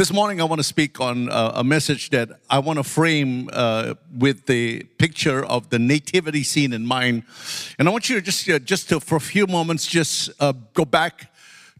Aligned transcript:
This 0.00 0.14
morning, 0.14 0.40
I 0.40 0.44
want 0.44 0.60
to 0.60 0.64
speak 0.64 0.98
on 0.98 1.28
uh, 1.28 1.52
a 1.56 1.62
message 1.62 2.08
that 2.08 2.30
I 2.48 2.58
want 2.58 2.78
to 2.78 2.82
frame 2.82 3.50
uh, 3.52 3.96
with 4.16 4.46
the 4.46 4.84
picture 4.96 5.44
of 5.44 5.68
the 5.68 5.78
nativity 5.78 6.42
scene 6.42 6.72
in 6.72 6.86
mind. 6.86 7.24
And 7.78 7.86
I 7.86 7.90
want 7.90 8.08
you 8.08 8.14
to 8.14 8.22
just, 8.22 8.48
uh, 8.48 8.58
just 8.60 8.88
to, 8.88 8.98
for 8.98 9.16
a 9.16 9.20
few 9.20 9.46
moments, 9.46 9.86
just 9.86 10.30
uh, 10.40 10.54
go 10.72 10.86
back 10.86 11.30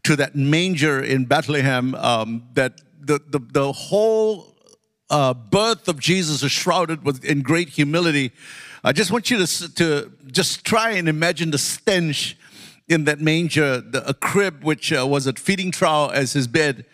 to 0.03 0.15
that 0.17 0.35
manger 0.35 1.01
in 1.01 1.25
Bethlehem. 1.25 1.95
Um, 1.95 2.43
that 2.53 2.81
the, 2.99 3.19
the, 3.27 3.39
the 3.39 3.71
whole 3.71 4.55
uh, 5.09 5.33
birth 5.33 5.87
of 5.87 5.99
Jesus 5.99 6.43
is 6.43 6.51
shrouded 6.51 7.03
with, 7.03 7.25
in 7.25 7.41
great 7.41 7.69
humility. 7.69 8.33
I 8.83 8.91
just 8.91 9.09
want 9.09 9.31
you 9.31 9.43
to, 9.43 9.73
to 9.73 10.11
just 10.27 10.63
try 10.63 10.91
and 10.91 11.09
imagine 11.09 11.49
the 11.49 11.57
stench 11.57 12.37
in 12.87 13.05
that 13.05 13.19
manger, 13.19 13.81
the, 13.81 14.07
a 14.07 14.13
crib 14.13 14.63
which 14.63 14.93
uh, 14.93 15.07
was 15.07 15.25
a 15.25 15.33
feeding 15.33 15.71
trough 15.71 16.13
as 16.13 16.33
his 16.33 16.45
bed, 16.47 16.85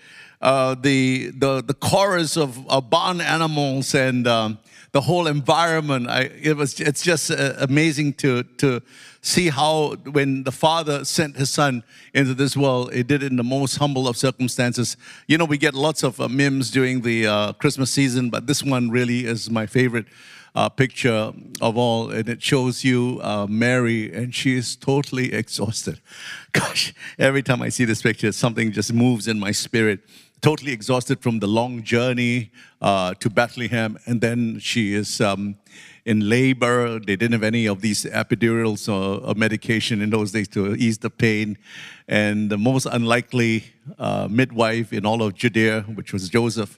uh, 0.41 0.75
the, 0.75 1.31
the, 1.35 1.63
the 1.63 1.73
chorus 1.73 2.37
of, 2.37 2.67
of 2.69 2.89
barn 2.89 3.21
animals 3.21 3.95
and 3.95 4.27
um, 4.27 4.59
the 4.91 5.01
whole 5.01 5.27
environment. 5.27 6.09
I, 6.09 6.21
it 6.41 6.55
was, 6.55 6.79
it's 6.79 7.01
just 7.01 7.31
uh, 7.31 7.53
amazing 7.59 8.13
to, 8.13 8.43
to 8.43 8.81
see 9.21 9.49
how 9.49 9.95
when 10.11 10.43
the 10.43 10.51
father 10.51 11.05
sent 11.05 11.35
his 11.35 11.49
son 11.49 11.83
into 12.13 12.33
this 12.33 12.55
world, 12.55 12.93
he 12.93 13.03
did 13.03 13.23
it 13.23 13.31
in 13.31 13.37
the 13.37 13.43
most 13.43 13.77
humble 13.77 14.07
of 14.07 14.15
circumstances. 14.17 14.95
You 15.27 15.37
know, 15.37 15.45
we 15.45 15.57
get 15.57 15.73
lots 15.73 16.03
of 16.03 16.19
uh, 16.21 16.27
memes 16.27 16.71
during 16.71 17.01
the 17.01 17.27
uh, 17.27 17.53
Christmas 17.53 17.91
season, 17.91 18.29
but 18.29 18.47
this 18.47 18.63
one 18.63 18.89
really 18.89 19.25
is 19.25 19.49
my 19.49 19.65
favorite 19.65 20.05
uh, 20.55 20.69
picture 20.69 21.31
of 21.61 21.77
all, 21.77 22.09
and 22.09 22.27
it 22.27 22.41
shows 22.41 22.83
you 22.83 23.19
uh, 23.21 23.45
Mary, 23.47 24.11
and 24.11 24.33
she 24.33 24.55
is 24.55 24.75
totally 24.75 25.31
exhausted. 25.41 26.01
Gosh, 26.51 26.93
every 27.19 27.43
time 27.43 27.61
I 27.61 27.69
see 27.69 27.85
this 27.85 28.01
picture, 28.01 28.31
something 28.31 28.71
just 28.71 28.91
moves 28.91 29.27
in 29.27 29.39
my 29.39 29.51
spirit. 29.51 29.99
Totally 30.41 30.71
exhausted 30.71 31.21
from 31.21 31.39
the 31.39 31.47
long 31.47 31.81
journey 31.83 32.51
uh, 32.79 33.15
to 33.15 33.29
Bethlehem, 33.29 33.97
and 34.05 34.21
then 34.21 34.59
she 34.59 34.93
is 34.93 35.19
um, 35.19 35.55
in 36.05 36.29
labor. 36.29 36.99
They 36.99 37.15
didn't 37.15 37.33
have 37.33 37.43
any 37.43 37.67
of 37.67 37.81
these 37.81 38.05
epidurals 38.05 38.87
or, 38.87 39.27
or, 39.27 39.33
medication 39.33 40.01
in 40.01 40.11
those 40.11 40.31
days 40.31 40.47
to 40.49 40.75
ease 40.75 40.99
the 40.99 41.09
pain. 41.09 41.57
And 42.07 42.51
the 42.51 42.57
most 42.57 42.85
unlikely 42.85 43.65
uh, 43.97 44.27
midwife 44.29 44.93
in 44.93 45.05
all 45.07 45.23
of 45.23 45.33
Judea, 45.33 45.81
which 45.95 46.13
was 46.13 46.29
Joseph, 46.29 46.77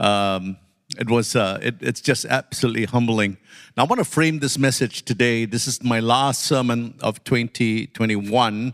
um, 0.00 0.56
it 0.98 1.10
was 1.10 1.34
uh, 1.34 1.58
it, 1.60 1.76
it's 1.80 2.00
just 2.00 2.24
absolutely 2.26 2.84
humbling. 2.84 3.38
Now 3.76 3.82
i 3.82 3.86
want 3.86 3.98
to 3.98 4.04
frame 4.04 4.38
this 4.38 4.56
message 4.56 5.04
today. 5.04 5.44
This 5.44 5.66
is 5.66 5.82
my 5.82 5.98
last 5.98 6.42
sermon 6.42 6.94
of 7.00 7.22
2021 7.24 8.72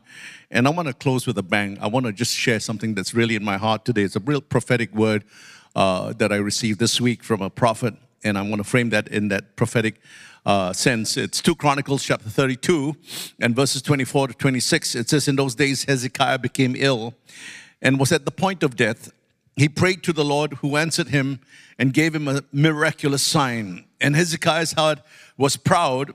and 0.51 0.67
i 0.67 0.71
want 0.71 0.89
to 0.89 0.95
close 0.95 1.27
with 1.27 1.39
a 1.39 1.43
bang. 1.43 1.79
I 1.81 1.87
want 1.87 2.05
to 2.07 2.13
just 2.13 2.35
share 2.35 2.61
something 2.61 2.95
that's 2.95 3.15
really 3.15 3.35
in 3.35 3.45
my 3.45 3.57
heart 3.57 3.85
today. 3.87 4.03
It's 4.03 4.17
a 4.17 4.21
real 4.21 4.43
prophetic 4.43 4.95
word 4.95 5.25
uh, 5.75 6.13
that 6.15 6.33
i 6.33 6.37
received 6.37 6.79
this 6.79 7.01
week 7.01 7.23
from 7.25 7.41
a 7.41 7.49
prophet 7.49 7.95
and 8.23 8.37
i 8.37 8.43
want 8.43 8.59
to 8.59 8.65
frame 8.65 8.91
that 8.91 9.09
in 9.09 9.29
that 9.29 9.57
prophetic 9.57 10.01
uh, 10.45 10.73
sense. 10.73 11.17
It's 11.17 11.41
2 11.41 11.55
chronicles 11.55 12.03
chapter 12.03 12.29
32 12.29 12.95
and 13.41 13.57
verses 13.57 13.81
24 13.81 14.29
to 14.29 14.35
26 14.35 14.97
it 14.97 15.09
says 15.09 15.29
in 15.29 15.37
those 15.37 15.55
days 15.55 15.85
hezekiah 15.85 16.39
became 16.39 16.75
ill 16.77 17.15
and 17.81 17.99
was 17.99 18.13
at 18.13 18.27
the 18.27 18.31
point 18.31 18.63
of 18.63 18.77
death 18.77 19.13
he 19.57 19.69
prayed 19.69 20.03
to 20.05 20.13
the 20.13 20.25
Lord 20.25 20.55
who 20.55 20.77
answered 20.77 21.09
him 21.09 21.41
and 21.79 21.93
gave 21.93 22.15
him 22.15 22.29
a 22.29 22.43
miraculous 22.53 23.23
sign. 23.23 23.85
And 24.01 24.17
Hezekiah's 24.17 24.73
heart 24.73 25.01
was 25.37 25.57
proud 25.57 26.15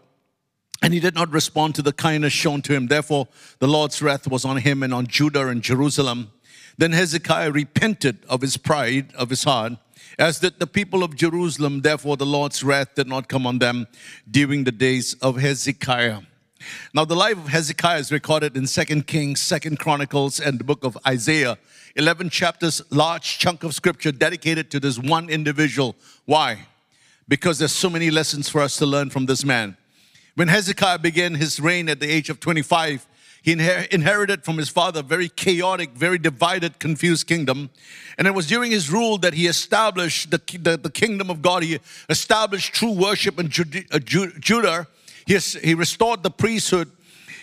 and 0.81 0.93
he 0.93 0.99
did 0.99 1.15
not 1.15 1.31
respond 1.31 1.75
to 1.75 1.81
the 1.81 1.93
kindness 1.93 2.33
shown 2.33 2.61
to 2.63 2.73
him. 2.73 2.87
Therefore, 2.87 3.27
the 3.59 3.67
Lord's 3.67 4.01
wrath 4.01 4.27
was 4.27 4.45
on 4.45 4.57
him 4.57 4.83
and 4.83 4.93
on 4.93 5.07
Judah 5.07 5.47
and 5.47 5.61
Jerusalem. 5.61 6.31
Then 6.77 6.91
Hezekiah 6.91 7.51
repented 7.51 8.19
of 8.29 8.41
his 8.41 8.57
pride 8.57 9.13
of 9.15 9.31
his 9.31 9.43
heart, 9.43 9.73
as 10.19 10.39
did 10.39 10.59
the 10.59 10.67
people 10.67 11.03
of 11.03 11.15
Jerusalem. 11.15 11.81
Therefore, 11.81 12.15
the 12.15 12.25
Lord's 12.25 12.63
wrath 12.63 12.93
did 12.93 13.07
not 13.07 13.27
come 13.27 13.47
on 13.47 13.57
them 13.57 13.87
during 14.29 14.63
the 14.63 14.71
days 14.71 15.15
of 15.15 15.37
Hezekiah. 15.37 16.21
Now, 16.93 17.05
the 17.05 17.15
life 17.15 17.37
of 17.37 17.47
Hezekiah 17.47 17.99
is 17.99 18.11
recorded 18.11 18.55
in 18.55 18.67
Second 18.67 19.07
Kings, 19.07 19.41
Second 19.41 19.79
Chronicles, 19.79 20.39
and 20.39 20.59
the 20.59 20.63
book 20.63 20.83
of 20.83 20.97
Isaiah. 21.07 21.57
11 21.97 22.29
chapters, 22.29 22.81
large 22.91 23.39
chunk 23.39 23.63
of 23.63 23.73
scripture 23.73 24.11
dedicated 24.11 24.69
to 24.71 24.79
this 24.79 24.99
one 24.99 25.29
individual. 25.29 25.95
Why? 26.25 26.67
Because 27.27 27.57
there's 27.57 27.71
so 27.71 27.89
many 27.89 28.11
lessons 28.11 28.47
for 28.47 28.61
us 28.61 28.77
to 28.77 28.85
learn 28.85 29.09
from 29.09 29.25
this 29.25 29.43
man. 29.43 29.75
When 30.35 30.47
Hezekiah 30.47 30.99
began 30.99 31.33
his 31.33 31.59
reign 31.59 31.89
at 31.89 31.99
the 31.99 32.07
age 32.07 32.29
of 32.29 32.39
25, 32.39 33.07
he 33.41 33.53
inherited 33.53 34.43
from 34.43 34.57
his 34.57 34.69
father 34.69 34.99
a 34.99 35.03
very 35.03 35.29
chaotic, 35.29 35.91
very 35.91 36.19
divided, 36.19 36.79
confused 36.79 37.25
kingdom. 37.25 37.71
And 38.17 38.27
it 38.27 38.35
was 38.35 38.45
during 38.45 38.71
his 38.71 38.91
rule 38.91 39.17
that 39.19 39.33
he 39.33 39.47
established 39.47 40.29
the, 40.29 40.41
the, 40.59 40.77
the 40.77 40.91
kingdom 40.91 41.31
of 41.31 41.41
God. 41.41 41.63
He 41.63 41.79
established 42.09 42.73
true 42.73 42.91
worship 42.91 43.39
in 43.39 43.47
uh, 43.91 43.99
Judah. 43.99 44.87
He, 45.25 45.37
he 45.37 45.73
restored 45.73 46.21
the 46.21 46.29
priesthood 46.29 46.91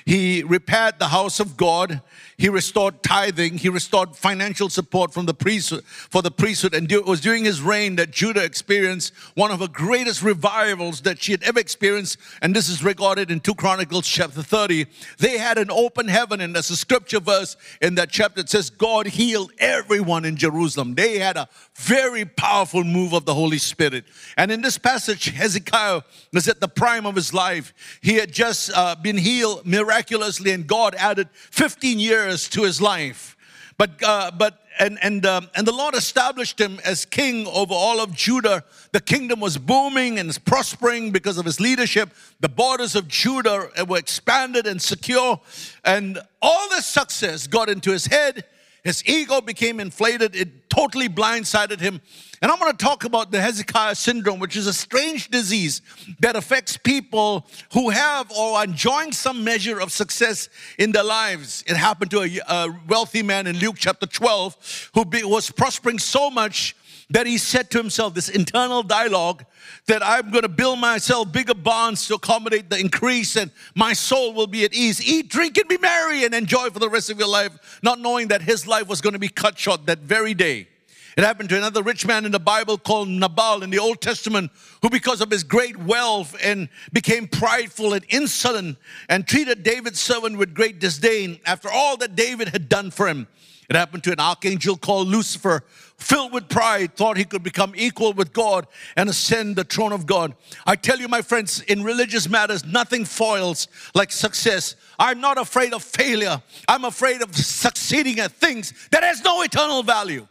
he 0.04 0.42
repaired 0.42 0.98
the 0.98 1.08
house 1.08 1.40
of 1.40 1.56
God. 1.56 2.02
He 2.36 2.48
restored 2.48 3.02
tithing. 3.02 3.58
He 3.58 3.68
restored 3.68 4.16
financial 4.16 4.68
support 4.68 5.12
from 5.12 5.26
the 5.26 5.34
priesthood 5.34 5.84
for 5.84 6.20
the 6.20 6.30
priesthood. 6.30 6.74
And 6.74 6.90
it 6.90 7.04
was 7.04 7.20
during 7.20 7.44
his 7.44 7.60
reign 7.60 7.96
that 7.96 8.10
Judah 8.10 8.42
experienced 8.42 9.12
one 9.34 9.50
of 9.50 9.60
the 9.60 9.68
greatest 9.68 10.22
revivals 10.22 11.02
that 11.02 11.22
she 11.22 11.32
had 11.32 11.42
ever 11.44 11.60
experienced. 11.60 12.18
And 12.42 12.54
this 12.54 12.68
is 12.68 12.82
recorded 12.82 13.30
in 13.30 13.40
2 13.40 13.54
Chronicles 13.54 14.06
chapter 14.06 14.42
30. 14.42 14.86
They 15.18 15.38
had 15.38 15.58
an 15.58 15.70
open 15.70 16.08
heaven, 16.08 16.40
and 16.40 16.54
there's 16.54 16.70
a 16.70 16.76
scripture 16.76 17.20
verse 17.20 17.56
in 17.80 17.94
that 17.96 18.10
chapter 18.10 18.42
that 18.42 18.48
says, 18.48 18.68
God 18.70 19.06
healed 19.06 19.52
everyone 19.58 20.24
in 20.24 20.36
Jerusalem. 20.36 20.94
They 20.94 21.18
had 21.18 21.36
a 21.36 21.48
very 21.74 22.24
powerful 22.24 22.82
move 22.82 23.12
of 23.12 23.26
the 23.26 23.34
Holy 23.34 23.58
Spirit. 23.58 24.04
And 24.36 24.50
in 24.50 24.60
this 24.60 24.78
passage, 24.78 25.26
Hezekiah 25.26 26.02
was 26.32 26.48
at 26.48 26.60
the 26.60 26.68
prime 26.68 27.06
of 27.06 27.14
his 27.14 27.32
life. 27.32 27.72
He 28.02 28.14
had 28.14 28.32
just 28.32 28.70
uh, 28.74 28.96
been 28.96 29.16
healed 29.16 29.66
miraculously, 29.66 30.50
and 30.50 30.66
God 30.66 30.94
added 30.96 31.28
15 31.32 32.00
years 32.00 32.23
to 32.50 32.62
his 32.62 32.80
life. 32.80 33.36
But, 33.76 34.02
uh, 34.02 34.30
but 34.36 34.60
and, 34.78 34.98
and, 35.02 35.24
um, 35.26 35.48
and 35.54 35.66
the 35.66 35.72
Lord 35.72 35.94
established 35.94 36.60
him 36.60 36.80
as 36.84 37.04
king 37.04 37.46
over 37.46 37.74
all 37.74 38.00
of 38.00 38.14
Judah. 38.14 38.64
The 38.92 39.00
kingdom 39.00 39.40
was 39.40 39.56
booming 39.56 40.18
and 40.18 40.44
prospering 40.44 41.10
because 41.10 41.38
of 41.38 41.44
his 41.44 41.60
leadership. 41.60 42.10
The 42.40 42.48
borders 42.48 42.94
of 42.94 43.08
Judah 43.08 43.68
were 43.86 43.98
expanded 43.98 44.66
and 44.66 44.80
secure. 44.80 45.40
And 45.84 46.20
all 46.42 46.68
the 46.70 46.82
success 46.82 47.46
got 47.46 47.68
into 47.68 47.90
his 47.90 48.06
head. 48.06 48.44
His 48.84 49.02
ego 49.06 49.40
became 49.40 49.80
inflated. 49.80 50.36
It 50.36 50.68
totally 50.68 51.08
blindsided 51.08 51.80
him. 51.80 52.02
And 52.42 52.52
I'm 52.52 52.58
going 52.58 52.70
to 52.70 52.84
talk 52.84 53.04
about 53.04 53.30
the 53.30 53.40
Hezekiah 53.40 53.94
syndrome, 53.94 54.38
which 54.38 54.56
is 54.56 54.66
a 54.66 54.74
strange 54.74 55.30
disease 55.30 55.80
that 56.20 56.36
affects 56.36 56.76
people 56.76 57.46
who 57.72 57.88
have 57.88 58.30
or 58.30 58.58
are 58.58 58.64
enjoying 58.64 59.12
some 59.12 59.42
measure 59.42 59.80
of 59.80 59.90
success 59.90 60.50
in 60.78 60.92
their 60.92 61.02
lives. 61.02 61.64
It 61.66 61.76
happened 61.76 62.10
to 62.10 62.20
a, 62.20 62.40
a 62.46 62.78
wealthy 62.86 63.22
man 63.22 63.46
in 63.46 63.58
Luke 63.58 63.76
chapter 63.78 64.04
12 64.04 64.90
who 64.92 65.06
be, 65.06 65.24
was 65.24 65.50
prospering 65.50 65.98
so 65.98 66.28
much 66.28 66.76
that 67.10 67.26
he 67.26 67.38
said 67.38 67.70
to 67.70 67.78
himself 67.78 68.14
this 68.14 68.28
internal 68.28 68.82
dialogue 68.82 69.44
that 69.86 70.02
I'm 70.04 70.30
going 70.30 70.42
to 70.42 70.48
build 70.48 70.78
myself 70.78 71.30
bigger 71.30 71.54
barns 71.54 72.06
to 72.08 72.14
accommodate 72.14 72.70
the 72.70 72.78
increase 72.78 73.36
and 73.36 73.50
my 73.74 73.92
soul 73.92 74.32
will 74.32 74.46
be 74.46 74.64
at 74.64 74.72
ease. 74.72 75.06
Eat, 75.06 75.28
drink, 75.28 75.58
and 75.58 75.68
be 75.68 75.78
merry 75.78 76.24
and 76.24 76.34
enjoy 76.34 76.70
for 76.70 76.78
the 76.78 76.88
rest 76.88 77.10
of 77.10 77.18
your 77.18 77.28
life, 77.28 77.80
not 77.82 78.00
knowing 78.00 78.28
that 78.28 78.42
his 78.42 78.66
life 78.66 78.88
was 78.88 79.00
going 79.00 79.12
to 79.12 79.18
be 79.18 79.28
cut 79.28 79.58
short 79.58 79.86
that 79.86 80.00
very 80.00 80.34
day. 80.34 80.68
It 81.16 81.22
happened 81.22 81.48
to 81.50 81.56
another 81.56 81.82
rich 81.82 82.04
man 82.04 82.24
in 82.24 82.32
the 82.32 82.40
Bible 82.40 82.76
called 82.76 83.08
Nabal 83.08 83.62
in 83.62 83.70
the 83.70 83.78
Old 83.78 84.00
Testament, 84.00 84.50
who, 84.82 84.90
because 84.90 85.20
of 85.20 85.30
his 85.30 85.44
great 85.44 85.76
wealth 85.76 86.36
and 86.42 86.68
became 86.92 87.28
prideful 87.28 87.92
and 87.92 88.04
insolent 88.08 88.78
and 89.08 89.26
treated 89.26 89.62
David's 89.62 90.00
servant 90.00 90.38
with 90.38 90.54
great 90.54 90.80
disdain 90.80 91.38
after 91.46 91.70
all 91.70 91.96
that 91.98 92.16
David 92.16 92.48
had 92.48 92.68
done 92.68 92.90
for 92.90 93.06
him. 93.06 93.28
It 93.68 93.76
happened 93.76 94.04
to 94.04 94.12
an 94.12 94.20
archangel 94.20 94.76
called 94.76 95.08
Lucifer, 95.08 95.64
filled 95.96 96.32
with 96.32 96.48
pride, 96.48 96.94
thought 96.96 97.16
he 97.16 97.24
could 97.24 97.42
become 97.42 97.72
equal 97.76 98.12
with 98.12 98.32
God 98.32 98.66
and 98.96 99.08
ascend 99.08 99.56
the 99.56 99.64
throne 99.64 99.92
of 99.92 100.06
God. 100.06 100.34
I 100.66 100.76
tell 100.76 100.98
you, 100.98 101.08
my 101.08 101.22
friends, 101.22 101.60
in 101.62 101.82
religious 101.82 102.28
matters, 102.28 102.64
nothing 102.64 103.04
foils 103.04 103.68
like 103.94 104.12
success. 104.12 104.76
I'm 104.98 105.20
not 105.20 105.38
afraid 105.38 105.72
of 105.72 105.82
failure. 105.82 106.42
I'm 106.68 106.84
afraid 106.84 107.22
of 107.22 107.34
succeeding 107.34 108.20
at 108.20 108.32
things 108.32 108.88
that 108.90 109.02
has 109.02 109.22
no 109.22 109.42
eternal 109.42 109.82
value. 109.82 110.26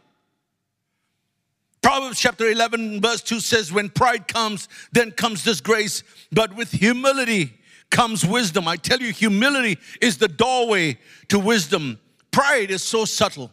Proverbs 1.82 2.18
chapter 2.18 2.48
11, 2.48 3.02
verse 3.02 3.20
2 3.20 3.40
says, 3.40 3.70
When 3.70 3.90
pride 3.90 4.26
comes, 4.26 4.68
then 4.92 5.10
comes 5.10 5.44
disgrace, 5.44 6.02
but 6.32 6.56
with 6.56 6.70
humility 6.70 7.52
comes 7.90 8.24
wisdom. 8.24 8.66
I 8.66 8.76
tell 8.76 9.00
you, 9.00 9.12
humility 9.12 9.78
is 10.00 10.16
the 10.16 10.28
doorway 10.28 10.98
to 11.28 11.38
wisdom. 11.38 11.98
Pride 12.34 12.72
is 12.72 12.82
so 12.82 13.04
subtle. 13.04 13.52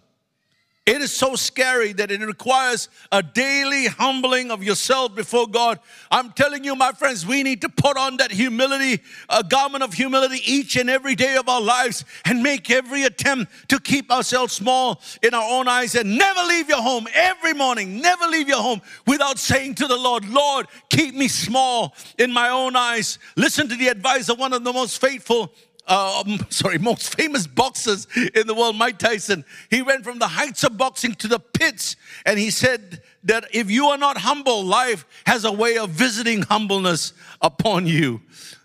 It 0.88 1.02
is 1.02 1.12
so 1.14 1.36
scary 1.36 1.94
that 1.94 2.10
it 2.10 2.20
requires 2.22 2.90
a 3.12 3.22
daily 3.22 3.86
humbling 3.86 4.50
of 4.50 4.64
yourself 4.64 5.14
before 5.14 5.46
God. 5.46 5.80
I'm 6.10 6.32
telling 6.32 6.64
you, 6.64 6.76
my 6.76 6.92
friends, 6.92 7.24
we 7.24 7.44
need 7.44 7.62
to 7.62 7.70
put 7.70 7.96
on 7.96 8.18
that 8.18 8.32
humility, 8.32 9.04
a 9.30 9.44
garment 9.44 9.84
of 9.84 9.94
humility 9.94 10.42
each 10.44 10.78
and 10.78 10.90
every 10.90 11.14
day 11.14 11.36
of 11.36 11.48
our 11.48 11.62
lives 11.62 12.06
and 12.26 12.42
make 12.42 12.72
every 12.72 13.04
attempt 13.04 13.70
to 13.70 13.80
keep 13.80 14.12
ourselves 14.12 14.54
small 14.54 15.00
in 15.22 15.36
our 15.36 15.48
own 15.48 15.68
eyes 15.68 15.94
and 15.94 16.18
never 16.18 16.42
leave 16.46 16.68
your 16.68 16.82
home 16.82 17.08
every 17.14 17.54
morning, 17.54 18.02
never 18.02 18.26
leave 18.26 18.50
your 18.50 18.64
home 18.64 18.82
without 19.06 19.38
saying 19.38 19.76
to 19.76 19.86
the 19.86 19.96
Lord, 19.96 20.28
Lord, 20.28 20.66
keep 20.90 21.14
me 21.14 21.28
small 21.28 21.94
in 22.18 22.34
my 22.34 22.50
own 22.50 22.76
eyes. 22.76 23.20
Listen 23.36 23.70
to 23.70 23.76
the 23.76 23.90
advice 23.90 24.30
of 24.30 24.40
one 24.40 24.54
of 24.54 24.64
the 24.64 24.74
most 24.74 25.00
faithful 25.00 25.54
uh, 25.88 26.24
sorry, 26.50 26.78
most 26.78 27.16
famous 27.16 27.48
boxers 27.48 28.08
in 28.36 28.48
the 28.48 28.54
world, 28.54 28.76
Mike 28.76 28.98
Tyson. 28.98 29.46
He 29.70 29.82
went 29.82 30.04
from 30.04 30.20
the 30.20 30.28
heights 30.28 30.64
of 30.64 30.78
boxing 30.78 31.16
to 31.16 31.28
the 31.28 31.40
pits, 31.40 31.96
and 32.26 32.40
he 32.40 32.52
said 32.52 33.02
that 33.24 33.46
if 33.52 33.70
you 33.70 33.88
are 33.88 33.98
not 33.98 34.18
humble, 34.18 34.64
life 34.64 35.06
has 35.26 35.46
a 35.46 35.52
way 35.52 35.78
of 35.78 35.90
visiting 35.90 36.44
humbleness 36.44 37.14
upon 37.42 37.88
you. 37.88 38.22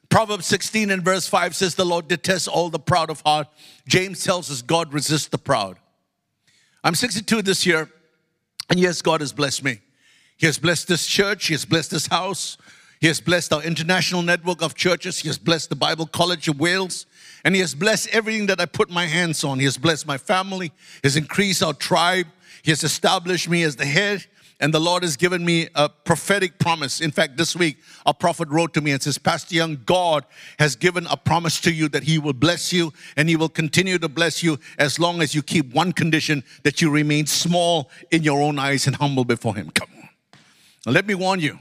Proverbs 0.08 0.46
16 0.46 0.90
and 0.90 1.02
verse 1.02 1.28
5 1.28 1.56
says, 1.56 1.74
The 1.74 1.84
Lord 1.84 2.08
detests 2.08 2.48
all 2.48 2.70
the 2.70 2.78
proud 2.78 3.10
of 3.10 3.20
heart. 3.22 3.48
James 3.88 4.22
tells 4.24 4.50
us, 4.50 4.62
God 4.62 4.92
resists 4.92 5.28
the 5.28 5.38
proud. 5.38 5.78
I'm 6.84 6.94
62 6.94 7.42
this 7.42 7.66
year, 7.66 7.90
and 8.70 8.78
yes, 8.78 9.02
God 9.02 9.20
has 9.20 9.32
blessed 9.32 9.64
me. 9.64 9.80
He 10.36 10.46
has 10.46 10.58
blessed 10.58 10.88
this 10.88 11.06
church, 11.06 11.46
He 11.46 11.54
has 11.54 11.64
blessed 11.64 11.90
this 11.90 12.06
house, 12.06 12.56
He 13.06 13.08
has 13.08 13.20
blessed 13.20 13.52
our 13.52 13.62
international 13.62 14.20
network 14.20 14.62
of 14.62 14.74
churches, 14.74 15.20
He 15.20 15.28
has 15.28 15.38
blessed 15.38 15.70
the 15.70 15.76
Bible 15.76 16.08
College 16.08 16.48
of 16.48 16.58
Wales, 16.58 17.06
and 17.44 17.54
He 17.54 17.60
has 17.60 17.72
blessed 17.72 18.08
everything 18.08 18.46
that 18.46 18.60
I 18.60 18.66
put 18.66 18.90
my 18.90 19.06
hands 19.06 19.44
on. 19.44 19.60
He 19.60 19.64
has 19.64 19.78
blessed 19.78 20.08
my 20.08 20.18
family, 20.18 20.72
He 20.94 21.00
has 21.04 21.14
increased 21.14 21.62
our 21.62 21.72
tribe, 21.72 22.26
He 22.64 22.72
has 22.72 22.82
established 22.82 23.48
me 23.48 23.62
as 23.62 23.76
the 23.76 23.86
head, 23.86 24.26
and 24.58 24.74
the 24.74 24.80
Lord 24.80 25.04
has 25.04 25.16
given 25.16 25.44
me 25.44 25.68
a 25.76 25.88
prophetic 25.88 26.58
promise. 26.58 27.00
In 27.00 27.12
fact, 27.12 27.36
this 27.36 27.54
week, 27.54 27.76
a 28.06 28.12
prophet 28.12 28.48
wrote 28.48 28.74
to 28.74 28.80
me 28.80 28.90
and 28.90 29.00
says, 29.00 29.18
Pastor 29.18 29.54
Young, 29.54 29.80
God 29.86 30.24
has 30.58 30.74
given 30.74 31.06
a 31.06 31.16
promise 31.16 31.60
to 31.60 31.72
you 31.72 31.88
that 31.90 32.02
He 32.02 32.18
will 32.18 32.32
bless 32.32 32.72
you 32.72 32.92
and 33.16 33.28
He 33.28 33.36
will 33.36 33.48
continue 33.48 33.98
to 33.98 34.08
bless 34.08 34.42
you 34.42 34.58
as 34.80 34.98
long 34.98 35.22
as 35.22 35.32
you 35.32 35.44
keep 35.44 35.72
one 35.72 35.92
condition 35.92 36.42
that 36.64 36.82
you 36.82 36.90
remain 36.90 37.26
small 37.26 37.88
in 38.10 38.24
your 38.24 38.42
own 38.42 38.58
eyes 38.58 38.88
and 38.88 38.96
humble 38.96 39.24
before 39.24 39.54
Him. 39.54 39.70
Come 39.70 39.90
on. 39.96 40.08
Now, 40.86 40.90
let 40.90 41.06
me 41.06 41.14
warn 41.14 41.38
you 41.38 41.60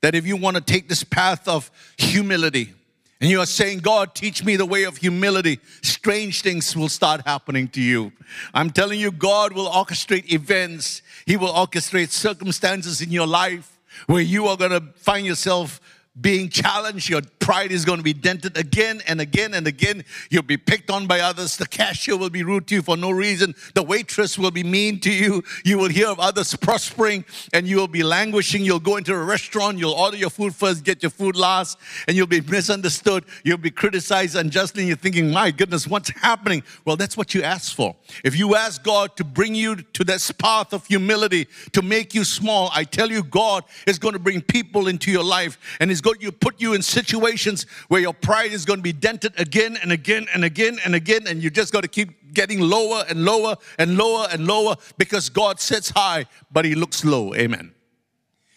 that 0.00 0.14
if 0.14 0.26
you 0.26 0.36
want 0.36 0.56
to 0.56 0.62
take 0.62 0.88
this 0.88 1.04
path 1.04 1.48
of 1.48 1.70
humility, 1.96 2.74
and 3.20 3.28
you 3.28 3.40
are 3.40 3.46
saying, 3.46 3.80
God, 3.80 4.14
teach 4.14 4.44
me 4.44 4.54
the 4.54 4.66
way 4.66 4.84
of 4.84 4.96
humility, 4.96 5.58
strange 5.82 6.42
things 6.42 6.76
will 6.76 6.88
start 6.88 7.22
happening 7.26 7.66
to 7.68 7.80
you. 7.80 8.12
I'm 8.54 8.70
telling 8.70 9.00
you, 9.00 9.10
God 9.10 9.52
will 9.52 9.68
orchestrate 9.68 10.32
events, 10.32 11.02
He 11.26 11.36
will 11.36 11.52
orchestrate 11.52 12.10
circumstances 12.10 13.00
in 13.00 13.10
your 13.10 13.26
life 13.26 13.78
where 14.06 14.22
you 14.22 14.46
are 14.46 14.56
going 14.56 14.70
to 14.70 14.80
find 14.96 15.26
yourself 15.26 15.80
being 16.20 16.48
challenged. 16.48 17.08
Your 17.08 17.22
pride 17.38 17.72
is 17.72 17.84
going 17.84 17.98
to 17.98 18.04
be 18.04 18.12
dented 18.12 18.56
again 18.56 19.02
and 19.06 19.20
again 19.20 19.54
and 19.54 19.66
again. 19.66 20.04
You'll 20.30 20.42
be 20.42 20.56
picked 20.56 20.90
on 20.90 21.06
by 21.06 21.20
others. 21.20 21.56
The 21.56 21.66
cashier 21.66 22.16
will 22.16 22.30
be 22.30 22.42
rude 22.42 22.66
to 22.68 22.76
you 22.76 22.82
for 22.82 22.96
no 22.96 23.10
reason. 23.10 23.54
The 23.74 23.82
waitress 23.82 24.38
will 24.38 24.50
be 24.50 24.64
mean 24.64 25.00
to 25.00 25.10
you. 25.10 25.42
You 25.64 25.78
will 25.78 25.88
hear 25.88 26.08
of 26.08 26.18
others 26.18 26.54
prospering 26.56 27.24
and 27.52 27.66
you 27.66 27.76
will 27.76 27.88
be 27.88 28.02
languishing. 28.02 28.64
You'll 28.64 28.80
go 28.80 28.96
into 28.96 29.14
a 29.14 29.22
restaurant, 29.22 29.78
you'll 29.78 29.92
order 29.92 30.16
your 30.16 30.30
food 30.30 30.54
first, 30.54 30.84
get 30.84 31.02
your 31.02 31.10
food 31.10 31.36
last, 31.36 31.78
and 32.06 32.16
you'll 32.16 32.26
be 32.26 32.40
misunderstood. 32.40 33.24
You'll 33.44 33.58
be 33.58 33.70
criticized 33.70 34.36
unjustly, 34.36 34.82
and 34.82 34.88
you're 34.88 34.96
thinking, 34.96 35.30
my 35.30 35.50
goodness, 35.50 35.86
what's 35.86 36.10
happening? 36.10 36.62
Well, 36.84 36.96
that's 36.96 37.16
what 37.16 37.34
you 37.34 37.42
asked 37.42 37.74
for. 37.74 37.96
If 38.24 38.36
you 38.36 38.56
ask 38.56 38.82
God 38.82 39.16
to 39.16 39.24
bring 39.24 39.54
you 39.54 39.76
to 39.76 40.04
this 40.04 40.30
path 40.32 40.72
of 40.72 40.86
humility, 40.86 41.46
to 41.72 41.82
make 41.82 42.14
you 42.14 42.24
small, 42.24 42.70
I 42.74 42.84
tell 42.84 43.10
you, 43.10 43.22
God 43.22 43.64
is 43.86 43.98
going 43.98 44.14
to 44.14 44.18
bring 44.18 44.40
people 44.40 44.88
into 44.88 45.10
your 45.10 45.24
life 45.24 45.58
and 45.80 45.90
is 45.90 46.00
going 46.00 46.07
to 46.14 46.32
put 46.32 46.60
you 46.60 46.74
in 46.74 46.82
situations 46.82 47.64
where 47.88 48.00
your 48.00 48.12
pride 48.12 48.52
is 48.52 48.64
going 48.64 48.78
to 48.78 48.82
be 48.82 48.92
dented 48.92 49.38
again 49.38 49.78
and 49.82 49.92
again 49.92 50.26
and 50.34 50.44
again 50.44 50.78
and 50.84 50.94
again, 50.94 51.26
and 51.26 51.42
you 51.42 51.50
just 51.50 51.72
got 51.72 51.82
to 51.82 51.88
keep 51.88 52.34
getting 52.34 52.60
lower 52.60 53.04
and 53.08 53.24
lower 53.24 53.56
and 53.78 53.96
lower 53.96 54.26
and 54.30 54.46
lower 54.46 54.76
because 54.96 55.28
God 55.28 55.60
sits 55.60 55.90
high, 55.90 56.26
but 56.50 56.64
He 56.64 56.74
looks 56.74 57.04
low. 57.04 57.34
Amen. 57.34 57.72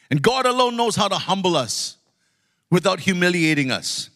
And 0.10 0.22
God 0.22 0.46
alone 0.46 0.76
knows 0.76 0.96
how 0.96 1.08
to 1.08 1.16
humble 1.16 1.56
us 1.56 1.98
without 2.70 3.00
humiliating 3.00 3.72
us. 3.72 4.10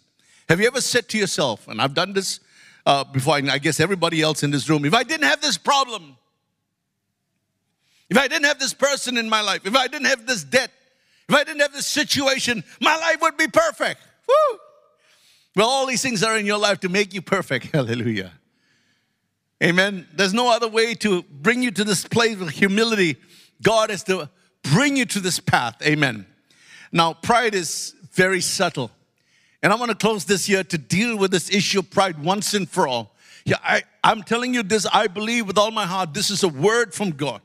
Have 0.49 0.59
you 0.59 0.67
ever 0.67 0.81
said 0.81 1.09
to 1.09 1.17
yourself, 1.17 1.67
and 1.67 1.81
I've 1.81 1.93
done 1.93 2.13
this 2.13 2.39
uh, 2.85 3.03
before, 3.03 3.35
I 3.35 3.57
guess 3.57 3.79
everybody 3.79 4.21
else 4.21 4.43
in 4.43 4.51
this 4.51 4.69
room, 4.69 4.85
if 4.85 4.93
I 4.93 5.03
didn't 5.03 5.27
have 5.27 5.41
this 5.41 5.57
problem, 5.57 6.17
if 8.09 8.17
I 8.17 8.27
didn't 8.27 8.45
have 8.45 8.59
this 8.59 8.73
person 8.73 9.17
in 9.17 9.27
my 9.27 9.41
life, 9.41 9.65
if 9.65 9.75
I 9.75 9.87
didn't 9.87 10.05
have 10.05 10.27
this 10.27 10.43
debt, 10.43 10.71
if 11.27 11.35
I 11.35 11.43
didn't 11.43 11.61
have 11.61 11.73
this 11.73 11.87
situation, 11.87 12.63
my 12.81 12.95
life 12.95 13.17
would 13.21 13.37
be 13.37 13.47
perfect. 13.47 14.01
Woo! 14.27 14.59
Well, 15.55 15.67
all 15.67 15.85
these 15.85 16.01
things 16.01 16.23
are 16.23 16.37
in 16.37 16.45
your 16.45 16.57
life 16.57 16.79
to 16.81 16.89
make 16.89 17.13
you 17.13 17.21
perfect. 17.21 17.65
Hallelujah. 17.73 18.31
Amen. 19.63 20.07
There's 20.13 20.33
no 20.33 20.51
other 20.51 20.67
way 20.67 20.93
to 20.95 21.23
bring 21.23 21.63
you 21.63 21.71
to 21.71 21.83
this 21.83 22.05
place 22.05 22.39
of 22.39 22.49
humility. 22.49 23.15
God 23.61 23.89
has 23.89 24.03
to 24.03 24.29
bring 24.63 24.97
you 24.97 25.05
to 25.05 25.19
this 25.19 25.39
path. 25.39 25.77
Amen. 25.81 26.25
Now, 26.91 27.13
pride 27.13 27.55
is 27.55 27.95
very 28.11 28.41
subtle. 28.41 28.91
And 29.63 29.71
I 29.71 29.77
want 29.77 29.89
to 29.89 29.97
close 29.97 30.25
this 30.25 30.47
year 30.47 30.63
to 30.63 30.77
deal 30.77 31.17
with 31.17 31.31
this 31.31 31.49
issue 31.49 31.79
of 31.79 31.89
pride 31.89 32.21
once 32.23 32.53
and 32.53 32.69
for 32.69 32.87
all. 32.87 33.15
Yeah, 33.45 33.57
I, 33.63 33.83
I'm 34.03 34.23
telling 34.23 34.53
you 34.53 34.63
this, 34.63 34.85
I 34.91 35.07
believe 35.07 35.47
with 35.47 35.57
all 35.57 35.71
my 35.71 35.85
heart, 35.85 36.13
this 36.13 36.29
is 36.29 36.43
a 36.43 36.47
word 36.49 36.93
from 36.93 37.11
God. 37.11 37.41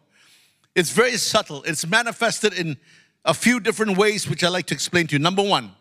It's 0.74 0.90
very 0.90 1.16
subtle. 1.16 1.62
It's 1.64 1.86
manifested 1.86 2.54
in 2.54 2.76
a 3.25 3.34
few 3.34 3.61
different 3.61 3.96
ways, 3.96 4.28
which 4.28 4.44
I 4.44 4.49
like 4.49 4.67
to 4.67 4.75
explain 4.75 5.06
to 5.08 5.14
you. 5.14 5.19
Number 5.19 5.43
one, 5.43 5.72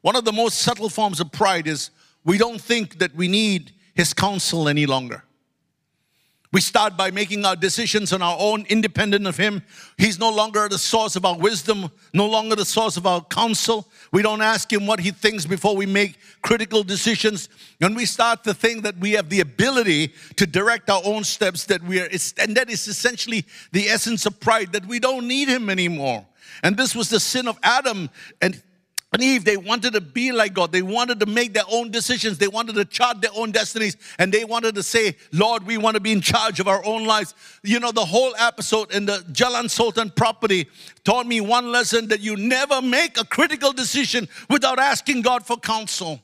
one 0.00 0.16
of 0.16 0.24
the 0.24 0.32
most 0.32 0.58
subtle 0.58 0.88
forms 0.88 1.20
of 1.20 1.32
pride 1.32 1.66
is 1.66 1.90
we 2.24 2.38
don't 2.38 2.60
think 2.60 2.98
that 2.98 3.14
we 3.14 3.28
need 3.28 3.72
his 3.94 4.12
counsel 4.12 4.68
any 4.68 4.86
longer. 4.86 5.22
We 6.52 6.60
start 6.60 6.96
by 6.96 7.10
making 7.10 7.44
our 7.44 7.56
decisions 7.56 8.12
on 8.12 8.22
our 8.22 8.36
own, 8.38 8.64
independent 8.68 9.26
of 9.26 9.36
Him. 9.36 9.62
He's 9.98 10.18
no 10.18 10.30
longer 10.30 10.68
the 10.68 10.78
source 10.78 11.16
of 11.16 11.24
our 11.24 11.36
wisdom, 11.36 11.90
no 12.14 12.26
longer 12.26 12.54
the 12.56 12.64
source 12.64 12.96
of 12.96 13.06
our 13.06 13.20
counsel. 13.20 13.86
We 14.12 14.22
don't 14.22 14.40
ask 14.40 14.72
Him 14.72 14.86
what 14.86 15.00
He 15.00 15.10
thinks 15.10 15.44
before 15.44 15.76
we 15.76 15.86
make 15.86 16.16
critical 16.42 16.82
decisions. 16.82 17.48
And 17.80 17.96
we 17.96 18.06
start 18.06 18.44
to 18.44 18.54
think 18.54 18.84
that 18.84 18.96
we 18.96 19.12
have 19.12 19.28
the 19.28 19.40
ability 19.40 20.14
to 20.36 20.46
direct 20.46 20.88
our 20.88 21.02
own 21.04 21.24
steps, 21.24 21.64
that 21.64 21.82
we 21.82 22.00
are, 22.00 22.08
and 22.38 22.56
that 22.56 22.70
is 22.70 22.86
essentially 22.86 23.44
the 23.72 23.88
essence 23.88 24.24
of 24.24 24.38
pride, 24.40 24.72
that 24.72 24.86
we 24.86 24.98
don't 24.98 25.26
need 25.26 25.48
Him 25.48 25.68
anymore. 25.68 26.24
And 26.62 26.76
this 26.76 26.94
was 26.94 27.08
the 27.08 27.20
sin 27.20 27.48
of 27.48 27.58
Adam 27.62 28.10
and 28.40 28.62
Eve, 29.18 29.44
they 29.44 29.56
wanted 29.56 29.94
to 29.94 30.00
be 30.00 30.32
like 30.32 30.54
God. 30.54 30.72
They 30.72 30.82
wanted 30.82 31.20
to 31.20 31.26
make 31.26 31.54
their 31.54 31.64
own 31.70 31.90
decisions. 31.90 32.38
They 32.38 32.48
wanted 32.48 32.74
to 32.74 32.84
chart 32.84 33.20
their 33.20 33.30
own 33.34 33.50
destinies. 33.50 33.96
And 34.18 34.32
they 34.32 34.44
wanted 34.44 34.74
to 34.74 34.82
say, 34.82 35.16
Lord, 35.32 35.66
we 35.66 35.78
want 35.78 35.94
to 35.94 36.00
be 36.00 36.12
in 36.12 36.20
charge 36.20 36.60
of 36.60 36.68
our 36.68 36.84
own 36.84 37.04
lives. 37.04 37.34
You 37.62 37.80
know, 37.80 37.92
the 37.92 38.04
whole 38.04 38.34
episode 38.36 38.92
in 38.92 39.06
the 39.06 39.18
Jalan 39.32 39.70
Sultan 39.70 40.10
property 40.10 40.66
taught 41.04 41.26
me 41.26 41.40
one 41.40 41.72
lesson 41.72 42.08
that 42.08 42.20
you 42.20 42.36
never 42.36 42.82
make 42.82 43.18
a 43.18 43.24
critical 43.24 43.72
decision 43.72 44.28
without 44.50 44.78
asking 44.78 45.22
God 45.22 45.46
for 45.46 45.56
counsel. 45.56 46.20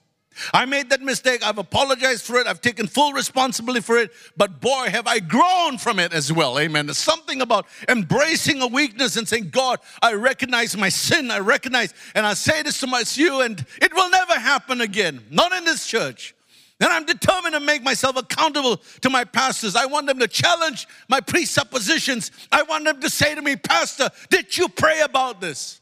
I 0.53 0.65
made 0.65 0.91
that 0.91 1.03
mistake. 1.03 1.47
I've 1.47 1.59
apologized 1.59 2.25
for 2.25 2.37
it. 2.37 2.47
I've 2.47 2.61
taken 2.61 2.87
full 2.87 3.13
responsibility 3.13 3.81
for 3.81 3.99
it. 3.99 4.11
But 4.37 4.61
boy, 4.61 4.89
have 4.91 5.07
I 5.07 5.21
grown 5.21 5.79
from 5.79 5.99
it 5.99 6.13
as 6.13 6.33
well. 6.33 6.59
Amen. 6.59 6.87
There's 6.87 6.99
something 6.99 7.41
about 7.41 7.67
embracing 7.89 8.61
a 8.63 8.67
weakness 8.67 9.17
and 9.17 9.29
saying, 9.29 9.51
God, 9.51 9.81
I 10.01 10.15
recognize 10.15 10.77
my 10.77 10.89
sin. 10.89 11.31
I 11.31 11.39
recognize, 11.39 11.95
and 12.15 12.27
I 12.27 12.35
say 12.35 12.63
this 12.63 12.81
to 12.81 12.87
my 12.87 13.05
you, 13.17 13.41
and 13.41 13.65
it 13.81 13.95
will 13.95 14.11
never 14.11 14.35
happen 14.35 14.81
again. 14.81 15.21
Not 15.31 15.53
in 15.53 15.65
this 15.65 15.87
church. 15.87 16.35
And 16.81 16.91
I'm 16.91 17.05
determined 17.05 17.55
to 17.55 17.61
make 17.61 17.83
myself 17.83 18.17
accountable 18.17 18.79
to 19.03 19.11
my 19.11 19.25
pastors. 19.25 19.77
I 19.77 19.87
want 19.87 20.07
them 20.07 20.19
to 20.19 20.27
challenge 20.27 20.89
my 21.09 21.21
presuppositions. 21.21 22.33
I 22.51 22.63
want 22.63 22.85
them 22.85 23.01
to 23.01 23.11
say 23.11 23.35
to 23.35 23.43
me, 23.43 23.55
Pastor, 23.55 24.11
did 24.31 24.57
you 24.57 24.69
pray 24.69 25.01
about 25.03 25.41
this? 25.41 25.82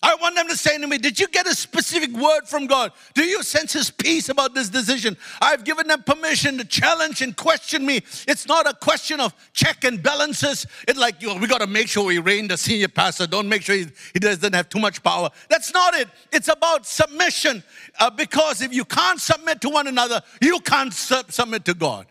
I 0.00 0.14
want 0.14 0.36
them 0.36 0.46
to 0.46 0.56
say 0.56 0.78
to 0.78 0.86
me, 0.86 0.96
Did 0.96 1.18
you 1.18 1.26
get 1.26 1.46
a 1.48 1.54
specific 1.54 2.12
word 2.12 2.42
from 2.46 2.66
God? 2.66 2.92
Do 3.14 3.24
you 3.24 3.42
sense 3.42 3.72
His 3.72 3.90
peace 3.90 4.28
about 4.28 4.54
this 4.54 4.68
decision? 4.68 5.16
I've 5.40 5.64
given 5.64 5.88
them 5.88 6.04
permission 6.04 6.56
to 6.58 6.64
challenge 6.64 7.20
and 7.20 7.36
question 7.36 7.84
me. 7.84 7.96
It's 8.28 8.46
not 8.46 8.68
a 8.68 8.74
question 8.74 9.18
of 9.18 9.34
check 9.52 9.82
and 9.82 10.00
balances. 10.00 10.66
It's 10.86 10.98
like, 10.98 11.20
you 11.20 11.28
know, 11.28 11.36
we 11.36 11.48
got 11.48 11.62
to 11.62 11.66
make 11.66 11.88
sure 11.88 12.04
we 12.04 12.18
rein 12.18 12.46
the 12.46 12.56
senior 12.56 12.86
pastor. 12.86 13.26
Don't 13.26 13.48
make 13.48 13.62
sure 13.62 13.74
he, 13.74 13.86
he 14.12 14.20
doesn't 14.20 14.54
have 14.54 14.68
too 14.68 14.78
much 14.78 15.02
power. 15.02 15.30
That's 15.50 15.74
not 15.74 15.94
it. 15.94 16.08
It's 16.30 16.48
about 16.48 16.86
submission 16.86 17.64
uh, 17.98 18.10
because 18.10 18.62
if 18.62 18.72
you 18.72 18.84
can't 18.84 19.20
submit 19.20 19.60
to 19.62 19.68
one 19.68 19.88
another, 19.88 20.22
you 20.40 20.60
can't 20.60 20.94
sub- 20.94 21.32
submit 21.32 21.64
to 21.64 21.74
God. 21.74 22.06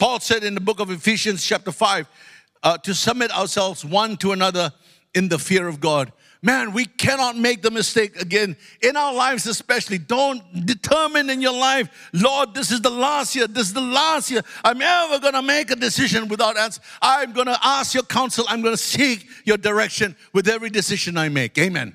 Paul 0.00 0.18
said 0.18 0.42
in 0.42 0.54
the 0.54 0.60
book 0.60 0.80
of 0.80 0.90
Ephesians, 0.90 1.44
chapter 1.44 1.70
5, 1.70 2.08
uh, 2.62 2.78
to 2.78 2.92
submit 2.92 3.30
ourselves 3.30 3.84
one 3.84 4.16
to 4.16 4.32
another 4.32 4.72
in 5.14 5.28
the 5.28 5.38
fear 5.38 5.68
of 5.68 5.78
God. 5.78 6.12
Man, 6.42 6.72
we 6.72 6.86
cannot 6.86 7.36
make 7.36 7.60
the 7.60 7.70
mistake 7.70 8.18
again 8.18 8.56
in 8.80 8.96
our 8.96 9.12
lives, 9.12 9.46
especially. 9.46 9.98
Don't 9.98 10.64
determine 10.64 11.28
in 11.28 11.42
your 11.42 11.52
life, 11.52 12.10
Lord, 12.14 12.54
this 12.54 12.70
is 12.70 12.80
the 12.80 12.90
last 12.90 13.36
year, 13.36 13.46
this 13.46 13.66
is 13.66 13.74
the 13.74 13.82
last 13.82 14.30
year 14.30 14.40
I'm 14.64 14.80
ever 14.80 15.32
to 15.32 15.42
make 15.42 15.70
a 15.70 15.76
decision 15.76 16.28
without 16.28 16.56
answer. 16.56 16.80
I'm 17.02 17.34
to 17.34 17.58
ask 17.62 17.92
your 17.92 18.04
counsel, 18.04 18.46
I'm 18.48 18.62
to 18.62 18.76
seek 18.78 19.26
your 19.44 19.58
direction 19.58 20.16
with 20.32 20.48
every 20.48 20.70
decision 20.70 21.18
I 21.18 21.28
make. 21.28 21.58
Amen. 21.58 21.94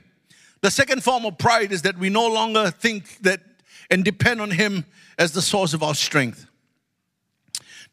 The 0.62 0.70
second 0.70 1.04
form 1.04 1.26
of 1.26 1.40
pride 1.40 1.72
is 1.72 1.82
that 1.82 1.98
we 1.98 2.10
no 2.10 2.28
longer 2.28 2.70
think 2.70 3.18
that 3.22 3.42
and 3.90 4.04
depend 4.04 4.42
on 4.42 4.52
Him 4.52 4.86
as 5.18 5.32
the 5.32 5.42
source 5.42 5.74
of 5.74 5.82
our 5.82 5.96
strength. 5.96 6.46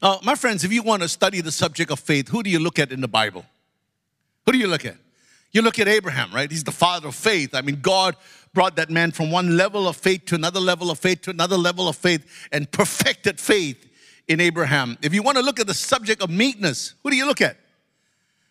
Now, 0.02 0.20
my 0.22 0.34
friends, 0.34 0.64
if 0.64 0.72
you 0.72 0.82
want 0.82 1.00
to 1.00 1.08
study 1.08 1.40
the 1.40 1.52
subject 1.52 1.90
of 1.90 1.98
faith, 2.00 2.28
who 2.28 2.42
do 2.42 2.50
you 2.50 2.58
look 2.58 2.78
at 2.78 2.92
in 2.92 3.00
the 3.00 3.08
Bible? 3.08 3.46
Who 4.44 4.52
do 4.52 4.58
you 4.58 4.66
look 4.66 4.84
at? 4.84 4.96
You 5.52 5.60
look 5.60 5.78
at 5.78 5.86
Abraham, 5.86 6.32
right? 6.32 6.50
He's 6.50 6.64
the 6.64 6.72
father 6.72 7.08
of 7.08 7.14
faith. 7.14 7.54
I 7.54 7.60
mean, 7.60 7.80
God 7.80 8.16
brought 8.54 8.76
that 8.76 8.90
man 8.90 9.12
from 9.12 9.30
one 9.30 9.56
level 9.56 9.86
of 9.86 9.96
faith 9.96 10.24
to 10.26 10.34
another 10.34 10.60
level 10.60 10.90
of 10.90 10.98
faith 10.98 11.22
to 11.22 11.30
another 11.30 11.56
level 11.56 11.88
of 11.88 11.96
faith 11.96 12.48
and 12.52 12.70
perfected 12.70 13.38
faith 13.38 13.88
in 14.28 14.40
Abraham. 14.40 14.96
If 15.02 15.12
you 15.12 15.22
want 15.22 15.36
to 15.36 15.42
look 15.42 15.60
at 15.60 15.66
the 15.66 15.74
subject 15.74 16.22
of 16.22 16.30
meekness, 16.30 16.94
who 17.02 17.10
do 17.10 17.16
you 17.16 17.26
look 17.26 17.40
at? 17.40 17.58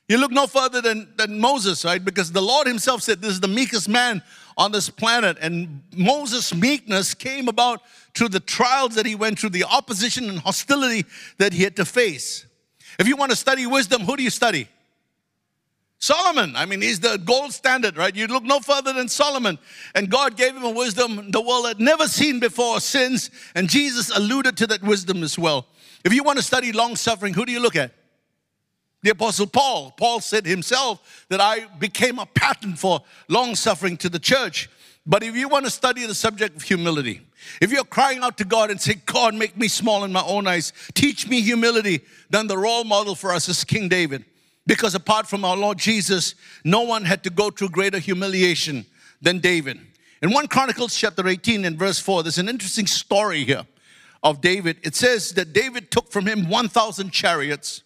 You 0.08 0.18
look 0.18 0.32
no 0.32 0.46
further 0.46 0.82
than, 0.82 1.14
than 1.18 1.40
Moses, 1.40 1.86
right? 1.86 2.04
Because 2.04 2.32
the 2.32 2.42
Lord 2.42 2.68
Himself 2.68 3.02
said, 3.02 3.22
This 3.22 3.32
is 3.32 3.40
the 3.40 3.48
meekest 3.48 3.88
man 3.88 4.22
on 4.58 4.72
this 4.72 4.90
planet. 4.90 5.38
And 5.40 5.82
Moses' 5.96 6.54
meekness 6.54 7.14
came 7.14 7.48
about 7.48 7.82
through 8.14 8.30
the 8.30 8.42
trials 8.42 8.96
that 8.96 9.06
he 9.06 9.16
went 9.16 9.40
through, 9.40 9.52
the 9.52 9.64
opposition 9.64 10.30
and 10.30 10.40
hostility 10.40 11.06
that 11.38 11.54
he 11.54 11.64
had 11.64 11.78
to 11.78 11.86
face. 11.86 12.46
If 13.00 13.08
you 13.08 13.16
want 13.16 13.32
to 13.32 13.38
study 13.38 13.66
wisdom, 13.66 14.02
who 14.02 14.18
do 14.18 14.24
you 14.24 14.30
study? 14.30 14.68
Solomon, 16.02 16.56
I 16.56 16.66
mean, 16.66 16.82
he's 16.82 17.00
the 17.00 17.22
gold 17.24 17.54
standard, 17.54 17.96
right? 17.96 18.16
You 18.16 18.26
look 18.26 18.44
no 18.44 18.60
further 18.60 18.92
than 18.92 19.08
Solomon. 19.08 19.60
And 19.94 20.10
God 20.10 20.36
gave 20.36 20.56
him 20.56 20.64
a 20.64 20.72
wisdom 20.72 21.30
the 21.30 21.40
world 21.40 21.68
had 21.68 21.80
never 21.80 22.08
seen 22.08 22.40
before 22.40 22.80
since. 22.80 23.30
And 23.54 23.70
Jesus 23.70 24.10
alluded 24.10 24.58
to 24.58 24.68
that 24.68 24.82
wisdom 24.82 25.22
as 25.22 25.38
well. 25.38 25.68
If 26.04 26.12
you 26.12 26.24
want 26.24 26.40
to 26.40 26.44
study 26.44 26.72
long 26.72 26.96
suffering, 26.96 27.36
who 27.36 27.46
do 27.46 27.52
you 27.52 27.60
look 27.60 27.76
at? 27.76 27.92
The 29.04 29.12
Apostle 29.12 29.46
Paul. 29.46 29.92
Paul 29.92 30.22
said 30.22 30.48
himself 30.48 31.26
that 31.30 31.40
I 31.40 31.68
became 31.78 32.18
a 32.18 32.26
pattern 32.26 32.76
for 32.76 33.02
long 33.28 33.54
suffering 33.54 33.96
to 33.98 34.10
the 34.10 34.20
church. 34.20 34.72
But 35.06 35.22
if 35.22 35.36
you 35.36 35.48
want 35.50 35.66
to 35.66 35.72
study 35.72 36.08
the 36.08 36.16
subject 36.16 36.56
of 36.56 36.64
humility, 36.64 37.22
if 37.62 37.72
you're 37.72 37.84
crying 37.84 38.24
out 38.24 38.40
to 38.40 38.44
God 38.44 38.72
and 38.72 38.82
say, 38.82 38.96
God, 39.06 39.36
make 39.36 39.56
me 39.56 39.68
small 39.68 40.04
in 40.04 40.12
my 40.12 40.24
own 40.26 40.48
eyes, 40.48 40.74
teach 40.96 41.28
me 41.28 41.42
humility, 41.42 42.02
then 42.32 42.48
the 42.48 42.58
role 42.58 42.86
model 42.86 43.14
for 43.14 43.32
us 43.32 43.48
is 43.48 43.64
King 43.64 43.88
David. 43.88 44.26
Because 44.68 44.96
apart 44.96 45.28
from 45.28 45.44
our 45.44 45.58
Lord 45.58 45.78
Jesus, 45.78 46.36
no 46.64 46.82
one 46.82 47.06
had 47.06 47.24
to 47.24 47.30
go 47.30 47.50
through 47.50 47.70
greater 47.70 48.00
humiliation 48.00 48.86
than 49.22 49.40
David. 49.40 49.80
In 50.22 50.32
1 50.32 50.48
Chronicles 50.48 50.96
chapter 50.96 51.28
18 51.28 51.66
and 51.66 51.78
verse 51.78 52.00
4, 52.00 52.24
there's 52.24 52.38
an 52.38 52.50
interesting 52.50 52.86
story 52.86 53.44
here 53.44 53.66
of 54.22 54.40
David. 54.40 54.78
It 54.84 54.96
says 54.96 55.34
that 55.34 55.52
David 55.52 55.90
took 55.90 56.12
from 56.12 56.28
him 56.28 56.48
1,000 56.48 57.12
chariots, 57.12 57.82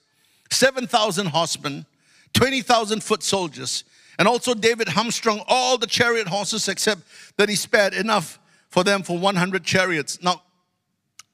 7,000 0.51 1.27
horsemen, 1.27 1.85
20,000 2.33 3.01
foot 3.01 3.23
soldiers, 3.23 3.85
and 4.19 4.27
also 4.27 4.53
David 4.53 4.89
hamstrung 4.89 5.41
all 5.47 5.77
the 5.77 5.87
chariot 5.87 6.27
horses 6.27 6.67
except 6.67 7.01
that 7.37 7.47
he 7.47 7.55
spared 7.55 7.93
enough 7.93 8.37
for 8.69 8.83
them 8.83 9.03
for 9.03 9.17
100 9.17 9.63
chariots. 9.63 10.21
Now, 10.21 10.41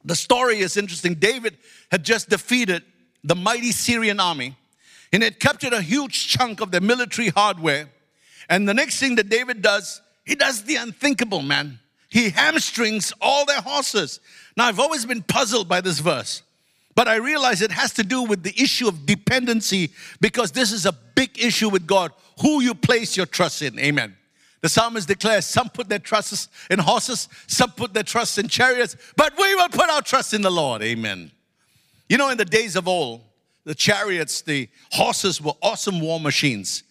the 0.06 0.16
story 0.16 0.60
is 0.60 0.78
interesting. 0.78 1.16
David 1.16 1.58
had 1.92 2.04
just 2.04 2.30
defeated 2.30 2.84
the 3.24 3.36
mighty 3.36 3.72
Syrian 3.72 4.20
army 4.20 4.56
and 5.14 5.24
it 5.24 5.40
captured 5.40 5.74
a 5.74 5.82
huge 5.82 6.28
chunk 6.28 6.62
of 6.62 6.72
their 6.72 6.82
military 6.82 7.30
hardware. 7.30 7.90
And 8.50 8.68
the 8.68 8.74
next 8.74 9.00
thing 9.00 9.16
that 9.16 9.30
David 9.30 9.62
does, 9.62 10.02
he 10.26 10.36
does 10.36 10.64
the 10.64 10.76
unthinkable, 10.76 11.42
man. 11.42 11.80
He 12.10 12.30
hamstrings 12.30 13.14
all 13.22 13.46
their 13.46 13.62
horses. 13.62 14.20
Now, 14.58 14.66
I've 14.66 14.80
always 14.80 15.06
been 15.06 15.24
puzzled 15.24 15.70
by 15.70 15.82
this 15.82 16.00
verse, 16.00 16.44
but 16.94 17.08
I 17.08 17.16
realize 17.16 17.62
it 17.62 17.72
has 17.72 17.94
to 17.94 18.04
do 18.04 18.24
with 18.24 18.44
the 18.44 18.54
issue 18.62 18.88
of 18.88 19.06
dependency 19.06 19.92
because 20.20 20.52
this 20.52 20.72
is 20.72 20.86
a 20.86 20.92
big 20.92 21.42
issue 21.42 21.70
with 21.70 21.88
God 21.88 22.12
who 22.42 22.62
you 22.62 22.74
place 22.74 23.16
your 23.16 23.26
trust 23.26 23.62
in. 23.62 23.80
Amen. 23.80 24.18
The 24.62 24.70
psalmist 24.70 25.08
declares 25.08 25.46
some 25.46 25.70
put 25.70 25.90
their 25.90 26.00
trusts 26.00 26.50
in 26.70 26.80
horses, 26.80 27.30
some 27.48 27.72
put 27.72 27.94
their 27.94 28.04
trust 28.04 28.38
in 28.38 28.48
chariots, 28.48 28.96
but 29.16 29.34
we 29.38 29.56
will 29.56 29.70
put 29.70 29.90
our 29.90 30.02
trust 30.02 30.34
in 30.34 30.42
the 30.42 30.52
Lord. 30.52 30.84
Amen. 30.84 31.32
You 32.10 32.18
know, 32.18 32.30
in 32.30 32.38
the 32.38 32.46
days 32.46 32.76
of 32.76 32.88
old, 32.88 33.22
the 33.64 33.76
chariots, 33.76 34.42
the 34.42 34.70
horses 34.92 35.42
were 35.42 35.54
awesome 35.62 36.00
war 36.00 36.20
machines. 36.20 36.84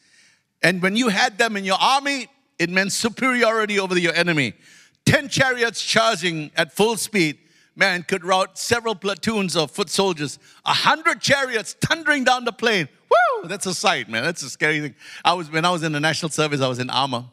And 0.62 0.82
when 0.82 0.96
you 0.96 1.08
had 1.08 1.38
them 1.38 1.56
in 1.56 1.64
your 1.64 1.78
army, 1.80 2.28
it 2.58 2.70
meant 2.70 2.92
superiority 2.92 3.78
over 3.80 3.98
your 3.98 4.14
enemy. 4.14 4.54
10 5.06 5.28
chariots 5.28 5.82
charging 5.82 6.50
at 6.56 6.72
full 6.72 6.96
speed, 6.96 7.38
man, 7.74 8.02
could 8.02 8.24
rout 8.24 8.58
several 8.58 8.94
platoons 8.94 9.56
of 9.56 9.70
foot 9.70 9.88
soldiers. 9.88 10.38
A 10.66 10.72
hundred 10.72 11.20
chariots 11.20 11.72
thundering 11.72 12.24
down 12.24 12.44
the 12.44 12.52
plain. 12.52 12.88
Woo! 13.10 13.48
That's 13.48 13.66
a 13.66 13.74
sight, 13.74 14.08
man. 14.08 14.22
That's 14.22 14.42
a 14.42 14.50
scary 14.50 14.80
thing. 14.80 14.94
I 15.24 15.32
was 15.32 15.50
when 15.50 15.64
I 15.64 15.70
was 15.70 15.82
in 15.82 15.92
the 15.92 16.00
national 16.00 16.30
service, 16.30 16.60
I 16.60 16.68
was 16.68 16.78
in 16.78 16.90
armor. 16.90 17.24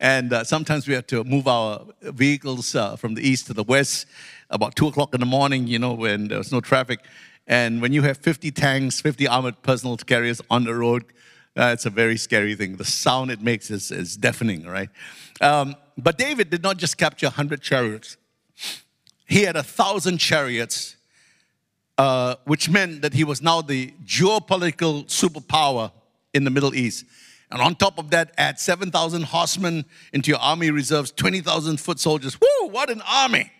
And 0.00 0.32
uh, 0.32 0.42
sometimes 0.42 0.88
we 0.88 0.94
had 0.94 1.06
to 1.08 1.22
move 1.22 1.46
our 1.46 1.86
vehicles 2.02 2.74
uh, 2.74 2.96
from 2.96 3.14
the 3.14 3.22
east 3.22 3.46
to 3.46 3.54
the 3.54 3.62
west 3.62 4.06
about 4.50 4.74
two 4.74 4.88
o'clock 4.88 5.14
in 5.14 5.20
the 5.20 5.26
morning, 5.26 5.68
you 5.68 5.78
know, 5.78 5.92
when 5.92 6.26
there 6.26 6.38
was 6.38 6.50
no 6.50 6.60
traffic. 6.60 7.00
And 7.46 7.82
when 7.82 7.92
you 7.92 8.02
have 8.02 8.18
50 8.18 8.50
tanks, 8.52 9.00
50 9.00 9.26
armored 9.26 9.62
personal 9.62 9.96
carriers 9.96 10.40
on 10.50 10.64
the 10.64 10.74
road, 10.74 11.04
uh, 11.56 11.70
it's 11.72 11.86
a 11.86 11.90
very 11.90 12.16
scary 12.16 12.54
thing. 12.54 12.76
The 12.76 12.84
sound 12.84 13.30
it 13.30 13.42
makes 13.42 13.70
is, 13.70 13.90
is 13.90 14.16
deafening, 14.16 14.66
right? 14.66 14.88
Um, 15.40 15.76
but 15.98 16.16
David 16.16 16.50
did 16.50 16.62
not 16.62 16.78
just 16.78 16.96
capture 16.96 17.26
100 17.26 17.60
chariots, 17.60 18.16
he 19.26 19.42
had 19.42 19.56
a 19.56 19.62
thousand 19.62 20.18
chariots, 20.18 20.96
uh, 21.96 22.36
which 22.44 22.68
meant 22.68 23.02
that 23.02 23.14
he 23.14 23.24
was 23.24 23.40
now 23.40 23.62
the 23.62 23.94
geopolitical 24.04 25.06
superpower 25.06 25.90
in 26.34 26.44
the 26.44 26.50
Middle 26.50 26.74
East. 26.74 27.06
And 27.50 27.60
on 27.60 27.74
top 27.74 27.98
of 27.98 28.10
that, 28.10 28.32
add 28.38 28.58
7,000 28.58 29.24
horsemen 29.24 29.84
into 30.12 30.30
your 30.30 30.40
army 30.40 30.70
reserves, 30.70 31.12
20,000 31.12 31.78
foot 31.78 32.00
soldiers. 32.00 32.38
Woo, 32.40 32.68
what 32.68 32.88
an 32.90 33.02
army! 33.06 33.50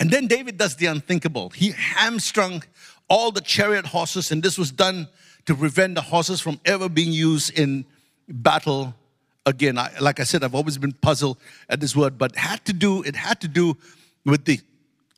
And 0.00 0.10
then 0.10 0.26
David 0.26 0.58
does 0.58 0.74
the 0.74 0.86
unthinkable. 0.86 1.50
He 1.50 1.70
hamstrung 1.70 2.64
all 3.12 3.30
the 3.30 3.42
chariot 3.42 3.84
horses, 3.84 4.32
and 4.32 4.42
this 4.42 4.56
was 4.56 4.70
done 4.70 5.06
to 5.44 5.54
prevent 5.54 5.94
the 5.96 6.00
horses 6.00 6.40
from 6.40 6.58
ever 6.64 6.88
being 6.88 7.12
used 7.12 7.58
in 7.58 7.84
battle 8.26 8.94
again. 9.44 9.76
I, 9.76 9.92
like 10.00 10.18
I 10.18 10.22
said, 10.22 10.42
I've 10.42 10.54
always 10.54 10.78
been 10.78 10.94
puzzled 10.94 11.36
at 11.68 11.78
this 11.78 11.94
word, 11.94 12.16
but 12.16 12.34
had 12.36 12.64
to 12.64 12.72
do 12.72 13.02
it 13.02 13.14
had 13.14 13.38
to 13.42 13.48
do 13.48 13.76
with 14.24 14.46
the 14.46 14.60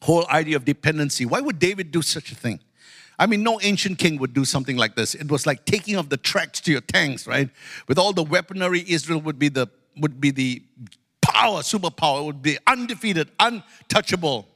whole 0.02 0.26
idea 0.26 0.56
of 0.56 0.64
dependency. 0.64 1.24
Why 1.24 1.40
would 1.40 1.60
David 1.60 1.92
do 1.92 2.02
such 2.02 2.32
a 2.32 2.34
thing? 2.34 2.58
I 3.16 3.26
mean, 3.26 3.44
no 3.44 3.60
ancient 3.62 4.00
king 4.00 4.18
would 4.18 4.34
do 4.34 4.44
something 4.44 4.76
like 4.76 4.96
this. 4.96 5.14
It 5.14 5.30
was 5.30 5.46
like 5.46 5.64
taking 5.64 5.94
off 5.94 6.08
the 6.08 6.16
tracks 6.16 6.60
to 6.62 6.72
your 6.72 6.80
tanks, 6.80 7.28
right? 7.28 7.48
With 7.86 7.96
all 7.96 8.12
the 8.12 8.24
weaponry, 8.24 8.84
Israel 8.88 9.20
would 9.20 9.38
be 9.38 9.50
the 9.50 9.68
would 9.98 10.20
be 10.20 10.32
the 10.32 10.64
power, 11.22 11.60
superpower, 11.60 12.24
would 12.26 12.42
be 12.42 12.58
undefeated, 12.66 13.30
untouchable. 13.38 14.48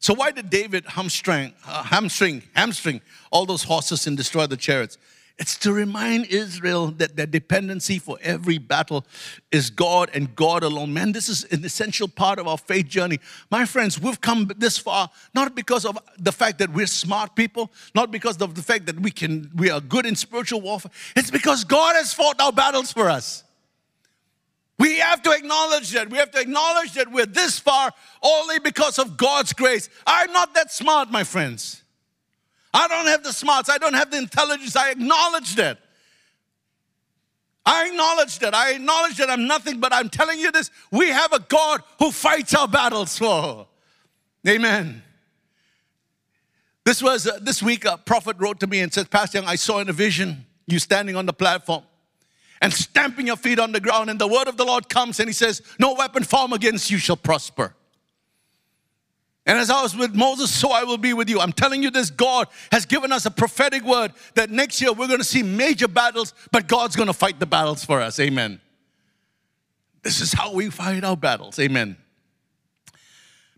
So 0.00 0.14
why 0.14 0.30
did 0.30 0.48
David 0.48 0.86
hamstring, 0.86 1.52
uh, 1.66 1.82
hamstring, 1.82 2.42
hamstring 2.54 3.02
all 3.30 3.44
those 3.44 3.62
horses 3.62 4.06
and 4.06 4.16
destroy 4.16 4.46
the 4.46 4.56
chariots? 4.56 4.96
It's 5.38 5.56
to 5.58 5.72
remind 5.72 6.26
Israel 6.26 6.88
that 6.92 7.16
their 7.16 7.26
dependency 7.26 7.98
for 7.98 8.18
every 8.22 8.58
battle 8.58 9.06
is 9.50 9.70
God 9.70 10.10
and 10.12 10.34
God 10.34 10.62
alone. 10.62 10.92
Man, 10.92 11.12
this 11.12 11.28
is 11.30 11.44
an 11.44 11.64
essential 11.64 12.08
part 12.08 12.38
of 12.38 12.46
our 12.46 12.58
faith 12.58 12.88
journey. 12.88 13.20
My 13.50 13.64
friends, 13.64 13.98
we've 13.98 14.20
come 14.20 14.50
this 14.56 14.76
far 14.76 15.10
not 15.34 15.54
because 15.54 15.84
of 15.84 15.98
the 16.18 16.32
fact 16.32 16.58
that 16.58 16.70
we're 16.72 16.86
smart 16.86 17.36
people, 17.36 17.70
not 17.94 18.10
because 18.10 18.40
of 18.42 18.54
the 18.54 18.62
fact 18.62 18.86
that 18.86 19.00
we 19.00 19.10
can 19.10 19.50
we 19.54 19.70
are 19.70 19.80
good 19.80 20.04
in 20.04 20.16
spiritual 20.16 20.60
warfare. 20.60 20.92
It's 21.16 21.30
because 21.30 21.64
God 21.64 21.96
has 21.96 22.12
fought 22.12 22.40
our 22.40 22.52
battles 22.52 22.92
for 22.92 23.08
us. 23.08 23.44
We 24.80 24.96
have 24.96 25.22
to 25.24 25.32
acknowledge 25.32 25.90
that. 25.90 26.08
We 26.08 26.16
have 26.16 26.30
to 26.30 26.40
acknowledge 26.40 26.94
that 26.94 27.12
we're 27.12 27.26
this 27.26 27.58
far 27.58 27.92
only 28.22 28.58
because 28.60 28.98
of 28.98 29.18
God's 29.18 29.52
grace. 29.52 29.90
I'm 30.06 30.32
not 30.32 30.54
that 30.54 30.72
smart, 30.72 31.10
my 31.10 31.22
friends. 31.22 31.82
I 32.72 32.88
don't 32.88 33.06
have 33.06 33.22
the 33.22 33.34
smarts. 33.34 33.68
I 33.68 33.76
don't 33.76 33.92
have 33.92 34.10
the 34.10 34.16
intelligence. 34.16 34.74
I 34.76 34.92
acknowledge 34.92 35.54
that. 35.56 35.80
I 37.66 37.88
acknowledge 37.88 38.38
that. 38.38 38.54
I 38.54 38.70
acknowledge 38.72 39.18
that 39.18 39.28
I'm 39.28 39.46
nothing, 39.46 39.80
but 39.80 39.92
I'm 39.92 40.08
telling 40.08 40.38
you 40.38 40.50
this 40.50 40.70
we 40.90 41.08
have 41.08 41.34
a 41.34 41.40
God 41.40 41.82
who 41.98 42.10
fights 42.10 42.54
our 42.54 42.66
battles 42.66 43.18
for. 43.18 43.66
Amen. 44.48 45.02
This 46.86 47.02
was 47.02 47.26
uh, 47.26 47.38
this 47.42 47.62
week 47.62 47.84
a 47.84 47.98
prophet 47.98 48.36
wrote 48.38 48.60
to 48.60 48.66
me 48.66 48.80
and 48.80 48.90
said, 48.90 49.10
Pastor 49.10 49.38
Young, 49.38 49.46
I 49.46 49.56
saw 49.56 49.80
in 49.80 49.90
a 49.90 49.92
vision 49.92 50.46
you 50.66 50.78
standing 50.78 51.16
on 51.16 51.26
the 51.26 51.34
platform 51.34 51.82
and 52.60 52.72
stamping 52.72 53.26
your 53.26 53.36
feet 53.36 53.58
on 53.58 53.72
the 53.72 53.80
ground. 53.80 54.10
And 54.10 54.20
the 54.20 54.28
word 54.28 54.48
of 54.48 54.56
the 54.56 54.64
Lord 54.64 54.88
comes 54.88 55.20
and 55.20 55.28
he 55.28 55.32
says, 55.32 55.62
No 55.78 55.94
weapon 55.94 56.24
formed 56.24 56.54
against 56.54 56.90
you 56.90 56.98
shall 56.98 57.16
prosper. 57.16 57.74
And 59.46 59.58
as 59.58 59.70
I 59.70 59.82
was 59.82 59.96
with 59.96 60.14
Moses, 60.14 60.54
so 60.54 60.70
I 60.70 60.84
will 60.84 60.98
be 60.98 61.14
with 61.14 61.28
you. 61.28 61.40
I'm 61.40 61.52
telling 61.52 61.82
you 61.82 61.90
this 61.90 62.10
God 62.10 62.48
has 62.70 62.84
given 62.84 63.10
us 63.10 63.26
a 63.26 63.30
prophetic 63.30 63.82
word 63.82 64.12
that 64.34 64.50
next 64.50 64.80
year 64.80 64.92
we're 64.92 65.06
going 65.08 65.18
to 65.18 65.24
see 65.24 65.42
major 65.42 65.88
battles, 65.88 66.34
but 66.52 66.68
God's 66.68 66.94
going 66.94 67.06
to 67.08 67.14
fight 67.14 67.40
the 67.40 67.46
battles 67.46 67.84
for 67.84 68.00
us. 68.00 68.20
Amen. 68.20 68.60
This 70.02 70.20
is 70.20 70.32
how 70.32 70.52
we 70.52 70.70
fight 70.70 71.02
our 71.04 71.16
battles. 71.16 71.58
Amen. 71.58 71.96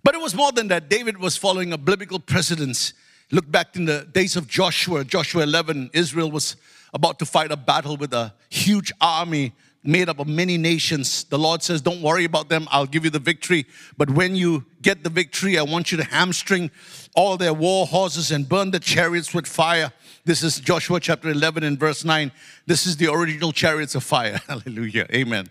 But 0.05 0.15
it 0.15 0.21
was 0.21 0.35
more 0.35 0.51
than 0.51 0.69
that. 0.69 0.89
David 0.89 1.19
was 1.19 1.37
following 1.37 1.73
a 1.73 1.79
biblical 1.79 2.19
precedence. 2.19 2.93
Look 3.31 3.51
back 3.51 3.77
in 3.77 3.85
the 3.85 4.09
days 4.13 4.37
of 4.37 4.49
Joshua, 4.49 5.05
Joshua 5.05 5.43
11, 5.43 5.91
Israel 5.93 6.31
was 6.31 6.57
about 6.93 7.19
to 7.21 7.27
fight 7.27 7.51
a 7.51 7.57
battle 7.57 7.97
with 7.97 8.13
a 8.13 8.35
huge 8.49 8.93
army 9.01 9.53
made 9.85 10.09
up 10.09 10.19
of 10.19 10.29
many 10.29 10.57
nations. 10.59 11.25
The 11.25 11.39
Lord 11.39 11.63
says, 11.63 11.81
Don't 11.81 12.03
worry 12.03 12.25
about 12.25 12.49
them, 12.49 12.69
I'll 12.71 12.87
give 12.87 13.05
you 13.05 13.11
the 13.11 13.19
victory. 13.19 13.67
But 13.97 14.11
when 14.11 14.37
you 14.37 14.65
get 14.81 15.03
the 15.03 15.11
victory, 15.11 15.59
I 15.59 15.63
want 15.63 15.91
you 15.91 15.99
to 15.99 16.05
hamstring 16.05 16.71
all 17.15 17.37
their 17.37 17.53
war 17.53 17.87
horses 17.87 18.31
and 18.31 18.49
burn 18.49 18.71
the 18.71 18.81
chariots 18.81 19.35
with 19.35 19.47
fire. 19.47 19.93
This 20.25 20.43
is 20.43 20.61
Joshua 20.61 21.01
chapter 21.01 21.31
11 21.31 21.65
and 21.65 21.79
verse 21.79 22.05
9. 22.05 22.31
This 22.67 22.87
is 22.87 22.97
the 22.97 23.13
original 23.13 23.53
chariots 23.53 23.95
of 23.95 24.05
fire. 24.05 24.41
Hallelujah. 24.47 25.07
Amen. 25.13 25.49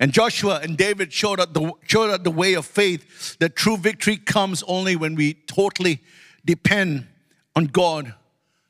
And 0.00 0.12
Joshua 0.12 0.60
and 0.62 0.76
David 0.76 1.12
showed 1.12 1.38
up 1.38 1.52
the, 1.52 1.72
showed 1.86 2.10
up 2.10 2.24
the 2.24 2.30
way 2.30 2.54
of 2.54 2.66
faith 2.66 3.36
that 3.38 3.54
true 3.54 3.76
victory 3.76 4.16
comes 4.16 4.62
only 4.66 4.96
when 4.96 5.14
we 5.14 5.34
totally 5.34 6.00
depend 6.44 7.06
on 7.54 7.66
God 7.66 8.14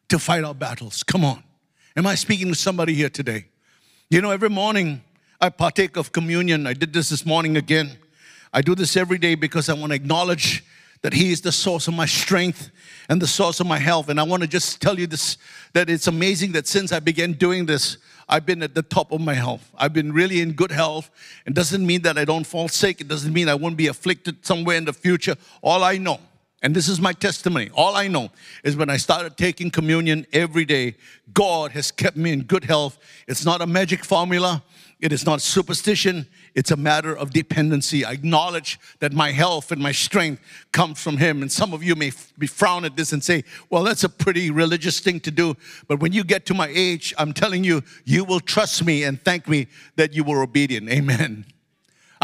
to 0.08 0.18
fight 0.18 0.44
our 0.44 0.54
battles. 0.54 1.02
Come 1.02 1.24
on. 1.24 1.42
Am 1.96 2.08
I 2.08 2.16
speaking 2.16 2.48
to 2.48 2.56
somebody 2.56 2.92
here 2.92 3.08
today? 3.08 3.44
You 4.10 4.20
know, 4.20 4.32
every 4.32 4.50
morning 4.50 5.00
I 5.40 5.48
partake 5.48 5.96
of 5.96 6.10
communion. 6.10 6.66
I 6.66 6.72
did 6.72 6.92
this 6.92 7.10
this 7.10 7.24
morning 7.24 7.56
again. 7.56 7.96
I 8.52 8.62
do 8.62 8.74
this 8.74 8.96
every 8.96 9.16
day 9.16 9.36
because 9.36 9.68
I 9.68 9.74
want 9.74 9.90
to 9.90 9.94
acknowledge 9.94 10.64
that 11.02 11.12
He 11.12 11.30
is 11.30 11.40
the 11.40 11.52
source 11.52 11.86
of 11.86 11.94
my 11.94 12.06
strength 12.06 12.72
and 13.08 13.22
the 13.22 13.28
source 13.28 13.60
of 13.60 13.68
my 13.68 13.78
health. 13.78 14.08
And 14.08 14.18
I 14.18 14.24
want 14.24 14.42
to 14.42 14.48
just 14.48 14.82
tell 14.82 14.98
you 14.98 15.06
this 15.06 15.38
that 15.72 15.88
it's 15.88 16.08
amazing 16.08 16.50
that 16.52 16.66
since 16.66 16.90
I 16.90 16.98
began 16.98 17.32
doing 17.34 17.64
this, 17.64 17.98
I've 18.28 18.44
been 18.44 18.64
at 18.64 18.74
the 18.74 18.82
top 18.82 19.12
of 19.12 19.20
my 19.20 19.34
health. 19.34 19.70
I've 19.76 19.92
been 19.92 20.12
really 20.12 20.40
in 20.40 20.54
good 20.54 20.72
health. 20.72 21.10
It 21.46 21.54
doesn't 21.54 21.86
mean 21.86 22.02
that 22.02 22.18
I 22.18 22.24
don't 22.24 22.44
fall 22.44 22.66
sick. 22.66 23.02
It 23.02 23.06
doesn't 23.06 23.32
mean 23.32 23.48
I 23.48 23.54
won't 23.54 23.76
be 23.76 23.86
afflicted 23.86 24.44
somewhere 24.44 24.78
in 24.78 24.84
the 24.84 24.92
future. 24.92 25.36
All 25.62 25.84
I 25.84 25.98
know, 25.98 26.18
and 26.64 26.74
this 26.74 26.88
is 26.88 26.98
my 26.98 27.12
testimony, 27.12 27.70
all 27.74 27.94
I 27.94 28.08
know 28.08 28.30
is 28.64 28.74
when 28.74 28.88
I 28.88 28.96
started 28.96 29.36
taking 29.36 29.70
communion 29.70 30.26
every 30.32 30.64
day, 30.64 30.96
God 31.34 31.72
has 31.72 31.90
kept 31.90 32.16
me 32.16 32.32
in 32.32 32.44
good 32.44 32.64
health. 32.64 32.96
It's 33.28 33.44
not 33.44 33.60
a 33.60 33.66
magic 33.66 34.02
formula. 34.02 34.62
It 34.98 35.12
is 35.12 35.26
not 35.26 35.42
superstition, 35.42 36.26
it's 36.54 36.70
a 36.70 36.76
matter 36.76 37.14
of 37.14 37.32
dependency. 37.32 38.02
I 38.06 38.12
acknowledge 38.12 38.80
that 39.00 39.12
my 39.12 39.32
health 39.32 39.72
and 39.72 39.82
my 39.82 39.92
strength 39.92 40.40
comes 40.72 41.02
from 41.02 41.18
Him. 41.18 41.42
And 41.42 41.52
some 41.52 41.74
of 41.74 41.82
you 41.82 41.94
may 41.94 42.12
be 42.38 42.46
frown 42.46 42.86
at 42.86 42.96
this 42.96 43.12
and 43.12 43.22
say, 43.22 43.44
well, 43.68 43.82
that's 43.82 44.04
a 44.04 44.08
pretty 44.08 44.50
religious 44.50 45.00
thing 45.00 45.20
to 45.20 45.30
do. 45.30 45.58
But 45.86 46.00
when 46.00 46.14
you 46.14 46.24
get 46.24 46.46
to 46.46 46.54
my 46.54 46.68
age, 46.72 47.12
I'm 47.18 47.34
telling 47.34 47.64
you, 47.64 47.82
you 48.06 48.24
will 48.24 48.40
trust 48.40 48.82
me 48.86 49.04
and 49.04 49.22
thank 49.22 49.46
me 49.46 49.66
that 49.96 50.14
you 50.14 50.24
were 50.24 50.42
obedient. 50.42 50.88
Amen. 50.88 51.44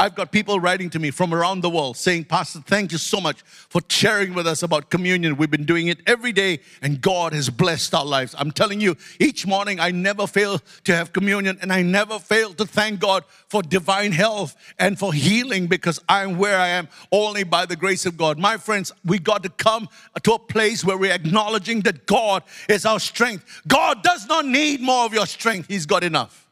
I've 0.01 0.15
got 0.15 0.33
people 0.33 0.59
writing 0.59 0.89
to 0.91 0.99
me 0.99 1.11
from 1.11 1.35
around 1.35 1.61
the 1.61 1.69
world 1.69 1.95
saying, 1.95 2.25
Pastor, 2.25 2.61
thank 2.61 2.91
you 2.91 2.97
so 2.97 3.21
much 3.21 3.43
for 3.43 3.83
sharing 3.87 4.33
with 4.33 4.47
us 4.47 4.63
about 4.63 4.89
communion. 4.89 5.37
We've 5.37 5.51
been 5.51 5.67
doing 5.67 5.89
it 5.89 6.01
every 6.07 6.33
day, 6.33 6.61
and 6.81 7.03
God 7.03 7.35
has 7.35 7.51
blessed 7.51 7.93
our 7.93 8.07
lives. 8.07 8.35
I'm 8.39 8.51
telling 8.51 8.81
you, 8.81 8.97
each 9.19 9.47
morning 9.47 9.79
I 9.79 9.91
never 9.91 10.27
fail 10.27 10.59
to 10.85 10.97
have 10.97 11.13
communion, 11.13 11.59
and 11.61 11.71
I 11.71 11.83
never 11.83 12.19
fail 12.19 12.55
to 12.55 12.65
thank 12.65 12.99
God 12.99 13.25
for 13.49 13.63
divine 13.63 14.13
health 14.13 14.57
and 14.79 14.99
for 14.99 15.13
healing 15.13 15.67
because 15.67 16.01
I'm 16.09 16.39
where 16.39 16.59
I 16.59 16.69
am 16.69 16.89
only 17.13 17.45
by 17.45 17.67
the 17.67 17.77
grace 17.77 18.07
of 18.07 18.17
God. 18.17 18.39
My 18.39 18.57
friends, 18.57 18.93
we 19.05 19.19
got 19.19 19.43
to 19.43 19.51
come 19.51 19.87
to 20.23 20.33
a 20.33 20.39
place 20.39 20.83
where 20.83 20.97
we're 20.97 21.13
acknowledging 21.13 21.81
that 21.83 22.07
God 22.07 22.43
is 22.71 22.87
our 22.87 23.01
strength. 23.01 23.45
God 23.69 24.03
does 24.03 24.27
not 24.29 24.47
need 24.47 24.81
more 24.81 25.05
of 25.05 25.13
your 25.13 25.27
strength, 25.27 25.69
He's 25.69 25.85
got 25.85 26.03
enough. 26.03 26.50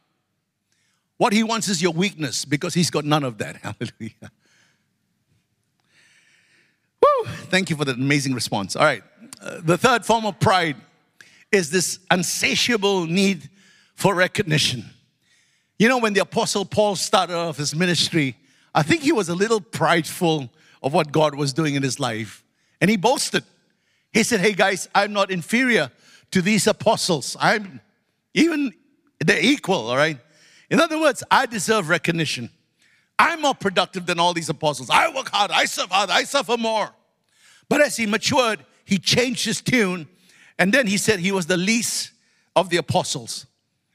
What 1.19 1.33
he 1.33 1.43
wants 1.43 1.69
is 1.69 1.83
your 1.83 1.93
weakness 1.93 2.45
because 2.45 2.75
he's 2.75 2.91
got 2.91 3.05
none 3.05 3.25
of 3.25 3.39
that. 3.39 3.57
Hallelujah. 3.63 4.33
Woo! 7.03 7.31
Thank 7.51 7.71
you 7.71 7.77
for 7.77 7.85
that 7.85 7.97
amazing 7.97 8.35
response. 8.35 8.75
All 8.77 8.85
right. 8.85 9.03
Uh, 9.43 9.59
the 9.63 9.77
third 9.77 10.07
form 10.07 10.25
of 10.25 10.41
pride 10.41 10.77
is 11.53 11.71
this 11.71 11.99
unsatiable 12.11 13.07
need 13.07 13.51
for 13.95 14.15
recognition. 14.15 14.85
You 15.79 15.89
know, 15.89 15.99
when 15.99 16.13
the 16.13 16.21
Apostle 16.21 16.65
Paul 16.65 16.97
started 16.97 17.37
off 17.37 17.57
his 17.57 17.75
ministry, 17.75 18.37
I 18.75 18.83
think 18.83 19.03
he 19.03 19.13
was 19.13 19.29
a 19.29 19.35
little 19.35 19.61
prideful 19.61 20.51
of 20.83 20.93
what 20.93 21.11
God 21.11 21.35
was 21.35 21.53
doing 21.53 21.75
in 21.75 21.83
his 21.83 21.99
life. 21.99 22.45
And 22.81 22.91
he 22.91 22.97
boasted. 22.97 23.45
He 24.13 24.23
said, 24.23 24.41
Hey 24.41 24.53
guys, 24.53 24.89
I'm 24.95 25.13
not 25.13 25.31
inferior 25.31 25.91
to 26.31 26.43
these 26.43 26.67
apostles. 26.67 27.37
I'm 27.41 27.81
even, 28.35 28.73
they're 29.25 29.43
equal, 29.43 29.91
all 29.91 29.97
right? 29.97 30.19
In 30.71 30.81
other 30.81 31.01
words, 31.01 31.23
I 31.31 31.47
deserve 31.47 31.89
recognition. 31.89 32.51
I'm 33.19 33.43
more 33.43 33.55
productive 33.55 34.07
than 34.07 34.21
all 34.21 34.33
these 34.33 34.49
apostles. 34.49 34.91
I 34.91 35.13
work 35.13 35.31
hard, 35.31 35.51
I 35.51 35.65
serve 35.65 35.91
hard, 35.91 36.11
I 36.11 36.25
suffer 36.25 36.57
more. 36.57 36.91
But 37.69 37.81
as 37.81 37.97
he 37.97 38.07
matured, 38.07 38.65
he 38.85 38.99
changed 38.99 39.45
his 39.45 39.61
tune. 39.61 40.07
And 40.59 40.73
then 40.73 40.87
he 40.87 40.97
said 40.97 41.21
he 41.21 41.33
was 41.33 41.47
the 41.47 41.57
least 41.57 42.13
of 42.57 42.71
the 42.71 42.77
apostles. 42.77 43.47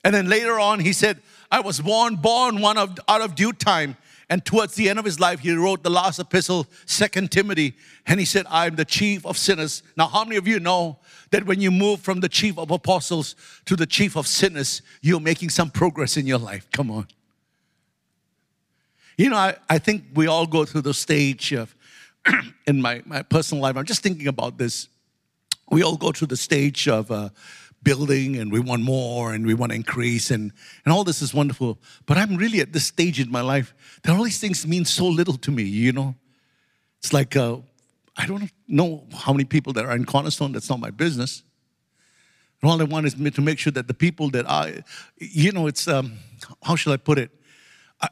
And 0.04 0.14
then 0.14 0.30
later 0.30 0.60
on, 0.60 0.80
he 0.80 0.94
said, 0.94 1.22
I 1.52 1.62
was 1.62 1.80
born, 1.80 2.16
born 2.16 2.62
one 2.62 2.78
of, 2.78 2.98
out 3.08 3.22
of 3.22 3.36
due 3.36 3.54
time. 3.54 3.98
And 4.30 4.44
towards 4.46 4.76
the 4.76 4.90
end 4.90 5.00
of 5.00 5.06
his 5.06 5.20
life, 5.20 5.40
he 5.40 5.54
wrote 5.54 5.84
the 5.84 5.90
last 5.90 6.20
epistle, 6.20 6.68
Second 6.86 7.32
Timothy, 7.32 7.76
and 8.08 8.20
he 8.20 8.26
said, 8.26 8.46
I'm 8.50 8.76
the 8.76 8.86
chief 8.86 9.26
of 9.26 9.38
sinners. 9.38 9.84
Now, 9.98 10.08
how 10.08 10.24
many 10.24 10.38
of 10.38 10.48
you 10.48 10.60
know 10.60 11.00
that 11.32 11.46
when 11.46 11.60
you 11.60 11.72
move 11.72 12.02
from 12.02 12.20
the 12.22 12.30
chief 12.30 12.58
of 12.58 12.72
apostles 12.72 13.36
to 13.66 13.76
the 13.76 13.86
chief 13.86 14.16
of 14.16 14.28
sinners, 14.28 14.82
you're 15.02 15.20
making 15.20 15.50
some 15.50 15.70
progress 15.70 16.18
in 16.18 16.26
your 16.26 16.40
life? 16.40 16.68
Come 16.72 16.90
on. 16.90 17.08
You 19.18 19.30
know, 19.30 19.38
I, 19.38 19.56
I 19.70 19.78
think 19.78 20.06
we 20.16 20.28
all 20.28 20.48
go 20.48 20.66
through 20.66 20.82
the 20.82 20.94
stage 20.94 21.54
of, 21.54 21.76
in 22.68 22.82
my, 22.82 23.04
my 23.06 23.22
personal 23.22 23.62
life, 23.62 23.78
I'm 23.78 23.86
just 23.86 24.02
thinking 24.02 24.28
about 24.28 24.58
this. 24.58 24.88
We 25.70 25.84
all 25.84 25.98
go 25.98 26.12
through 26.12 26.28
the 26.28 26.38
stage 26.38 26.88
of, 26.88 27.12
uh, 27.12 27.30
building 27.84 28.38
and 28.38 28.52
we 28.52 28.60
want 28.60 28.84
more 28.84 29.34
and 29.34 29.46
we 29.46 29.54
want 29.54 29.72
to 29.72 29.76
increase 29.76 30.32
and, 30.32 30.52
and 30.86 30.94
all 30.94 31.04
this 31.04 31.22
is 31.22 31.34
wonderful. 31.34 31.80
But 32.06 32.18
I'm 32.18 32.36
really 32.36 32.60
at 32.62 32.74
this 32.74 32.86
stage 32.86 33.20
in 33.20 33.32
my 33.32 33.42
life 33.42 33.74
that 34.04 34.16
all 34.16 34.24
these 34.24 34.40
things 34.40 34.66
mean 34.66 34.86
so 34.86 35.06
little 35.08 35.38
to 35.38 35.52
me, 35.52 35.64
you 35.64 35.92
know? 35.92 36.16
It's 37.00 37.14
like, 37.14 37.36
uh, 37.36 37.58
I 38.16 38.26
don't 38.26 38.50
know 38.68 39.06
how 39.14 39.34
many 39.34 39.46
people 39.46 39.74
that 39.74 39.86
are 39.86 39.96
in 39.96 40.06
Cornerstone, 40.06 40.52
that's 40.52 40.70
not 40.70 40.80
my 40.80 40.92
business. 40.92 41.44
And 42.62 42.72
all 42.72 42.80
I 42.80 42.86
want 42.86 43.06
is 43.06 43.16
to 43.16 43.42
make 43.42 43.60
sure 43.60 43.72
that 43.72 43.88
the 43.88 43.94
people 43.94 44.30
that 44.32 44.50
I, 44.50 44.84
you 45.18 45.52
know, 45.52 45.68
it's, 45.68 45.88
um, 45.88 46.20
how 46.64 46.76
shall 46.76 46.94
I 46.94 46.98
put 46.98 47.20
it? 47.20 47.32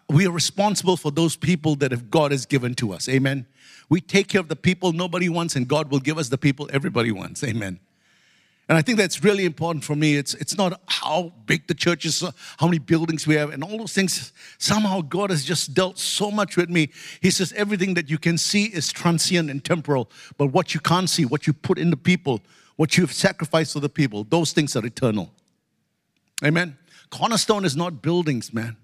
we 0.09 0.25
are 0.25 0.31
responsible 0.31 0.97
for 0.97 1.11
those 1.11 1.35
people 1.35 1.75
that 1.75 2.09
God 2.09 2.31
has 2.31 2.45
given 2.45 2.75
to 2.75 2.93
us. 2.93 3.09
Amen. 3.09 3.45
We 3.89 4.01
take 4.01 4.27
care 4.27 4.41
of 4.41 4.47
the 4.47 4.55
people 4.55 4.93
nobody 4.93 5.29
wants, 5.29 5.55
and 5.55 5.67
God 5.67 5.91
will 5.91 5.99
give 5.99 6.17
us 6.17 6.29
the 6.29 6.37
people 6.37 6.69
everybody 6.71 7.11
wants. 7.11 7.43
Amen. 7.43 7.79
And 8.71 8.77
I 8.77 8.81
think 8.81 8.97
that's 8.97 9.21
really 9.21 9.43
important 9.43 9.83
for 9.83 9.97
me. 9.97 10.15
It's, 10.15 10.33
it's 10.35 10.57
not 10.57 10.79
how 10.87 11.33
big 11.45 11.67
the 11.67 11.73
church 11.73 12.05
is, 12.05 12.23
how 12.57 12.67
many 12.67 12.79
buildings 12.79 13.27
we 13.27 13.35
have, 13.35 13.49
and 13.49 13.65
all 13.65 13.77
those 13.77 13.91
things. 13.91 14.31
Somehow 14.59 15.01
God 15.01 15.29
has 15.29 15.43
just 15.43 15.73
dealt 15.73 15.99
so 15.99 16.31
much 16.31 16.55
with 16.55 16.69
me. 16.69 16.89
He 17.19 17.31
says 17.31 17.51
everything 17.57 17.95
that 17.95 18.09
you 18.09 18.17
can 18.17 18.37
see 18.37 18.67
is 18.67 18.89
transient 18.89 19.49
and 19.49 19.61
temporal, 19.61 20.09
but 20.37 20.53
what 20.53 20.73
you 20.73 20.79
can't 20.79 21.09
see, 21.09 21.25
what 21.25 21.47
you 21.47 21.51
put 21.51 21.77
in 21.77 21.89
the 21.89 21.97
people, 21.97 22.39
what 22.77 22.97
you've 22.97 23.11
sacrificed 23.11 23.73
for 23.73 23.81
the 23.81 23.89
people, 23.89 24.23
those 24.23 24.53
things 24.53 24.73
are 24.77 24.85
eternal. 24.85 25.33
Amen. 26.41 26.77
Cornerstone 27.09 27.65
is 27.65 27.75
not 27.75 28.01
buildings, 28.01 28.53
man. 28.53 28.77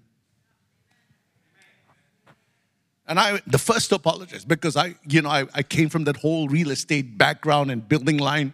And 3.06 3.18
I, 3.18 3.40
the 3.46 3.56
first 3.56 3.88
to 3.88 3.94
apologize 3.94 4.44
because 4.44 4.76
I, 4.76 4.96
you 5.08 5.22
know, 5.22 5.30
I, 5.30 5.46
I 5.54 5.62
came 5.62 5.88
from 5.88 6.04
that 6.04 6.18
whole 6.18 6.46
real 6.46 6.72
estate 6.72 7.16
background 7.16 7.70
and 7.70 7.88
building 7.88 8.18
line. 8.18 8.52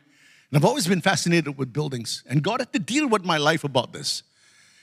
And 0.54 0.62
I've 0.62 0.68
always 0.68 0.86
been 0.86 1.00
fascinated 1.00 1.58
with 1.58 1.72
buildings. 1.72 2.22
And 2.28 2.40
God 2.40 2.60
had 2.60 2.72
to 2.74 2.78
deal 2.78 3.08
with 3.08 3.24
my 3.24 3.38
life 3.38 3.64
about 3.64 3.92
this. 3.92 4.22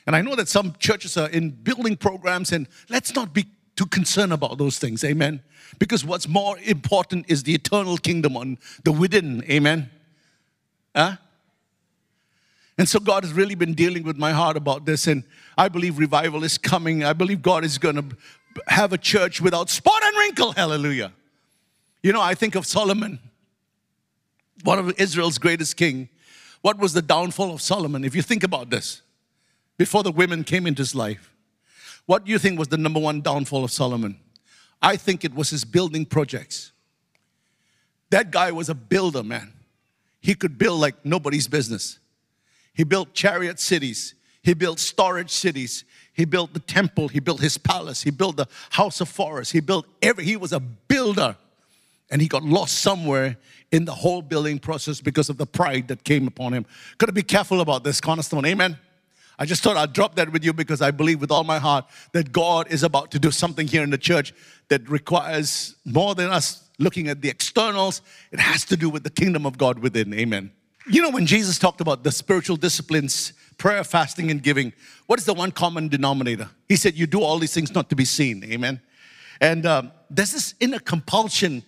And 0.05 0.17
I 0.17 0.21
know 0.21 0.35
that 0.35 0.49
some 0.49 0.75
churches 0.79 1.15
are 1.15 1.29
in 1.29 1.51
building 1.51 1.95
programs, 1.95 2.51
and 2.51 2.67
let's 2.89 3.15
not 3.15 3.33
be 3.33 3.45
too 3.77 3.85
concerned 3.85 4.33
about 4.33 4.57
those 4.57 4.79
things. 4.79 5.01
Amen. 5.05 5.41
Because 5.79 6.03
what's 6.03 6.27
more 6.27 6.57
important 6.65 7.27
is 7.29 7.43
the 7.43 7.55
eternal 7.55 7.97
kingdom 7.97 8.35
on 8.35 8.57
the 8.83 8.91
within. 8.91 9.45
Amen. 9.49 9.89
Huh? 10.93 11.15
And 12.77 12.89
so 12.89 12.99
God 12.99 13.23
has 13.23 13.31
really 13.31 13.55
been 13.55 13.73
dealing 13.73 14.03
with 14.03 14.17
my 14.17 14.33
heart 14.33 14.57
about 14.57 14.85
this. 14.85 15.07
And 15.07 15.23
I 15.57 15.69
believe 15.69 15.97
revival 15.97 16.43
is 16.43 16.57
coming. 16.57 17.05
I 17.05 17.13
believe 17.13 17.41
God 17.41 17.63
is 17.63 17.77
going 17.77 17.95
to 17.95 18.17
have 18.67 18.91
a 18.91 18.97
church 18.97 19.39
without 19.39 19.69
spot 19.69 20.03
and 20.03 20.17
wrinkle. 20.17 20.51
Hallelujah. 20.51 21.13
You 22.03 22.11
know, 22.11 22.21
I 22.21 22.35
think 22.35 22.55
of 22.55 22.65
Solomon 22.65 23.19
one 24.63 24.79
of 24.79 24.99
Israel's 24.99 25.37
greatest 25.37 25.77
king. 25.77 26.09
What 26.61 26.77
was 26.77 26.93
the 26.93 27.01
downfall 27.01 27.53
of 27.53 27.61
Solomon? 27.61 28.03
If 28.03 28.15
you 28.15 28.21
think 28.21 28.43
about 28.43 28.69
this, 28.69 29.01
before 29.77 30.03
the 30.03 30.11
women 30.11 30.43
came 30.43 30.67
into 30.67 30.81
his 30.81 30.93
life, 30.93 31.33
what 32.05 32.25
do 32.25 32.31
you 32.31 32.39
think 32.39 32.59
was 32.59 32.67
the 32.67 32.77
number 32.77 32.99
one 32.99 33.21
downfall 33.21 33.63
of 33.63 33.71
Solomon? 33.71 34.19
I 34.81 34.97
think 34.97 35.23
it 35.23 35.33
was 35.33 35.49
his 35.49 35.63
building 35.63 36.05
projects. 36.05 36.71
That 38.09 38.31
guy 38.31 38.51
was 38.51 38.69
a 38.69 38.75
builder, 38.75 39.23
man. 39.23 39.53
He 40.19 40.35
could 40.35 40.57
build 40.57 40.79
like 40.79 41.05
nobody's 41.05 41.47
business. 41.47 41.99
He 42.73 42.83
built 42.83 43.13
chariot 43.13 43.59
cities. 43.59 44.15
He 44.43 44.53
built 44.53 44.79
storage 44.79 45.31
cities. 45.31 45.83
He 46.13 46.25
built 46.25 46.53
the 46.53 46.59
temple. 46.59 47.07
He 47.07 47.19
built 47.19 47.39
his 47.39 47.57
palace. 47.57 48.01
He 48.01 48.11
built 48.11 48.37
the 48.37 48.47
house 48.71 49.01
of 49.01 49.09
forest. 49.09 49.51
He 49.51 49.59
built 49.59 49.85
every, 50.01 50.25
he 50.25 50.35
was 50.35 50.51
a 50.53 50.59
builder. 50.59 51.35
And 52.11 52.21
he 52.21 52.27
got 52.27 52.43
lost 52.43 52.79
somewhere 52.79 53.37
in 53.71 53.85
the 53.85 53.93
whole 53.93 54.21
building 54.21 54.59
process 54.59 55.01
because 55.01 55.29
of 55.29 55.37
the 55.37 55.45
pride 55.45 55.87
that 55.87 56.03
came 56.03 56.27
upon 56.27 56.53
him. 56.53 56.65
Gotta 56.97 57.13
be 57.13 57.23
careful 57.23 57.61
about 57.61 57.83
this, 57.83 58.01
cornerstone. 58.01 58.45
Amen. 58.45 58.77
I 59.39 59.45
just 59.45 59.63
thought 59.63 59.75
I'd 59.77 59.93
drop 59.93 60.15
that 60.15 60.31
with 60.31 60.43
you 60.43 60.53
because 60.53 60.81
I 60.81 60.91
believe 60.91 61.19
with 61.19 61.31
all 61.31 61.43
my 61.43 61.57
heart 61.57 61.85
that 62.11 62.31
God 62.31 62.71
is 62.71 62.83
about 62.83 63.09
to 63.11 63.19
do 63.19 63.31
something 63.31 63.65
here 63.65 63.81
in 63.81 63.89
the 63.89 63.97
church 63.97 64.33
that 64.67 64.87
requires 64.87 65.75
more 65.85 66.13
than 66.13 66.29
us 66.29 66.69
looking 66.77 67.07
at 67.07 67.21
the 67.21 67.29
externals. 67.29 68.01
It 68.31 68.39
has 68.39 68.65
to 68.65 68.77
do 68.77 68.89
with 68.89 69.03
the 69.03 69.09
kingdom 69.09 69.45
of 69.45 69.57
God 69.57 69.79
within. 69.79 70.13
Amen. 70.13 70.51
You 70.87 71.01
know, 71.01 71.09
when 71.09 71.25
Jesus 71.25 71.57
talked 71.57 71.81
about 71.81 72.03
the 72.03 72.11
spiritual 72.11 72.57
disciplines, 72.57 73.33
prayer, 73.57 73.83
fasting, 73.83 74.29
and 74.31 74.43
giving, 74.43 74.73
what 75.07 75.17
is 75.19 75.25
the 75.25 75.33
one 75.33 75.51
common 75.51 75.87
denominator? 75.87 76.49
He 76.67 76.75
said, 76.75 76.95
You 76.95 77.07
do 77.07 77.21
all 77.21 77.39
these 77.39 77.53
things 77.53 77.73
not 77.73 77.89
to 77.89 77.95
be 77.95 78.05
seen. 78.05 78.43
Amen. 78.43 78.81
And 79.39 79.65
um, 79.65 79.91
there's 80.09 80.33
this 80.33 80.53
inner 80.59 80.79
compulsion 80.79 81.63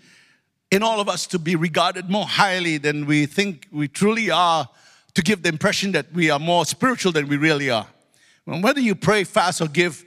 in 0.74 0.82
all 0.82 1.00
of 1.00 1.08
us 1.08 1.28
to 1.28 1.38
be 1.38 1.56
regarded 1.56 2.10
more 2.10 2.26
highly 2.26 2.80
than 2.80 3.06
we 3.06 3.28
think 3.28 3.68
we 3.72 3.88
truly 3.88 4.32
are, 4.32 4.68
to 5.14 5.22
give 5.22 5.44
the 5.44 5.50
impression 5.50 5.92
that 5.92 6.12
we 6.12 6.32
are 6.32 6.40
more 6.40 6.66
spiritual 6.66 7.12
than 7.12 7.28
we 7.28 7.38
really 7.38 7.70
are. 7.70 7.86
whether 8.46 8.80
you 8.80 8.96
pray, 8.96 9.24
fast, 9.24 9.62
or 9.62 9.68
give, 9.68 10.04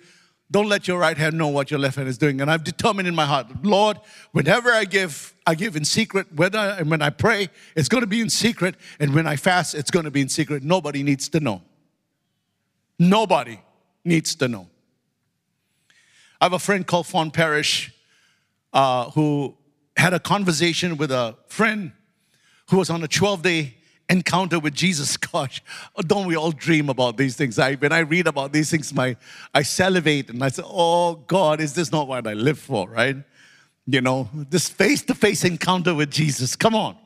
don't 0.51 0.69
let 0.69 0.89
your 0.89 0.99
right 0.99 1.17
hand 1.17 1.39
know 1.39 1.47
what 1.47 1.71
your 1.71 1.79
left 1.79 1.95
hand 1.95 2.09
is 2.09 2.19
doing. 2.19 2.41
And 2.41 2.51
I've 2.51 2.65
determined 2.65 3.07
in 3.07 3.15
my 3.15 3.27
heart, 3.27 3.47
Lord, 3.63 3.99
whenever 4.33 4.73
I 4.73 4.85
give, 4.85 5.35
I 5.47 5.55
give 5.55 5.77
in 5.77 5.85
secret. 5.85 6.27
Whether 6.35 6.59
and 6.59 6.91
when 6.91 7.01
I 7.01 7.11
pray, 7.11 7.49
it's 7.77 7.89
going 7.89 8.01
to 8.01 8.09
be 8.09 8.21
in 8.21 8.29
secret. 8.29 8.75
And 8.99 9.15
when 9.15 9.27
I 9.27 9.37
fast, 9.37 9.73
it's 9.77 9.93
going 9.93 10.05
to 10.05 10.11
be 10.11 10.21
in 10.21 10.29
secret. 10.29 10.65
Nobody 10.65 11.05
needs 11.05 11.29
to 11.29 11.39
know. 11.39 11.63
Nobody 12.99 13.61
needs 14.05 14.35
to 14.35 14.49
know. 14.49 14.69
I 16.41 16.47
have 16.47 16.55
a 16.55 16.59
friend 16.59 16.85
called 16.85 17.07
Fawn 17.07 17.31
Parish 17.31 17.93
uh, 18.73 19.11
who 19.11 19.57
had 19.97 20.15
a 20.15 20.21
conversation 20.21 20.97
with 20.97 21.11
a 21.11 21.37
friend 21.49 21.93
who 22.69 22.79
was 22.79 22.91
on 22.91 23.03
a 23.03 23.09
12 23.09 23.43
day 23.43 23.75
encounter 24.09 24.59
with 24.59 24.75
Jesus. 24.75 25.17
Gosh, 25.17 25.63
don't 26.01 26.27
we 26.27 26.37
all 26.37 26.53
dream 26.53 26.89
about 26.89 27.17
these 27.17 27.37
things? 27.37 27.59
I, 27.59 27.75
when 27.75 27.93
I 27.93 28.01
read 28.01 28.27
about 28.27 28.53
these 28.53 28.71
things, 28.71 28.93
my, 28.93 29.17
I 29.55 29.63
salivate 29.63 30.31
and 30.31 30.43
I 30.43 30.49
say, 30.49 30.63
oh 30.65 31.17
God, 31.27 31.61
is 31.61 31.75
this 31.75 31.91
not 31.91 32.09
what 32.09 32.27
I 32.27 32.35
live 32.35 32.59
for, 32.59 32.89
right? 32.89 33.17
You 33.87 34.01
know, 34.01 34.29
this 34.33 34.69
face 34.69 35.03
to 35.03 35.15
face 35.15 35.45
encounter 35.45 35.95
with 35.95 36.11
Jesus. 36.11 36.57
Come 36.57 36.75
on. 36.75 36.97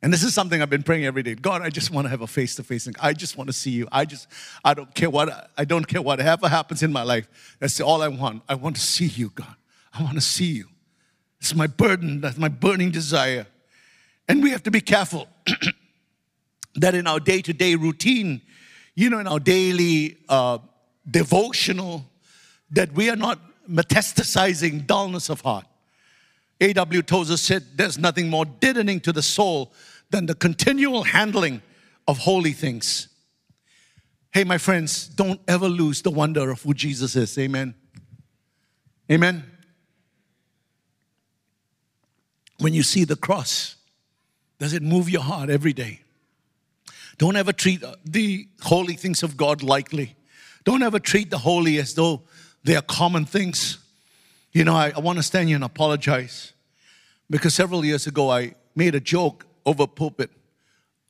And 0.00 0.12
this 0.12 0.22
is 0.22 0.32
something 0.32 0.62
I've 0.62 0.70
been 0.70 0.84
praying 0.84 1.06
every 1.06 1.24
day. 1.24 1.34
God, 1.34 1.60
I 1.60 1.70
just 1.70 1.90
want 1.90 2.04
to 2.04 2.08
have 2.08 2.20
a 2.20 2.26
face 2.28 2.54
to 2.54 2.62
face. 2.62 2.88
I 3.00 3.12
just 3.12 3.36
want 3.36 3.48
to 3.48 3.52
see 3.52 3.72
you. 3.72 3.88
I 3.90 4.04
just, 4.04 4.28
I 4.64 4.72
don't 4.72 4.94
care 4.94 5.10
what, 5.10 5.50
I 5.58 5.64
don't 5.64 5.86
care 5.88 6.00
whatever 6.00 6.48
happens 6.48 6.84
in 6.84 6.92
my 6.92 7.02
life. 7.02 7.56
That's 7.58 7.80
all 7.80 8.00
I 8.00 8.06
want. 8.06 8.44
I 8.48 8.54
want 8.54 8.76
to 8.76 8.82
see 8.82 9.06
you, 9.06 9.30
God. 9.30 9.56
I 9.92 10.04
want 10.04 10.14
to 10.14 10.20
see 10.20 10.52
you. 10.52 10.66
It's 11.40 11.54
my 11.54 11.66
burden, 11.66 12.20
that's 12.20 12.38
my 12.38 12.48
burning 12.48 12.90
desire. 12.90 13.46
And 14.28 14.42
we 14.42 14.50
have 14.50 14.62
to 14.64 14.70
be 14.70 14.80
careful 14.80 15.28
that 16.74 16.94
in 16.94 17.06
our 17.06 17.20
day 17.20 17.42
to 17.42 17.52
day 17.52 17.74
routine, 17.74 18.42
you 18.94 19.08
know, 19.08 19.18
in 19.18 19.26
our 19.26 19.40
daily 19.40 20.18
uh, 20.28 20.58
devotional, 21.10 22.04
that 22.70 22.92
we 22.92 23.08
are 23.08 23.16
not 23.16 23.38
metastasizing 23.70 24.86
dullness 24.86 25.30
of 25.30 25.40
heart. 25.40 25.64
A.W. 26.60 27.02
Tozer 27.02 27.36
said, 27.36 27.64
There's 27.76 27.98
nothing 27.98 28.28
more 28.28 28.44
deadening 28.44 29.00
to 29.00 29.12
the 29.12 29.22
soul 29.22 29.72
than 30.10 30.26
the 30.26 30.34
continual 30.34 31.04
handling 31.04 31.62
of 32.06 32.18
holy 32.18 32.52
things. 32.52 33.08
Hey, 34.32 34.44
my 34.44 34.58
friends, 34.58 35.06
don't 35.08 35.40
ever 35.46 35.68
lose 35.68 36.02
the 36.02 36.10
wonder 36.10 36.50
of 36.50 36.62
who 36.62 36.74
Jesus 36.74 37.16
is. 37.16 37.38
Amen. 37.38 37.74
Amen. 39.10 39.44
When 42.58 42.74
you 42.74 42.82
see 42.82 43.04
the 43.04 43.16
cross, 43.16 43.76
does 44.58 44.72
it 44.72 44.82
move 44.82 45.08
your 45.08 45.22
heart 45.22 45.50
every 45.50 45.72
day? 45.72 46.00
Don't 47.18 47.36
ever 47.36 47.52
treat 47.52 47.82
uh, 47.82 47.96
the 48.04 48.48
holy 48.62 48.94
things 48.94 49.22
of 49.22 49.36
God 49.36 49.62
lightly. 49.62 50.16
Don't 50.64 50.82
ever 50.82 50.98
treat 50.98 51.30
the 51.30 51.38
holy 51.38 51.78
as 51.78 51.94
though 51.94 52.22
they 52.64 52.76
are 52.76 52.82
common 52.82 53.24
things. 53.24 53.78
You 54.52 54.64
know, 54.64 54.74
I, 54.74 54.92
I 54.94 55.00
want 55.00 55.18
to 55.18 55.22
stand 55.22 55.48
here 55.48 55.56
and 55.56 55.64
apologize 55.64 56.52
because 57.30 57.54
several 57.54 57.84
years 57.84 58.06
ago 58.06 58.30
I 58.30 58.54
made 58.74 58.94
a 58.94 59.00
joke 59.00 59.46
over 59.66 59.86
pulpit 59.86 60.30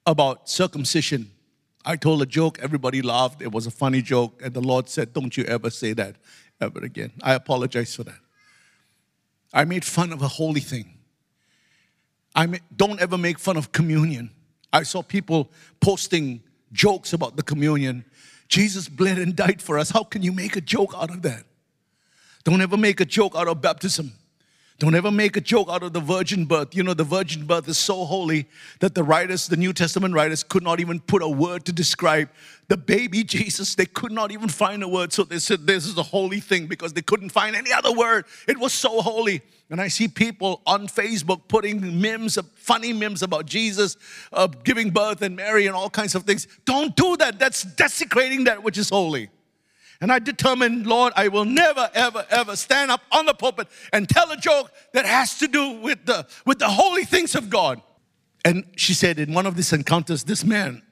about 0.07 0.49
circumcision. 0.49 1.31
I 1.85 1.97
told 1.97 2.23
a 2.23 2.27
joke, 2.27 2.59
everybody 2.61 3.03
laughed, 3.03 3.41
it 3.43 3.53
was 3.53 3.67
a 3.67 3.71
funny 3.71 4.03
joke, 4.03 4.41
and 4.43 4.53
the 4.53 4.61
Lord 4.61 4.89
said, 4.89 5.13
Don't 5.13 5.37
you 5.37 5.45
ever 5.45 5.71
say 5.71 5.93
that 5.95 6.17
ever 6.61 6.81
again. 6.81 7.13
I 7.23 7.35
apologize 7.35 7.95
for 7.95 8.05
that. 8.05 8.19
I 9.53 9.65
made 9.65 9.85
fun 9.85 10.13
of 10.13 10.23
a 10.23 10.29
holy 10.29 10.61
thing. 10.61 10.98
I 12.39 12.47
mean, 12.47 12.61
don't 12.77 13.01
ever 13.01 13.19
make 13.19 13.37
fun 13.37 13.57
of 13.57 13.73
communion. 13.73 14.31
I 14.73 14.85
saw 14.85 15.03
people 15.03 15.51
posting 15.81 16.41
jokes 16.71 17.13
about 17.13 17.37
the 17.37 17.43
communion. 17.43 18.05
Jesus 18.47 18.89
bled 18.89 19.19
and 19.19 19.35
died 19.35 19.61
for 19.61 19.77
us. 19.77 19.91
How 19.91 20.05
can 20.05 20.23
you 20.23 20.31
make 20.31 20.55
a 20.55 20.61
joke 20.61 20.95
out 20.97 21.11
of 21.11 21.23
that? 21.23 21.43
Don't 22.45 22.61
ever 22.61 22.77
make 22.77 23.01
a 23.01 23.05
joke 23.05 23.35
out 23.35 23.49
of 23.49 23.61
baptism. 23.61 24.13
Don't 24.79 24.95
ever 24.95 25.11
make 25.11 25.37
a 25.37 25.41
joke 25.41 25.69
out 25.69 25.83
of 25.83 25.93
the 25.93 25.99
virgin 26.01 26.45
birth. 26.45 26.73
You 26.77 26.85
know, 26.85 26.95
the 26.95 27.03
virgin 27.03 27.47
birth 27.47 27.69
is 27.69 27.77
so 27.77 28.05
holy 28.05 28.47
that 28.79 28.95
the 28.95 29.03
writers, 29.03 29.49
the 29.49 29.57
New 29.57 29.73
Testament 29.73 30.15
writers, 30.15 30.45
could 30.45 30.63
not 30.63 30.79
even 30.79 31.01
put 31.01 31.21
a 31.21 31.29
word 31.29 31.65
to 31.65 31.73
describe 31.73 32.29
the 32.69 32.77
baby 32.77 33.25
Jesus. 33.25 33.75
They 33.75 33.87
could 33.87 34.13
not 34.13 34.31
even 34.31 34.49
find 34.49 34.85
a 34.85 34.89
word. 34.89 35.13
So 35.13 35.25
they 35.25 35.41
said 35.41 35.67
this 35.67 35.85
is 35.85 35.99
a 35.99 36.05
holy 36.05 36.39
thing 36.39 36.69
because 36.69 36.93
they 36.93 37.03
couldn't 37.03 37.31
find 37.31 37.57
any 37.57 37.73
other 37.73 37.93
word. 37.93 38.27
It 38.47 38.57
was 38.57 38.73
so 38.73 39.01
holy. 39.01 39.43
And 39.69 39.81
I 39.81 39.89
see 39.89 40.07
people 40.07 40.63
on 40.65 40.87
Facebook 40.87 41.49
putting 41.49 42.01
memes, 42.01 42.39
funny 42.55 42.93
memes 42.93 43.25
about 43.25 43.47
Jesus 43.47 43.97
uh, 44.33 44.47
giving 44.47 44.91
birth 44.91 45.23
and 45.23 45.35
Mary 45.35 45.67
and 45.67 45.75
all 45.75 45.91
kinds 45.91 46.15
of 46.15 46.23
things. 46.23 46.47
Don't 46.65 46.95
do 46.95 47.17
that. 47.17 47.41
That's 47.41 47.65
desecrating 47.65 48.45
that 48.45 48.63
which 48.63 48.79
is 48.79 48.91
holy. 48.91 49.29
And 50.01 50.13
I 50.13 50.21
determined, 50.21 50.87
Lord, 50.87 51.13
I 51.17 51.29
will 51.29 51.45
never, 51.45 51.91
ever, 51.93 52.25
ever 52.31 52.55
stand 52.55 52.91
up 52.91 53.03
on 53.11 53.27
the 53.27 53.35
pulpit 53.35 53.67
and 53.93 54.09
tell 54.09 54.31
a 54.31 54.37
joke 54.37 54.71
that 54.93 55.05
has 55.05 55.39
to 55.39 55.49
do 55.49 55.73
with 55.81 56.07
the, 56.07 56.27
with 56.47 56.61
the 56.61 56.69
holy 56.69 57.05
things 57.05 57.35
of 57.35 57.51
God. 57.51 57.83
And 58.45 58.65
she 58.77 58.95
said, 58.95 59.19
in 59.19 59.35
one 59.35 59.47
of 59.47 59.57
these 59.57 59.73
encounters, 59.73 60.23
this 60.23 60.45
man 60.45 60.83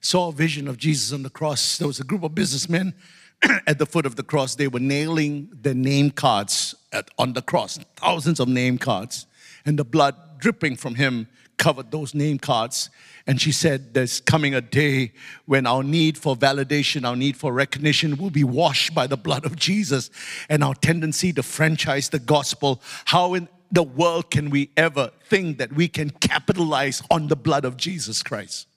saw 0.00 0.28
a 0.28 0.32
vision 0.32 0.68
of 0.68 0.76
Jesus 0.76 1.12
on 1.12 1.24
the 1.24 1.30
cross. 1.30 1.78
There 1.78 1.88
was 1.88 1.98
a 1.98 2.04
group 2.04 2.22
of 2.22 2.34
businessmen 2.34 2.94
at 3.66 3.78
the 3.78 3.86
foot 3.86 4.06
of 4.06 4.14
the 4.14 4.22
cross. 4.22 4.54
They 4.54 4.68
were 4.68 4.80
nailing 4.80 5.48
the 5.60 5.74
name 5.74 6.10
cards 6.10 6.76
at, 6.92 7.10
on 7.18 7.32
the 7.32 7.42
cross, 7.42 7.78
thousands 7.96 8.38
of 8.38 8.48
name 8.48 8.78
cards, 8.78 9.26
and 9.66 9.78
the 9.78 9.84
blood 9.84 10.14
dripping 10.38 10.76
from 10.76 10.94
him 10.94 11.26
covered 11.58 11.90
those 11.90 12.14
name 12.14 12.38
cards. 12.38 12.90
And 13.26 13.40
she 13.40 13.52
said, 13.52 13.94
There's 13.94 14.20
coming 14.20 14.54
a 14.54 14.60
day 14.60 15.12
when 15.46 15.66
our 15.66 15.82
need 15.82 16.18
for 16.18 16.36
validation, 16.36 17.06
our 17.06 17.16
need 17.16 17.36
for 17.36 17.52
recognition 17.52 18.16
will 18.16 18.30
be 18.30 18.44
washed 18.44 18.94
by 18.94 19.06
the 19.06 19.16
blood 19.16 19.44
of 19.44 19.56
Jesus, 19.56 20.10
and 20.48 20.62
our 20.62 20.74
tendency 20.74 21.32
to 21.32 21.42
franchise 21.42 22.08
the 22.08 22.18
gospel. 22.18 22.82
How 23.06 23.34
in 23.34 23.48
the 23.72 23.82
world 23.82 24.30
can 24.30 24.50
we 24.50 24.70
ever 24.76 25.10
think 25.28 25.58
that 25.58 25.72
we 25.72 25.88
can 25.88 26.10
capitalize 26.10 27.02
on 27.10 27.28
the 27.28 27.36
blood 27.36 27.64
of 27.64 27.76
Jesus 27.76 28.22
Christ? 28.22 28.68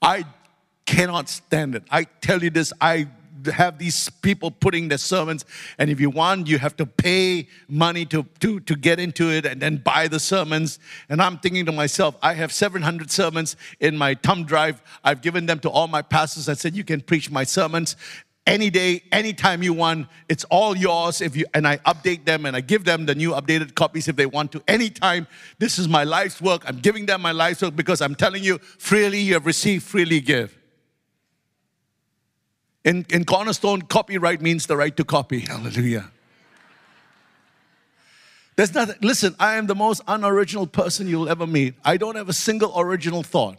I 0.00 0.24
cannot 0.86 1.28
stand 1.28 1.74
it. 1.74 1.84
I 1.90 2.04
tell 2.04 2.42
you 2.42 2.50
this, 2.50 2.72
I 2.80 3.08
have 3.46 3.78
these 3.78 4.08
people 4.08 4.50
putting 4.50 4.88
their 4.88 4.98
sermons, 4.98 5.44
and 5.78 5.90
if 5.90 6.00
you 6.00 6.10
want, 6.10 6.46
you 6.46 6.58
have 6.58 6.76
to 6.76 6.86
pay 6.86 7.48
money 7.68 8.04
to, 8.06 8.24
to, 8.40 8.60
to 8.60 8.76
get 8.76 8.98
into 9.00 9.30
it 9.30 9.46
and 9.46 9.60
then 9.60 9.76
buy 9.76 10.08
the 10.08 10.20
sermons. 10.20 10.78
And 11.08 11.20
I'm 11.20 11.38
thinking 11.38 11.66
to 11.66 11.72
myself, 11.72 12.16
I 12.22 12.34
have 12.34 12.52
700 12.52 13.10
sermons 13.10 13.56
in 13.80 13.96
my 13.96 14.14
thumb 14.14 14.44
drive. 14.44 14.82
I've 15.04 15.22
given 15.22 15.46
them 15.46 15.58
to 15.60 15.70
all 15.70 15.88
my 15.88 16.02
pastors. 16.02 16.48
I 16.48 16.54
said, 16.54 16.74
You 16.74 16.84
can 16.84 17.00
preach 17.00 17.30
my 17.30 17.44
sermons 17.44 17.96
any 18.46 18.70
day, 18.70 19.02
anytime 19.12 19.62
you 19.62 19.72
want. 19.72 20.08
It's 20.28 20.44
all 20.44 20.76
yours. 20.76 21.20
If 21.20 21.36
you 21.36 21.46
and 21.54 21.66
I 21.66 21.76
update 21.78 22.24
them 22.24 22.46
and 22.46 22.56
I 22.56 22.60
give 22.60 22.84
them 22.84 23.06
the 23.06 23.14
new 23.14 23.30
updated 23.30 23.74
copies 23.74 24.08
if 24.08 24.16
they 24.16 24.26
want 24.26 24.52
to. 24.52 24.62
Anytime. 24.66 25.26
This 25.58 25.78
is 25.78 25.88
my 25.88 26.04
life's 26.04 26.40
work. 26.40 26.62
I'm 26.66 26.78
giving 26.78 27.06
them 27.06 27.22
my 27.22 27.32
life's 27.32 27.62
work 27.62 27.76
because 27.76 28.00
I'm 28.00 28.14
telling 28.14 28.42
you, 28.42 28.58
freely 28.58 29.20
you 29.20 29.34
have 29.34 29.46
received, 29.46 29.84
freely 29.84 30.20
give. 30.20 30.59
In, 32.84 33.04
in 33.10 33.24
Cornerstone, 33.24 33.82
copyright 33.82 34.40
means 34.40 34.66
the 34.66 34.76
right 34.76 34.96
to 34.96 35.04
copy. 35.04 35.40
Hallelujah. 35.40 36.10
There's 38.56 38.74
nothing, 38.74 38.96
listen, 39.00 39.34
I 39.38 39.54
am 39.54 39.66
the 39.66 39.74
most 39.74 40.02
unoriginal 40.06 40.66
person 40.66 41.06
you'll 41.06 41.28
ever 41.28 41.46
meet. 41.46 41.74
I 41.84 41.96
don't 41.96 42.16
have 42.16 42.28
a 42.28 42.34
single 42.34 42.78
original 42.78 43.22
thought. 43.22 43.56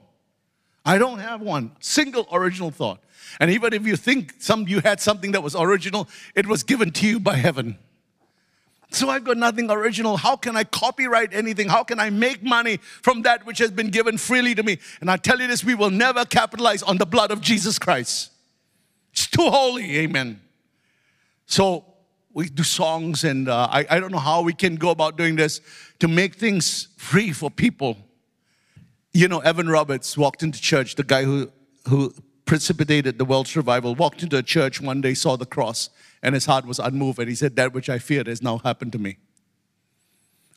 I 0.86 0.98
don't 0.98 1.20
have 1.20 1.42
one 1.42 1.72
single 1.80 2.28
original 2.32 2.72
thought. 2.72 3.00
And 3.40 3.52
even 3.52 3.74
if 3.74 3.86
you 3.86 3.96
think 3.96 4.36
some 4.40 4.68
you 4.68 4.80
had 4.82 5.00
something 5.00 5.32
that 5.32 5.44
was 5.44 5.56
original, 5.56 6.10
it 6.36 6.48
was 6.48 6.64
given 6.64 6.92
to 6.92 7.08
you 7.08 7.20
by 7.20 7.36
heaven. 7.36 7.78
So 8.90 9.10
I've 9.10 9.24
got 9.24 9.38
nothing 9.38 9.72
original. 9.72 10.18
How 10.18 10.36
can 10.36 10.58
I 10.58 10.66
copyright 10.66 11.34
anything? 11.34 11.70
How 11.70 11.84
can 11.84 12.00
I 12.00 12.10
make 12.10 12.44
money 12.44 12.78
from 12.78 13.22
that 13.22 13.46
which 13.46 13.60
has 13.60 13.72
been 13.72 13.90
given 13.90 14.18
freely 14.18 14.54
to 14.56 14.64
me? 14.64 14.80
And 15.00 15.10
I 15.10 15.18
tell 15.18 15.40
you 15.40 15.48
this, 15.48 15.64
we 15.64 15.76
will 15.76 15.92
never 15.92 16.26
capitalize 16.26 16.84
on 16.84 16.98
the 16.98 17.06
blood 17.06 17.32
of 17.32 17.40
Jesus 17.40 17.80
Christ. 17.80 18.32
It's 19.12 19.28
too 19.28 19.50
holy. 19.50 19.98
Amen. 20.00 20.42
So 21.46 21.86
we 22.34 22.48
do 22.50 22.64
songs, 22.64 23.24
and 23.24 23.50
uh, 23.50 23.68
I, 23.70 23.86
I 23.90 24.00
don't 24.00 24.12
know 24.12 24.20
how 24.20 24.42
we 24.42 24.54
can 24.54 24.76
go 24.76 24.90
about 24.90 25.18
doing 25.18 25.36
this 25.36 25.62
to 26.00 26.08
make 26.08 26.36
things 26.36 26.88
free 26.98 27.32
for 27.32 27.52
people. 27.52 27.98
You 29.14 29.28
know, 29.28 29.40
Evan 29.40 29.68
Roberts 29.68 30.18
walked 30.18 30.44
into 30.44 30.62
church, 30.62 30.96
the 30.96 31.04
guy 31.04 31.24
who, 31.24 31.52
who 31.88 32.14
precipitated 32.46 33.18
the 33.18 33.26
world's 33.26 33.56
revival, 33.56 33.96
walked 33.96 34.24
into 34.24 34.38
a 34.38 34.44
church 34.44 34.82
one 34.82 35.02
day, 35.02 35.14
saw 35.14 35.36
the 35.36 35.46
cross, 35.46 35.90
and 36.24 36.34
his 36.34 36.46
heart 36.46 36.66
was 36.66 36.80
unmoved, 36.80 37.20
and 37.20 37.28
he 37.28 37.36
said, 37.36 37.56
That 37.58 37.74
which 37.74 37.90
I 37.90 38.00
feared 38.00 38.28
has 38.28 38.42
now 38.42 38.60
happened 38.60 38.94
to 38.94 39.00
me. 39.00 39.18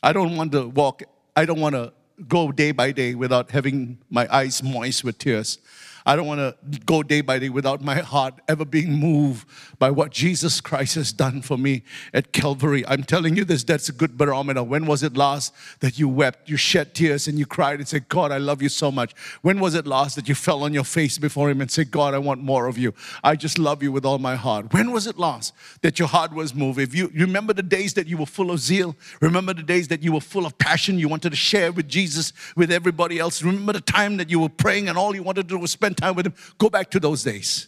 I 0.01 0.13
don't 0.13 0.37
want 0.37 0.51
to 0.53 0.67
walk, 0.69 1.03
I 1.35 1.45
don't 1.45 1.59
want 1.59 1.75
to 1.75 1.91
go 2.27 2.51
day 2.51 2.71
by 2.71 2.91
day 2.91 3.15
without 3.15 3.51
having 3.51 3.97
my 4.09 4.27
eyes 4.33 4.63
moist 4.63 5.03
with 5.03 5.17
tears. 5.17 5.57
I 6.05 6.15
don't 6.15 6.27
want 6.27 6.39
to 6.39 6.79
go 6.85 7.01
day 7.01 7.21
by 7.21 7.39
day 7.39 7.49
without 7.49 7.81
my 7.81 7.95
heart 7.95 8.35
ever 8.47 8.63
being 8.63 8.93
moved 8.93 9.47
by 9.79 9.89
what 9.89 10.11
Jesus 10.11 10.61
Christ 10.61 10.95
has 10.95 11.11
done 11.11 11.41
for 11.41 11.57
me 11.57 11.81
at 12.13 12.31
Calvary. 12.31 12.85
I'm 12.87 13.03
telling 13.03 13.35
you 13.35 13.43
this, 13.43 13.63
that's 13.63 13.89
a 13.89 13.91
good 13.91 14.15
barometer. 14.15 14.61
When 14.61 14.85
was 14.85 15.01
it 15.01 15.17
last 15.17 15.53
that 15.79 15.97
you 15.97 16.07
wept, 16.07 16.47
you 16.47 16.57
shed 16.57 16.93
tears, 16.93 17.27
and 17.27 17.39
you 17.39 17.47
cried 17.47 17.79
and 17.79 17.87
said, 17.87 18.07
God, 18.07 18.31
I 18.31 18.37
love 18.37 18.61
you 18.61 18.69
so 18.69 18.91
much? 18.91 19.15
When 19.41 19.59
was 19.59 19.73
it 19.73 19.87
last 19.87 20.15
that 20.15 20.29
you 20.29 20.35
fell 20.35 20.63
on 20.63 20.73
your 20.73 20.83
face 20.83 21.17
before 21.17 21.49
Him 21.49 21.59
and 21.59 21.71
said, 21.71 21.89
God, 21.89 22.13
I 22.13 22.19
want 22.19 22.41
more 22.41 22.67
of 22.67 22.77
you? 22.77 22.93
I 23.23 23.35
just 23.35 23.57
love 23.57 23.81
you 23.81 23.91
with 23.91 24.05
all 24.05 24.19
my 24.19 24.35
heart. 24.35 24.73
When 24.73 24.91
was 24.91 25.07
it 25.07 25.17
last 25.17 25.53
that 25.81 25.97
your 25.97 26.07
heart 26.07 26.33
was 26.33 26.53
moved? 26.53 26.79
If 26.79 26.93
you 26.93 27.09
remember 27.15 27.53
the 27.53 27.63
days 27.63 27.95
that 27.95 28.05
you 28.05 28.17
were 28.17 28.27
full 28.27 28.51
of 28.51 28.59
zeal, 28.59 28.95
remember 29.21 29.55
the 29.55 29.63
days 29.63 29.87
that 29.87 30.03
you 30.03 30.11
were 30.11 30.21
full 30.21 30.45
of 30.45 30.55
passion, 30.59 30.99
you 30.99 31.07
wanted 31.07 31.31
to 31.31 31.35
share 31.35 31.71
with 31.71 31.87
Jesus, 31.87 32.31
with 32.55 32.71
everybody 32.71 33.17
else, 33.17 33.41
remember 33.41 33.73
the 33.73 33.81
time 33.81 34.17
that 34.17 34.29
you 34.29 34.39
were 34.39 34.49
praying 34.49 34.87
and 34.87 34.97
all 34.99 35.15
you 35.15 35.23
wanted 35.23 35.47
to 35.49 35.55
do 35.55 35.57
was 35.57 35.71
spend 35.71 35.94
time 35.95 36.15
with 36.15 36.27
Him. 36.27 36.35
Go 36.57 36.69
back 36.69 36.91
to 36.91 36.99
those 36.99 37.23
days. 37.23 37.67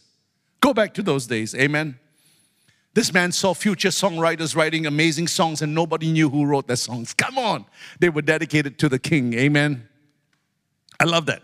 Go 0.60 0.74
back 0.74 0.94
to 0.96 1.04
those 1.04 1.28
days. 1.28 1.56
Amen. 1.56 2.00
This 2.94 3.14
man 3.14 3.32
saw 3.32 3.54
future 3.54 3.90
songwriters 3.90 4.56
writing 4.56 4.88
amazing 4.88 5.28
songs 5.28 5.62
and 5.62 5.76
nobody 5.76 6.12
knew 6.12 6.30
who 6.30 6.46
wrote 6.46 6.66
their 6.66 6.76
songs. 6.76 7.14
Come 7.14 7.38
on. 7.38 7.66
They 8.00 8.10
were 8.10 8.24
dedicated 8.24 8.80
to 8.80 8.90
the 8.90 8.98
king. 8.98 9.36
Amen. 9.36 9.88
I 11.00 11.04
love 11.04 11.28
that. 11.28 11.44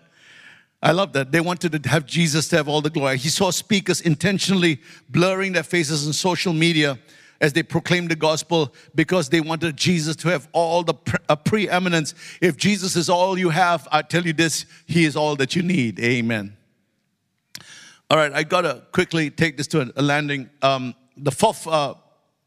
I 0.82 0.92
love 0.92 1.14
that. 1.14 1.32
They 1.32 1.42
wanted 1.42 1.84
to 1.84 1.90
have 1.90 2.06
Jesus 2.06 2.48
to 2.50 2.58
have 2.58 2.68
all 2.68 2.82
the 2.82 2.90
glory. 2.90 3.18
He 3.18 3.30
saw 3.30 3.52
speakers 3.52 4.02
intentionally 4.02 4.82
blurring 5.10 5.54
their 5.54 5.64
faces 5.64 6.08
on 6.08 6.14
social 6.14 6.54
media 6.54 6.98
as 7.40 7.54
they 7.54 7.62
proclaimed 7.62 8.10
the 8.10 8.16
gospel 8.16 8.74
because 8.96 9.30
they 9.30 9.40
wanted 9.40 9.78
Jesus 9.78 10.16
to 10.16 10.30
have 10.30 10.48
all 10.54 10.82
the 10.82 10.94
pre- 10.94 11.20
preeminence. 11.46 12.16
If 12.42 12.58
Jesus 12.58 12.96
is 12.96 13.10
all 13.10 13.38
you 13.38 13.50
have, 13.50 13.88
I 13.92 14.02
tell 14.02 14.26
you 14.26 14.34
this, 14.34 14.66
He 14.88 15.06
is 15.06 15.16
all 15.16 15.36
that 15.36 15.56
you 15.56 15.62
need. 15.62 16.00
Amen. 16.00 16.58
All 18.10 18.18
right, 18.18 18.34
I 18.34 18.44
gotta 18.44 18.84
quickly 18.92 19.30
take 19.30 19.58
this 19.58 19.68
to 19.68 19.92
a 19.96 20.02
landing. 20.02 20.50
Um, 20.62 20.94
the 21.16 21.32
fourth 21.32 21.66
uh, 21.66 21.96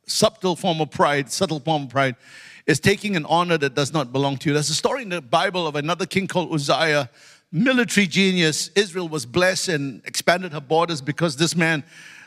subtle 0.07 0.55
form 0.55 0.81
of 0.81 0.91
pride, 0.91 1.33
subtle 1.33 1.61
form 1.61 1.85
of 1.85 1.89
pride, 1.89 2.17
is 2.67 2.79
taking 2.79 3.17
an 3.17 3.25
honor 3.27 3.57
that 3.59 3.75
does 3.75 3.93
not 3.93 4.13
belong 4.13 4.37
to 4.39 4.51
you. 4.51 4.53
There's 4.53 4.71
a 4.71 4.75
story 4.75 5.03
in 5.03 5.09
the 5.09 5.23
Bible 5.23 5.67
of 5.67 5.75
another 5.75 6.05
king 6.05 6.27
called 6.27 6.53
Uzziah, 6.53 7.11
military 7.51 8.07
genius. 8.07 8.71
Israel 8.77 9.09
was 9.09 9.25
blessed 9.25 9.71
and 9.71 10.03
expanded 10.05 10.53
her 10.53 10.61
borders 10.61 11.01
because 11.01 11.37
this 11.37 11.57
man 11.57 11.85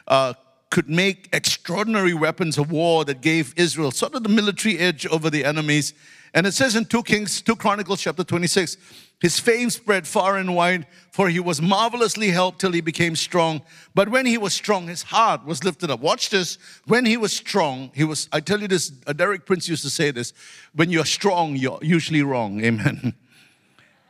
uh, 0.07 0.33
could 0.71 0.89
make 0.89 1.29
extraordinary 1.31 2.13
weapons 2.13 2.57
of 2.57 2.71
war 2.71 3.05
that 3.05 3.21
gave 3.21 3.53
Israel 3.57 3.91
sort 3.91 4.15
of 4.15 4.23
the 4.23 4.29
military 4.29 4.79
edge 4.79 5.05
over 5.07 5.29
the 5.29 5.45
enemies. 5.45 5.93
And 6.33 6.47
it 6.47 6.53
says 6.53 6.75
in 6.75 6.85
2 6.85 7.03
Kings, 7.03 7.41
2 7.41 7.55
Chronicles 7.55 8.01
chapter 8.01 8.23
26, 8.23 8.77
his 9.19 9.39
fame 9.39 9.69
spread 9.69 10.07
far 10.07 10.37
and 10.37 10.55
wide, 10.55 10.87
for 11.11 11.27
he 11.27 11.39
was 11.39 11.61
marvelously 11.61 12.29
helped 12.29 12.59
till 12.59 12.71
he 12.71 12.79
became 12.79 13.15
strong. 13.15 13.61
But 13.93 14.09
when 14.09 14.25
he 14.25 14.37
was 14.37 14.53
strong, 14.53 14.87
his 14.87 15.03
heart 15.03 15.45
was 15.45 15.63
lifted 15.63 15.91
up. 15.91 15.99
Watch 15.99 16.29
this. 16.29 16.57
When 16.85 17.05
he 17.05 17.17
was 17.17 17.33
strong, 17.33 17.91
he 17.93 18.05
was, 18.05 18.29
I 18.31 18.39
tell 18.39 18.61
you 18.61 18.69
this, 18.69 18.93
uh, 19.05 19.13
Derek 19.13 19.45
Prince 19.45 19.67
used 19.67 19.83
to 19.83 19.89
say 19.89 20.11
this 20.11 20.33
when 20.73 20.89
you're 20.89 21.05
strong, 21.05 21.57
you're 21.57 21.79
usually 21.81 22.23
wrong. 22.23 22.63
Amen. 22.63 23.13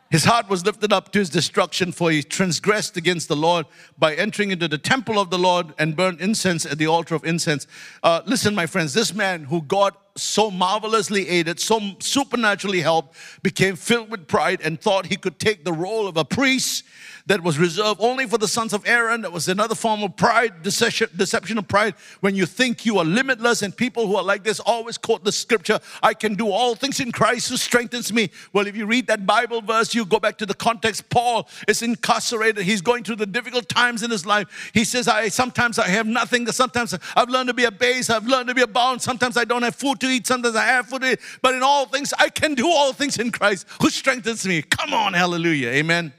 His 0.10 0.26
heart 0.26 0.50
was 0.50 0.66
lifted 0.66 0.92
up 0.92 1.12
to 1.12 1.20
his 1.20 1.30
destruction, 1.30 1.92
for 1.92 2.10
he 2.10 2.24
transgressed 2.24 2.98
against 2.98 3.28
the 3.28 3.36
Lord 3.36 3.68
by 3.98 4.16
entering 4.16 4.50
into 4.50 4.68
the 4.68 4.80
temple 4.80 5.20
of 5.20 5.30
the 5.30 5.38
Lord 5.38 5.74
and 5.78 5.96
burned 5.96 6.20
incense 6.20 6.66
at 6.66 6.80
the 6.80 6.88
altar 6.88 7.14
of 7.14 7.24
incense. 7.24 7.68
Uh, 8.02 8.22
listen, 8.26 8.56
my 8.56 8.66
friends, 8.66 8.96
this 8.96 9.14
man 9.14 9.44
who 9.44 9.62
God 9.62 9.94
so 10.16 10.50
marvelously 10.50 11.30
aided, 11.30 11.60
so 11.60 11.80
supernaturally 12.00 12.82
helped, 12.82 13.16
became 13.44 13.76
filled 13.76 14.10
with 14.10 14.28
pride 14.28 14.62
and 14.62 14.82
thought 14.82 15.06
he 15.06 15.16
could 15.16 15.40
take 15.40 15.64
the 15.64 15.74
role 15.74 16.08
of 16.08 16.18
a 16.18 16.26
priest 16.26 16.84
that 17.30 17.44
was 17.44 17.60
reserved 17.60 18.00
only 18.02 18.26
for 18.26 18.40
the 18.40 18.48
sons 18.48 18.74
of 18.74 18.86
Aaron. 18.88 19.22
That 19.22 19.32
was 19.32 19.48
another 19.48 19.76
form 19.76 20.02
of 20.02 20.18
pride, 20.18 20.64
deception, 20.64 21.10
deception 21.16 21.60
of 21.60 21.68
pride. 21.68 21.94
When 22.22 22.36
you 22.36 22.48
think 22.48 22.88
you 22.88 22.98
are 22.98 23.06
limitless, 23.06 23.62
and 23.62 23.76
people 23.76 24.08
who 24.08 24.16
are 24.16 24.24
like 24.24 24.44
this 24.44 24.60
always 24.60 24.98
quote 24.98 25.24
the 25.24 25.32
scripture, 25.32 25.80
I 26.02 26.16
can 26.16 26.34
do 26.34 26.50
all 26.50 26.74
things 26.74 27.00
in 27.00 27.12
Christ 27.12 27.50
who 27.50 27.58
strengthens 27.58 28.12
me. 28.12 28.32
Well, 28.52 28.66
if 28.66 28.76
you 28.76 28.88
read 28.88 29.06
that 29.08 29.28
Bible 29.28 29.62
verse, 29.62 29.94
you 29.94 30.06
go 30.06 30.20
back 30.20 30.40
to 30.40 30.46
the 30.48 30.56
context. 30.56 31.08
Paul 31.12 31.48
is 31.68 31.84
incarcerated. 31.84 32.64
He's 32.64 32.82
going 32.82 33.04
through 33.04 33.18
the 33.18 33.28
difficult 33.28 33.70
times 33.70 34.02
in 34.02 34.10
his 34.10 34.26
life. 34.26 34.72
He 34.74 34.84
says, 34.84 35.08
I 35.08 35.30
sometimes 35.30 35.78
I 35.78 35.88
have 35.88 36.08
nothing. 36.08 36.48
Sometimes 36.48 36.98
I've 37.16 37.30
learned 37.30 37.50
to 37.50 37.54
be 37.54 37.66
a 37.66 37.72
base. 37.72 38.10
I've 38.10 38.26
learned 38.26 38.48
to 38.48 38.56
be 38.56 38.64
a 38.64 38.68
bound. 38.68 39.04
Sometimes 39.04 39.38
I 39.38 39.46
don't 39.46 39.62
have 39.62 39.76
food 39.76 40.00
to 40.00 40.08
eat. 40.08 40.26
Sometimes 40.26 40.56
I 40.56 40.66
have 40.66 40.88
food 40.88 41.04
to 41.04 41.12
eat. 41.12 41.20
But 41.44 41.54
in 41.54 41.62
all 41.62 41.86
things, 41.86 42.12
I 42.18 42.30
can 42.30 42.56
do 42.56 42.68
all 42.68 42.92
things 42.92 43.20
in 43.20 43.32
Christ 43.32 43.68
who 43.80 43.92
strengthens 43.92 44.48
me. 44.48 44.64
Come 44.64 44.96
on, 44.96 45.14
hallelujah. 45.14 45.70
Amen. 45.70 46.12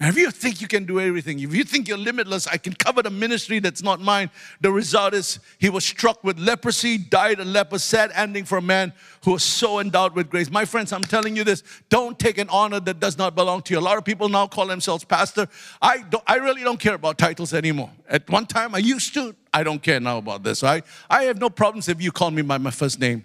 And 0.00 0.10
if 0.10 0.16
you 0.16 0.30
think 0.30 0.60
you 0.60 0.68
can 0.68 0.84
do 0.84 1.00
everything, 1.00 1.40
if 1.40 1.52
you 1.52 1.64
think 1.64 1.88
you're 1.88 1.98
limitless, 1.98 2.46
I 2.46 2.56
can 2.56 2.72
cover 2.72 3.02
the 3.02 3.10
ministry 3.10 3.58
that's 3.58 3.82
not 3.82 4.00
mine. 4.00 4.30
The 4.60 4.70
result 4.70 5.12
is 5.12 5.40
he 5.58 5.70
was 5.70 5.84
struck 5.84 6.22
with 6.22 6.38
leprosy, 6.38 6.98
died 6.98 7.40
a 7.40 7.44
leper, 7.44 7.80
sad 7.80 8.12
ending 8.14 8.44
for 8.44 8.58
a 8.58 8.62
man 8.62 8.92
who 9.24 9.32
was 9.32 9.42
so 9.42 9.80
endowed 9.80 10.14
with 10.14 10.30
grace. 10.30 10.52
My 10.52 10.64
friends, 10.64 10.92
I'm 10.92 11.02
telling 11.02 11.34
you 11.34 11.42
this 11.42 11.64
don't 11.88 12.16
take 12.16 12.38
an 12.38 12.48
honor 12.48 12.78
that 12.78 13.00
does 13.00 13.18
not 13.18 13.34
belong 13.34 13.62
to 13.62 13.74
you. 13.74 13.80
A 13.80 13.80
lot 13.80 13.98
of 13.98 14.04
people 14.04 14.28
now 14.28 14.46
call 14.46 14.68
themselves 14.68 15.02
pastor. 15.02 15.48
I, 15.82 16.02
don't, 16.02 16.22
I 16.28 16.36
really 16.36 16.62
don't 16.62 16.78
care 16.78 16.94
about 16.94 17.18
titles 17.18 17.52
anymore. 17.52 17.90
At 18.08 18.30
one 18.30 18.46
time, 18.46 18.76
I 18.76 18.78
used 18.78 19.14
to. 19.14 19.34
I 19.52 19.64
don't 19.64 19.82
care 19.82 19.98
now 19.98 20.18
about 20.18 20.44
this. 20.44 20.62
I, 20.62 20.82
I 21.10 21.24
have 21.24 21.40
no 21.40 21.50
problems 21.50 21.88
if 21.88 22.00
you 22.00 22.12
call 22.12 22.30
me 22.30 22.42
by 22.42 22.58
my 22.58 22.70
first 22.70 23.00
name, 23.00 23.24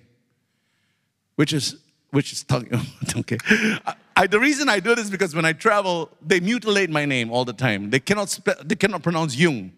which 1.36 1.54
is 1.54 1.76
which 2.10 2.34
is 2.34 2.44
Tuck 2.44 2.64
Yoong. 2.64 3.20
okay. 3.20 3.38
I, 3.86 3.96
I, 4.16 4.28
the 4.28 4.40
reason 4.40 4.70
I 4.70 4.80
do 4.80 4.92
it 4.92 5.00
is 5.00 5.10
because 5.10 5.36
when 5.36 5.46
I 5.46 5.54
travel, 5.54 6.10
they 6.22 6.40
mutilate 6.40 6.90
my 6.90 7.06
name 7.06 7.32
all 7.32 7.46
the 7.46 7.54
time. 7.54 7.90
They 7.90 8.00
cannot 8.00 8.40
they 8.64 8.76
cannot 8.76 9.02
pronounce 9.02 9.36
Yoong. 9.36 9.72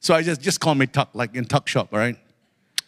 So 0.00 0.14
I 0.14 0.22
just 0.22 0.40
just 0.40 0.60
call 0.60 0.74
me 0.74 0.86
Tuck, 0.86 1.10
like 1.12 1.34
in 1.34 1.44
Tuck 1.44 1.68
Shop, 1.68 1.88
all 1.92 1.98
right? 1.98 2.16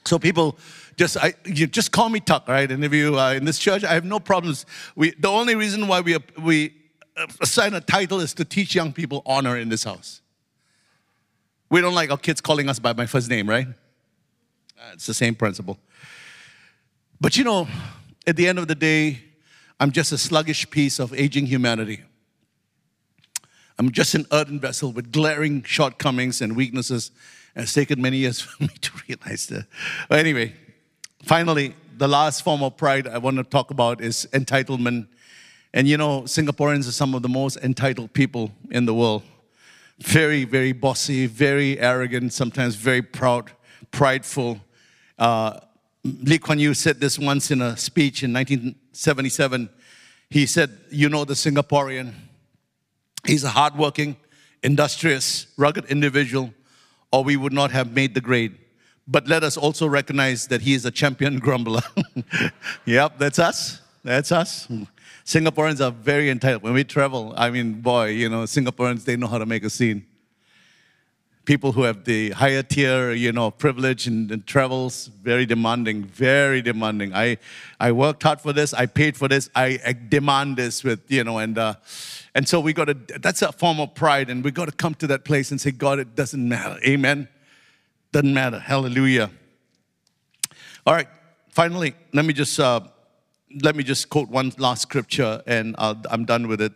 So 0.05 0.19
people 0.19 0.59
just 0.97 1.17
I 1.19 1.35
you 1.45 1.67
just 1.67 1.93
call 1.93 2.09
me 2.09 2.21
Tuck, 2.21 2.49
right? 2.49 2.71
And 2.71 2.85
if 2.85 2.93
you 2.93 3.19
uh, 3.19 3.35
in 3.35 3.45
this 3.45 3.59
church, 3.59 3.85
I 3.85 3.95
have 3.95 4.05
no 4.05 4.19
problems. 4.19 4.65
We 4.97 5.11
the 5.11 5.29
only 5.29 5.55
reason 5.55 5.87
why 5.89 6.01
we 6.01 6.17
we 6.39 6.75
assign 7.41 7.75
a 7.75 7.81
title 7.81 8.21
is 8.21 8.33
to 8.35 8.45
teach 8.45 8.75
young 8.75 8.93
people 8.93 9.23
honor 9.27 9.59
in 9.59 9.69
this 9.69 9.85
house. 9.85 10.23
We 11.69 11.81
don't 11.81 11.95
like 11.95 12.11
our 12.11 12.19
kids 12.19 12.41
calling 12.41 12.69
us 12.69 12.79
by 12.79 12.93
my 12.93 13.07
first 13.07 13.29
name, 13.29 13.49
right? 13.49 13.67
It's 14.93 15.07
the 15.07 15.15
same 15.15 15.35
principle. 15.35 15.79
But 17.21 17.37
you 17.37 17.45
know, 17.45 17.69
at 18.27 18.37
the 18.37 18.49
end 18.49 18.59
of 18.59 18.69
the 18.69 18.75
day, 18.75 19.23
I'm 19.83 19.91
just 19.91 20.13
a 20.13 20.17
sluggish 20.17 20.71
piece 20.71 21.01
of 21.01 21.13
aging 21.13 21.47
humanity. 21.47 22.05
I'm 23.81 23.91
just 23.91 24.15
an 24.15 24.27
earthen 24.31 24.61
vessel 24.61 24.93
with 24.93 25.11
glaring 25.11 25.65
shortcomings 25.65 26.41
and 26.41 26.55
weaknesses. 26.55 27.11
And 27.57 27.65
it's 27.65 27.75
taken 27.75 28.01
many 28.01 28.19
years 28.19 28.41
for 28.43 28.63
me 28.63 28.69
to 28.69 28.93
realize 29.09 29.49
that. 29.49 29.67
But 30.09 30.21
anyway, 30.21 30.55
finally, 31.25 31.75
the 31.99 32.07
last 32.07 32.43
form 32.43 32.63
of 32.63 32.77
pride 32.77 33.09
I 33.09 33.19
want 33.19 33.39
to 33.39 33.43
talk 33.43 33.73
about 33.73 34.01
is 34.01 34.29
entitlement. 34.33 35.09
And 35.75 35.89
you 35.89 35.97
know, 35.97 36.23
Singaporeans 36.23 36.87
are 36.89 36.93
some 36.93 37.13
of 37.17 37.23
the 37.23 37.29
most 37.29 37.57
entitled 37.57 38.13
people 38.13 38.53
in 38.71 38.87
the 38.87 38.95
world. 38.95 39.25
Very, 39.99 40.45
very 40.45 40.71
bossy, 40.71 41.27
very 41.27 41.77
arrogant, 41.81 42.33
sometimes 42.33 42.77
very 42.77 43.03
proud, 43.03 43.51
prideful. 43.91 44.61
Uh, 45.19 45.59
Lee 46.05 46.39
Kuan 46.39 46.61
Yew 46.61 46.73
said 46.73 47.01
this 47.01 47.19
once 47.19 47.51
in 47.51 47.61
a 47.61 47.77
speech 47.77 48.23
in 48.23 48.33
1977. 48.93 49.71
He 50.31 50.47
said, 50.47 50.79
You 50.91 51.09
know, 51.09 51.25
the 51.25 51.35
Singaporean, 51.35 52.13
he's 53.27 53.45
a 53.45 53.49
hardworking, 53.49 54.17
industrious, 54.63 55.47
rugged 55.57 55.87
individual, 55.87 56.53
or 57.11 57.25
we 57.25 57.37
would 57.37 57.53
not 57.53 57.71
have 57.71 57.93
made 57.93 58.15
the 58.15 58.21
grade. 58.21 58.57
But 59.09 59.27
let 59.27 59.43
us 59.43 59.57
also 59.57 59.87
recognize 59.87 60.47
that 60.49 60.63
he 60.63 60.75
is 60.75 60.85
a 60.85 60.91
champion 60.91 61.39
grumbler. 61.39 61.83
yep, 62.85 63.19
that's 63.19 63.39
us. 63.39 63.81
That's 64.05 64.31
us. 64.33 64.69
Singaporeans 65.25 65.85
are 65.85 65.91
very 65.91 66.31
entitled. 66.31 66.63
When 66.63 66.73
we 66.73 66.85
travel, 66.85 67.35
I 67.37 67.51
mean, 67.51 67.81
boy, 67.81 68.09
you 68.09 68.29
know, 68.29 68.43
Singaporeans, 68.43 69.05
they 69.05 69.17
know 69.17 69.27
how 69.27 69.39
to 69.39 69.47
make 69.47 69.65
a 69.65 69.71
scene. 69.71 70.07
People 71.45 71.73
who 71.73 71.83
have 71.83 72.05
the 72.05 72.31
higher 72.31 72.63
tier, 72.63 73.13
you 73.13 73.33
know, 73.33 73.51
privilege 73.51 74.07
and, 74.07 74.31
and, 74.31 74.47
travels, 74.47 75.07
very 75.23 75.45
demanding, 75.45 76.05
very 76.05 76.63
demanding. 76.63 77.13
I, 77.15 77.39
I 77.81 77.91
worked 77.93 78.23
hard 78.23 78.41
for 78.41 78.53
this. 78.53 78.73
I 78.73 78.87
paid 78.87 79.17
for 79.17 79.29
this. 79.29 79.51
I, 79.55 79.81
I 79.85 79.93
demand 79.93 80.57
this 80.57 80.85
with, 80.85 81.01
you 81.11 81.25
know, 81.25 81.39
and, 81.39 81.59
uh, 81.59 81.75
and 82.35 82.49
so 82.49 82.61
we 82.61 82.73
got 82.73 82.85
to, 82.87 82.95
that's 83.19 83.43
a 83.43 83.51
form 83.51 83.81
of 83.81 83.95
pride. 83.95 84.31
And 84.31 84.45
we 84.45 84.53
got 84.53 84.67
to 84.67 84.73
come 84.73 84.95
to 84.97 85.07
that 85.09 85.25
place 85.25 85.51
and 85.51 85.61
say, 85.61 85.73
God, 85.73 85.99
it 85.99 86.15
doesn't 86.15 86.49
matter. 86.49 86.79
Amen. 86.87 87.29
Doesn't 88.13 88.33
matter. 88.33 88.61
Hallelujah. 88.61 89.31
All 90.87 90.95
right. 90.95 91.09
Finally, 91.49 91.95
let 92.13 92.25
me 92.25 92.33
just, 92.33 92.59
uh, 92.61 92.81
let 93.63 93.77
me 93.77 93.83
just 93.83 94.09
quote 94.09 94.29
one 94.29 94.53
last 94.59 94.83
scripture 94.83 95.43
and 95.47 95.75
uh, 95.77 95.95
I'm 96.11 96.25
done 96.25 96.47
with 96.47 96.61
it. 96.61 96.73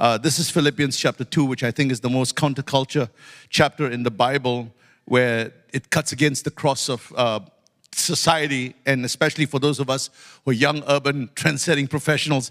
Uh, 0.00 0.16
this 0.16 0.38
is 0.38 0.48
Philippians 0.48 0.96
chapter 0.96 1.24
2, 1.24 1.44
which 1.44 1.62
I 1.62 1.70
think 1.70 1.92
is 1.92 2.00
the 2.00 2.08
most 2.08 2.34
counterculture 2.34 3.10
chapter 3.50 3.90
in 3.90 4.02
the 4.02 4.10
Bible, 4.10 4.72
where 5.04 5.52
it 5.74 5.90
cuts 5.90 6.10
against 6.10 6.44
the 6.44 6.50
cross 6.50 6.88
of 6.88 7.12
uh, 7.18 7.40
society, 7.92 8.74
and 8.86 9.04
especially 9.04 9.44
for 9.44 9.58
those 9.58 9.78
of 9.78 9.90
us 9.90 10.08
who 10.42 10.52
are 10.52 10.54
young, 10.54 10.82
urban, 10.88 11.28
trend-setting 11.34 11.86
professionals. 11.86 12.50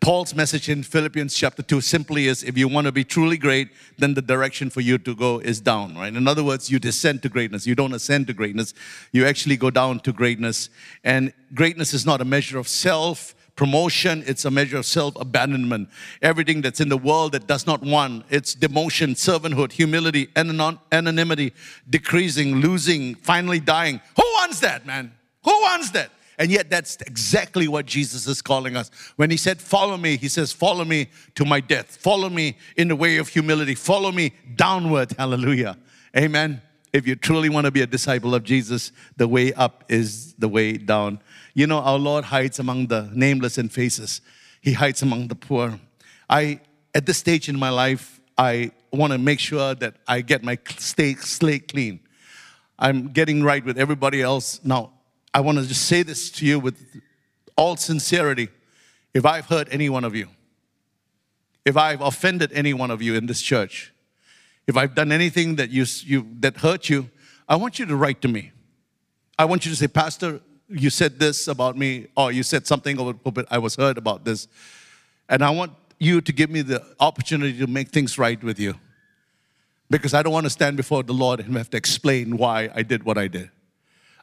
Paul's 0.00 0.34
message 0.34 0.68
in 0.68 0.82
Philippians 0.82 1.34
chapter 1.34 1.62
2 1.62 1.80
simply 1.80 2.26
is 2.26 2.42
if 2.42 2.58
you 2.58 2.68
want 2.68 2.84
to 2.84 2.92
be 2.92 3.02
truly 3.02 3.38
great, 3.38 3.70
then 3.96 4.12
the 4.12 4.20
direction 4.20 4.68
for 4.68 4.82
you 4.82 4.98
to 4.98 5.14
go 5.14 5.38
is 5.38 5.58
down, 5.58 5.96
right? 5.96 6.14
In 6.14 6.28
other 6.28 6.44
words, 6.44 6.70
you 6.70 6.78
descend 6.78 7.22
to 7.22 7.30
greatness. 7.30 7.66
You 7.66 7.74
don't 7.74 7.94
ascend 7.94 8.26
to 8.26 8.34
greatness. 8.34 8.74
You 9.12 9.24
actually 9.24 9.56
go 9.56 9.70
down 9.70 10.00
to 10.00 10.12
greatness. 10.12 10.68
And 11.02 11.32
greatness 11.54 11.94
is 11.94 12.04
not 12.04 12.20
a 12.20 12.26
measure 12.26 12.58
of 12.58 12.68
self, 12.68 13.34
promotion, 13.60 14.24
it's 14.26 14.46
a 14.46 14.50
measure 14.50 14.78
of 14.78 14.86
self 14.86 15.14
abandonment. 15.20 15.86
Everything 16.22 16.62
that's 16.62 16.80
in 16.80 16.88
the 16.88 16.96
world 16.96 17.32
that 17.32 17.46
does 17.46 17.66
not 17.66 17.82
want, 17.82 18.24
it's 18.30 18.56
demotion, 18.56 19.10
servanthood, 19.10 19.70
humility, 19.70 20.28
anonymity, 20.34 21.52
decreasing, 21.90 22.54
losing, 22.62 23.14
finally 23.16 23.60
dying. 23.60 24.00
Who 24.16 24.22
wants 24.38 24.60
that, 24.60 24.86
man? 24.86 25.12
Who 25.44 25.50
wants 25.50 25.90
that? 25.90 26.10
And 26.38 26.50
yet, 26.50 26.70
that's 26.70 26.96
exactly 27.02 27.68
what 27.68 27.84
Jesus 27.84 28.26
is 28.26 28.40
calling 28.40 28.78
us. 28.78 28.90
When 29.16 29.30
he 29.30 29.36
said, 29.36 29.60
Follow 29.60 29.98
me, 29.98 30.16
he 30.16 30.28
says, 30.28 30.54
Follow 30.54 30.86
me 30.86 31.08
to 31.34 31.44
my 31.44 31.60
death. 31.60 31.98
Follow 31.98 32.30
me 32.30 32.56
in 32.78 32.88
the 32.88 32.96
way 32.96 33.18
of 33.18 33.28
humility. 33.28 33.74
Follow 33.74 34.10
me 34.10 34.32
downward. 34.56 35.12
Hallelujah. 35.18 35.76
Amen. 36.16 36.62
If 36.92 37.06
you 37.06 37.14
truly 37.14 37.48
want 37.48 37.66
to 37.66 37.70
be 37.70 37.82
a 37.82 37.86
disciple 37.86 38.34
of 38.34 38.42
Jesus, 38.42 38.90
the 39.16 39.28
way 39.28 39.52
up 39.52 39.84
is 39.88 40.34
the 40.34 40.48
way 40.48 40.76
down. 40.76 41.20
You 41.54 41.66
know, 41.66 41.78
our 41.78 41.98
Lord 41.98 42.24
hides 42.24 42.58
among 42.58 42.88
the 42.88 43.08
nameless 43.12 43.58
and 43.58 43.70
faces, 43.70 44.20
He 44.60 44.72
hides 44.72 45.02
among 45.02 45.28
the 45.28 45.34
poor. 45.34 45.78
I, 46.28 46.60
at 46.94 47.06
this 47.06 47.18
stage 47.18 47.48
in 47.48 47.58
my 47.58 47.70
life, 47.70 48.20
I 48.36 48.72
want 48.92 49.12
to 49.12 49.18
make 49.18 49.38
sure 49.38 49.74
that 49.74 49.94
I 50.08 50.20
get 50.22 50.42
my 50.42 50.58
slate 50.76 51.68
clean. 51.68 52.00
I'm 52.78 53.08
getting 53.08 53.42
right 53.42 53.64
with 53.64 53.78
everybody 53.78 54.22
else. 54.22 54.60
Now, 54.64 54.92
I 55.32 55.40
want 55.40 55.58
to 55.58 55.66
just 55.66 55.86
say 55.86 56.02
this 56.02 56.30
to 56.32 56.46
you 56.46 56.58
with 56.58 56.76
all 57.56 57.76
sincerity. 57.76 58.48
If 59.12 59.26
I've 59.26 59.46
hurt 59.46 59.68
any 59.70 59.88
one 59.88 60.04
of 60.04 60.14
you, 60.16 60.28
if 61.64 61.76
I've 61.76 62.00
offended 62.00 62.50
any 62.52 62.72
one 62.72 62.90
of 62.90 63.02
you 63.02 63.14
in 63.14 63.26
this 63.26 63.42
church, 63.42 63.92
if 64.70 64.76
I've 64.76 64.94
done 64.94 65.12
anything 65.12 65.56
that 65.56 65.70
you, 65.70 65.84
you 66.04 66.26
that 66.38 66.56
hurt 66.56 66.88
you, 66.88 67.10
I 67.48 67.56
want 67.56 67.78
you 67.78 67.86
to 67.86 67.96
write 67.96 68.22
to 68.22 68.28
me. 68.28 68.52
I 69.36 69.44
want 69.44 69.66
you 69.66 69.70
to 69.72 69.76
say, 69.76 69.88
Pastor, 69.88 70.40
you 70.68 70.90
said 70.90 71.18
this 71.18 71.48
about 71.48 71.76
me, 71.76 72.06
or 72.16 72.30
you 72.30 72.44
said 72.44 72.66
something 72.66 72.98
over 73.00 73.12
pulpit, 73.12 73.46
I 73.50 73.58
was 73.58 73.74
hurt 73.74 73.98
about 73.98 74.24
this. 74.24 74.46
And 75.28 75.42
I 75.42 75.50
want 75.50 75.72
you 75.98 76.20
to 76.20 76.32
give 76.32 76.50
me 76.50 76.62
the 76.62 76.84
opportunity 77.00 77.58
to 77.58 77.66
make 77.66 77.88
things 77.88 78.16
right 78.16 78.42
with 78.42 78.60
you. 78.60 78.74
Because 79.90 80.14
I 80.14 80.22
don't 80.22 80.32
want 80.32 80.46
to 80.46 80.50
stand 80.50 80.76
before 80.76 81.02
the 81.02 81.12
Lord 81.12 81.40
and 81.40 81.56
have 81.56 81.70
to 81.70 81.76
explain 81.76 82.36
why 82.36 82.70
I 82.72 82.82
did 82.82 83.02
what 83.02 83.18
I 83.18 83.26
did. 83.26 83.50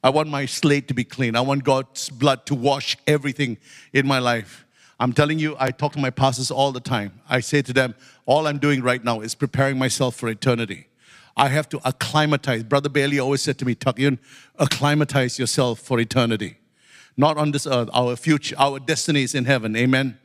I 0.01 0.09
want 0.11 0.29
my 0.29 0.45
slate 0.45 0.87
to 0.87 0.93
be 0.93 1.03
clean. 1.03 1.35
I 1.35 1.41
want 1.41 1.65
God's 1.65 2.09
blood 2.09 2.45
to 2.45 2.55
wash 2.55 2.95
everything 3.05 3.57
in 3.91 4.07
my 4.07 4.19
life. 4.19 4.65
I'm 4.99 5.13
telling 5.13 5.37
you, 5.37 5.55
I 5.59 5.71
talk 5.71 5.93
to 5.93 5.99
my 5.99 6.09
pastors 6.09 6.49
all 6.49 6.71
the 6.71 6.79
time. 6.79 7.21
I 7.29 7.39
say 7.39 7.61
to 7.61 7.73
them, 7.73 7.93
all 8.25 8.47
I'm 8.47 8.57
doing 8.57 8.81
right 8.81 9.03
now 9.03 9.19
is 9.21 9.35
preparing 9.35 9.77
myself 9.77 10.15
for 10.15 10.27
eternity. 10.27 10.87
I 11.35 11.49
have 11.49 11.69
to 11.69 11.87
acclimatize. 11.87 12.63
Brother 12.63 12.89
Bailey 12.89 13.19
always 13.19 13.43
said 13.43 13.59
to 13.59 13.65
me, 13.65 13.75
Tuck 13.75 13.99
acclimatize 14.57 15.37
yourself 15.37 15.79
for 15.79 15.99
eternity. 15.99 16.57
Not 17.15 17.37
on 17.37 17.51
this 17.51 17.67
earth, 17.67 17.89
our 17.93 18.15
future, 18.15 18.55
our 18.57 18.79
destiny 18.79 19.23
is 19.23 19.35
in 19.35 19.45
heaven. 19.45 19.75
Amen. 19.75 20.17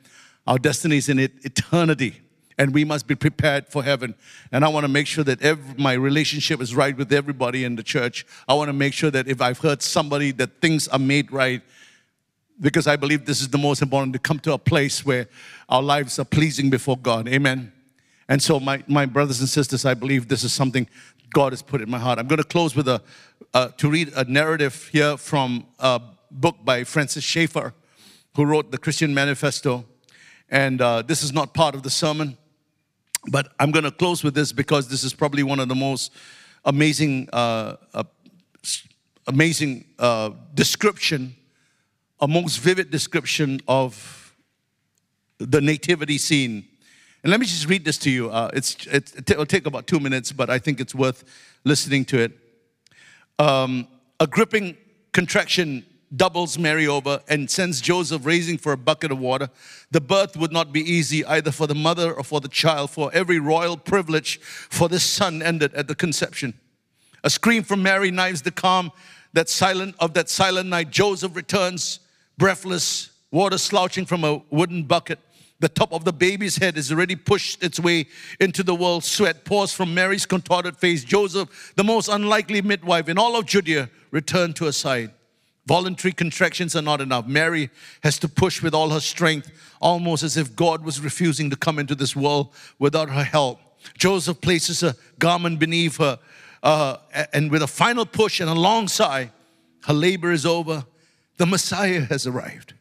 Our 0.46 0.58
destiny 0.58 0.96
is 0.96 1.08
in 1.08 1.18
it, 1.18 1.32
eternity. 1.44 2.20
And 2.58 2.74
we 2.74 2.84
must 2.84 3.06
be 3.06 3.14
prepared 3.14 3.68
for 3.68 3.82
heaven. 3.82 4.14
And 4.52 4.64
I 4.64 4.68
want 4.68 4.84
to 4.84 4.88
make 4.88 5.06
sure 5.06 5.24
that 5.24 5.42
every, 5.42 5.74
my 5.82 5.94
relationship 5.94 6.60
is 6.60 6.74
right 6.74 6.96
with 6.96 7.12
everybody 7.12 7.64
in 7.64 7.76
the 7.76 7.82
church. 7.82 8.26
I 8.48 8.54
want 8.54 8.68
to 8.68 8.74
make 8.74 8.92
sure 8.92 9.10
that 9.10 9.26
if 9.28 9.40
I've 9.40 9.58
hurt 9.58 9.82
somebody, 9.82 10.32
that 10.32 10.60
things 10.60 10.88
are 10.88 10.98
made 10.98 11.32
right. 11.32 11.62
Because 12.60 12.86
I 12.86 12.96
believe 12.96 13.24
this 13.24 13.40
is 13.40 13.48
the 13.48 13.58
most 13.58 13.82
important 13.82 14.12
to 14.12 14.18
come 14.18 14.38
to 14.40 14.52
a 14.52 14.58
place 14.58 15.04
where 15.04 15.26
our 15.68 15.82
lives 15.82 16.18
are 16.18 16.24
pleasing 16.24 16.70
before 16.70 16.96
God. 16.96 17.28
Amen. 17.28 17.72
And 18.28 18.42
so, 18.42 18.60
my, 18.60 18.82
my 18.86 19.06
brothers 19.06 19.40
and 19.40 19.48
sisters, 19.48 19.84
I 19.84 19.94
believe 19.94 20.28
this 20.28 20.44
is 20.44 20.52
something 20.52 20.86
God 21.32 21.52
has 21.52 21.62
put 21.62 21.80
in 21.80 21.90
my 21.90 21.98
heart. 21.98 22.18
I'm 22.18 22.28
going 22.28 22.38
to 22.38 22.44
close 22.44 22.76
with 22.76 22.88
a, 22.88 23.02
uh, 23.54 23.68
to 23.78 23.90
read 23.90 24.12
a 24.14 24.24
narrative 24.24 24.88
here 24.92 25.16
from 25.16 25.66
a 25.78 26.00
book 26.30 26.56
by 26.64 26.84
Francis 26.84 27.24
Schaeffer, 27.24 27.74
who 28.36 28.44
wrote 28.44 28.70
the 28.70 28.78
Christian 28.78 29.12
Manifesto. 29.14 29.84
And 30.48 30.80
uh, 30.80 31.02
this 31.02 31.22
is 31.22 31.32
not 31.32 31.54
part 31.54 31.74
of 31.74 31.82
the 31.82 31.90
sermon, 31.90 32.36
but 33.28 33.52
I'm 33.58 33.70
going 33.70 33.84
to 33.84 33.90
close 33.90 34.22
with 34.22 34.34
this 34.34 34.52
because 34.52 34.88
this 34.88 35.04
is 35.04 35.14
probably 35.14 35.42
one 35.42 35.60
of 35.60 35.68
the 35.68 35.74
most 35.74 36.12
amazing, 36.64 37.28
uh, 37.32 37.76
uh 37.94 38.04
amazing 39.26 39.84
uh, 39.98 40.30
description, 40.54 41.34
a 42.22 42.28
most 42.28 42.60
vivid 42.60 42.90
description 42.90 43.60
of 43.68 44.34
the 45.38 45.60
nativity 45.60 46.16
scene 46.16 46.64
and 47.22 47.30
let 47.30 47.38
me 47.38 47.46
just 47.46 47.68
read 47.68 47.84
this 47.84 47.98
to 47.98 48.10
you. 48.10 48.30
Uh, 48.30 48.50
it's, 48.52 48.84
it, 48.88 49.38
will 49.38 49.46
take 49.46 49.66
about 49.66 49.86
two 49.86 50.00
minutes, 50.00 50.32
but 50.32 50.50
I 50.50 50.58
think 50.58 50.80
it's 50.80 50.94
worth 50.94 51.22
listening 51.62 52.04
to 52.06 52.18
it. 52.18 52.32
Um, 53.38 53.86
a 54.18 54.26
gripping 54.26 54.76
contraction 55.12 55.86
doubles 56.16 56.58
Mary 56.58 56.88
over 56.88 57.22
and 57.28 57.48
sends 57.48 57.80
Joseph 57.80 58.26
raising 58.26 58.58
for 58.58 58.72
a 58.72 58.76
bucket 58.76 59.12
of 59.12 59.20
water. 59.20 59.48
The 59.92 60.00
birth 60.00 60.36
would 60.36 60.52
not 60.52 60.72
be 60.72 60.80
easy 60.80 61.24
either 61.24 61.52
for 61.52 61.68
the 61.68 61.76
mother 61.76 62.12
or 62.12 62.24
for 62.24 62.40
the 62.40 62.48
child, 62.48 62.90
for 62.90 63.08
every 63.14 63.38
royal 63.38 63.76
privilege 63.76 64.40
for 64.40 64.88
this 64.88 65.04
son 65.04 65.42
ended 65.42 65.72
at 65.74 65.86
the 65.86 65.94
conception. 65.94 66.54
A 67.22 67.30
scream 67.30 67.62
from 67.62 67.84
Mary 67.84 68.10
knives 68.10 68.42
the 68.42 68.50
calm 68.50 68.90
that 69.32 69.48
silent 69.48 69.94
of 70.00 70.12
that 70.14 70.28
silent 70.28 70.68
night. 70.68 70.90
Joseph 70.90 71.36
returns, 71.36 72.00
breathless, 72.42 73.12
water 73.30 73.56
slouching 73.56 74.04
from 74.04 74.24
a 74.24 74.42
wooden 74.50 74.82
bucket. 74.82 75.20
The 75.60 75.68
top 75.68 75.92
of 75.92 76.04
the 76.04 76.12
baby's 76.12 76.56
head 76.56 76.76
is 76.76 76.90
already 76.90 77.14
pushed 77.14 77.62
its 77.62 77.78
way 77.78 78.08
into 78.40 78.64
the 78.64 78.74
world. 78.74 79.04
Sweat 79.04 79.44
pours 79.44 79.72
from 79.72 79.94
Mary's 79.94 80.26
contorted 80.26 80.76
face. 80.76 81.04
Joseph, 81.04 81.72
the 81.76 81.84
most 81.84 82.08
unlikely 82.08 82.60
midwife 82.60 83.08
in 83.08 83.16
all 83.16 83.36
of 83.36 83.46
Judea, 83.46 83.88
returned 84.10 84.56
to 84.56 84.64
her 84.64 84.72
side. 84.72 85.12
Voluntary 85.66 86.10
contractions 86.10 86.74
are 86.74 86.82
not 86.82 87.00
enough. 87.00 87.28
Mary 87.28 87.70
has 88.02 88.18
to 88.18 88.28
push 88.28 88.60
with 88.60 88.74
all 88.74 88.90
her 88.90 88.98
strength, 88.98 89.48
almost 89.80 90.24
as 90.24 90.36
if 90.36 90.56
God 90.56 90.84
was 90.84 91.00
refusing 91.00 91.48
to 91.50 91.54
come 91.54 91.78
into 91.78 91.94
this 91.94 92.16
world 92.16 92.52
without 92.80 93.08
her 93.08 93.22
help. 93.22 93.60
Joseph 93.96 94.40
places 94.40 94.82
a 94.82 94.96
garment 95.20 95.60
beneath 95.60 95.98
her, 95.98 96.18
uh, 96.64 96.96
and 97.32 97.52
with 97.52 97.62
a 97.62 97.68
final 97.68 98.04
push 98.04 98.40
and 98.40 98.50
a 98.50 98.54
long 98.54 98.88
sigh, 98.88 99.30
her 99.84 99.94
labor 99.94 100.32
is 100.32 100.44
over. 100.44 100.84
The 101.36 101.46
Messiah 101.46 102.02
has 102.02 102.26
arrived. 102.26 102.74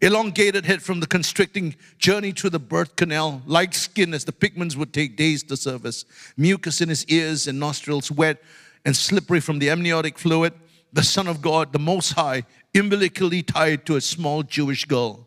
Elongated 0.00 0.66
head 0.66 0.82
from 0.82 1.00
the 1.00 1.06
constricting 1.06 1.74
journey 1.98 2.32
to 2.34 2.50
the 2.50 2.58
birth 2.58 2.96
canal, 2.96 3.42
light 3.46 3.74
skin 3.74 4.12
as 4.12 4.24
the 4.24 4.32
pigments 4.32 4.76
would 4.76 4.92
take 4.92 5.16
days 5.16 5.42
to 5.44 5.56
surface, 5.56 6.04
mucus 6.36 6.80
in 6.80 6.88
his 6.88 7.06
ears 7.06 7.46
and 7.46 7.58
nostrils 7.58 8.10
wet 8.10 8.42
and 8.84 8.94
slippery 8.94 9.40
from 9.40 9.58
the 9.58 9.70
amniotic 9.70 10.18
fluid, 10.18 10.52
the 10.92 11.02
Son 11.02 11.26
of 11.26 11.40
God, 11.40 11.72
the 11.72 11.78
Most 11.78 12.12
High, 12.12 12.44
umbilically 12.76 13.42
tied 13.42 13.86
to 13.86 13.96
a 13.96 14.00
small 14.00 14.42
Jewish 14.42 14.84
girl. 14.84 15.26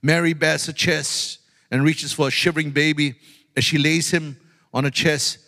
Mary 0.00 0.32
bears 0.32 0.66
her 0.66 0.72
chest 0.72 1.40
and 1.70 1.82
reaches 1.82 2.12
for 2.12 2.28
a 2.28 2.30
shivering 2.30 2.70
baby 2.70 3.16
as 3.56 3.64
she 3.64 3.78
lays 3.78 4.10
him 4.10 4.38
on 4.72 4.84
her 4.84 4.90
chest. 4.90 5.38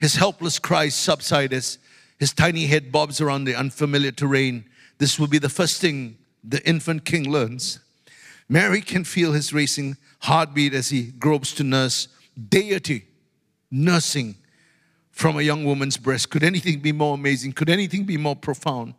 His 0.00 0.14
helpless 0.14 0.58
cries 0.58 0.94
subside 0.94 1.52
as 1.52 1.78
his 2.18 2.32
tiny 2.32 2.66
head 2.66 2.92
bobs 2.92 3.20
around 3.20 3.44
the 3.44 3.56
unfamiliar 3.56 4.12
terrain. 4.12 4.64
This 4.98 5.18
will 5.18 5.26
be 5.26 5.38
the 5.38 5.48
first 5.48 5.80
thing 5.80 6.18
the 6.44 6.66
infant 6.68 7.04
king 7.04 7.30
learns. 7.30 7.78
Mary 8.48 8.80
can 8.80 9.04
feel 9.04 9.32
his 9.32 9.52
racing 9.52 9.96
heartbeat 10.20 10.74
as 10.74 10.90
he 10.90 11.04
gropes 11.04 11.52
to 11.54 11.64
nurse 11.64 12.08
deity, 12.48 13.06
nursing 13.70 14.34
from 15.10 15.38
a 15.38 15.42
young 15.42 15.64
woman's 15.64 15.96
breast. 15.96 16.30
Could 16.30 16.42
anything 16.42 16.80
be 16.80 16.92
more 16.92 17.14
amazing? 17.14 17.52
Could 17.52 17.68
anything 17.68 18.04
be 18.04 18.16
more 18.16 18.36
profound? 18.36 18.94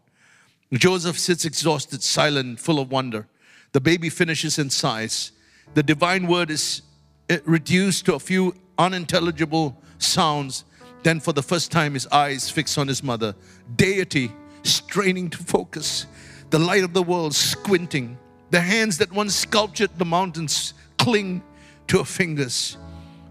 Joseph 0.74 1.20
sits 1.20 1.46
exhausted, 1.46 2.02
silent, 2.02 2.60
full 2.60 2.80
of 2.80 2.92
wonder. 2.92 3.28
The 3.74 3.82
baby 3.82 4.10
finishes 4.10 4.58
and 4.58 4.72
sighs. 4.72 5.32
The 5.74 5.84
divine 5.84 6.28
word 6.28 6.50
is 6.50 6.82
eh, 7.30 7.40
reduced 7.46 8.06
to 8.06 8.16
a 8.16 8.20
few 8.20 8.56
unintelligible 8.78 9.82
sounds. 9.98 10.66
Then, 11.04 11.20
for 11.20 11.34
the 11.34 11.44
first 11.44 11.72
time, 11.72 11.94
his 11.94 12.08
eyes 12.08 12.50
fix 12.50 12.78
on 12.78 12.88
his 12.88 13.04
mother, 13.04 13.36
deity 13.76 14.32
straining 14.64 15.30
to 15.32 15.38
focus, 15.38 16.06
the 16.54 16.60
light 16.60 16.84
of 16.84 16.94
the 16.94 17.02
world 17.02 17.34
squinting, 17.34 18.16
the 18.52 18.60
hands 18.60 19.00
that 19.00 19.12
once 19.12 19.34
sculptured 19.34 19.90
the 19.98 20.06
mountains 20.06 20.76
cling 21.00 21.42
to 21.88 21.98
her 21.98 22.04
fingers. 22.04 22.78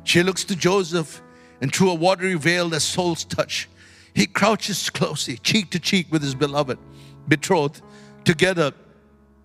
She 0.02 0.24
looks 0.24 0.42
to 0.46 0.56
Joseph, 0.56 1.22
and 1.60 1.72
through 1.72 1.92
a 1.92 1.94
watery 1.94 2.34
veil, 2.34 2.68
their 2.68 2.80
souls 2.80 3.22
touch. 3.22 3.68
He 4.12 4.26
crouches 4.26 4.90
closely, 4.90 5.36
cheek 5.36 5.70
to 5.70 5.78
cheek 5.78 6.08
with 6.10 6.20
his 6.20 6.34
beloved, 6.34 6.80
betrothed. 7.28 7.80
Together, 8.24 8.72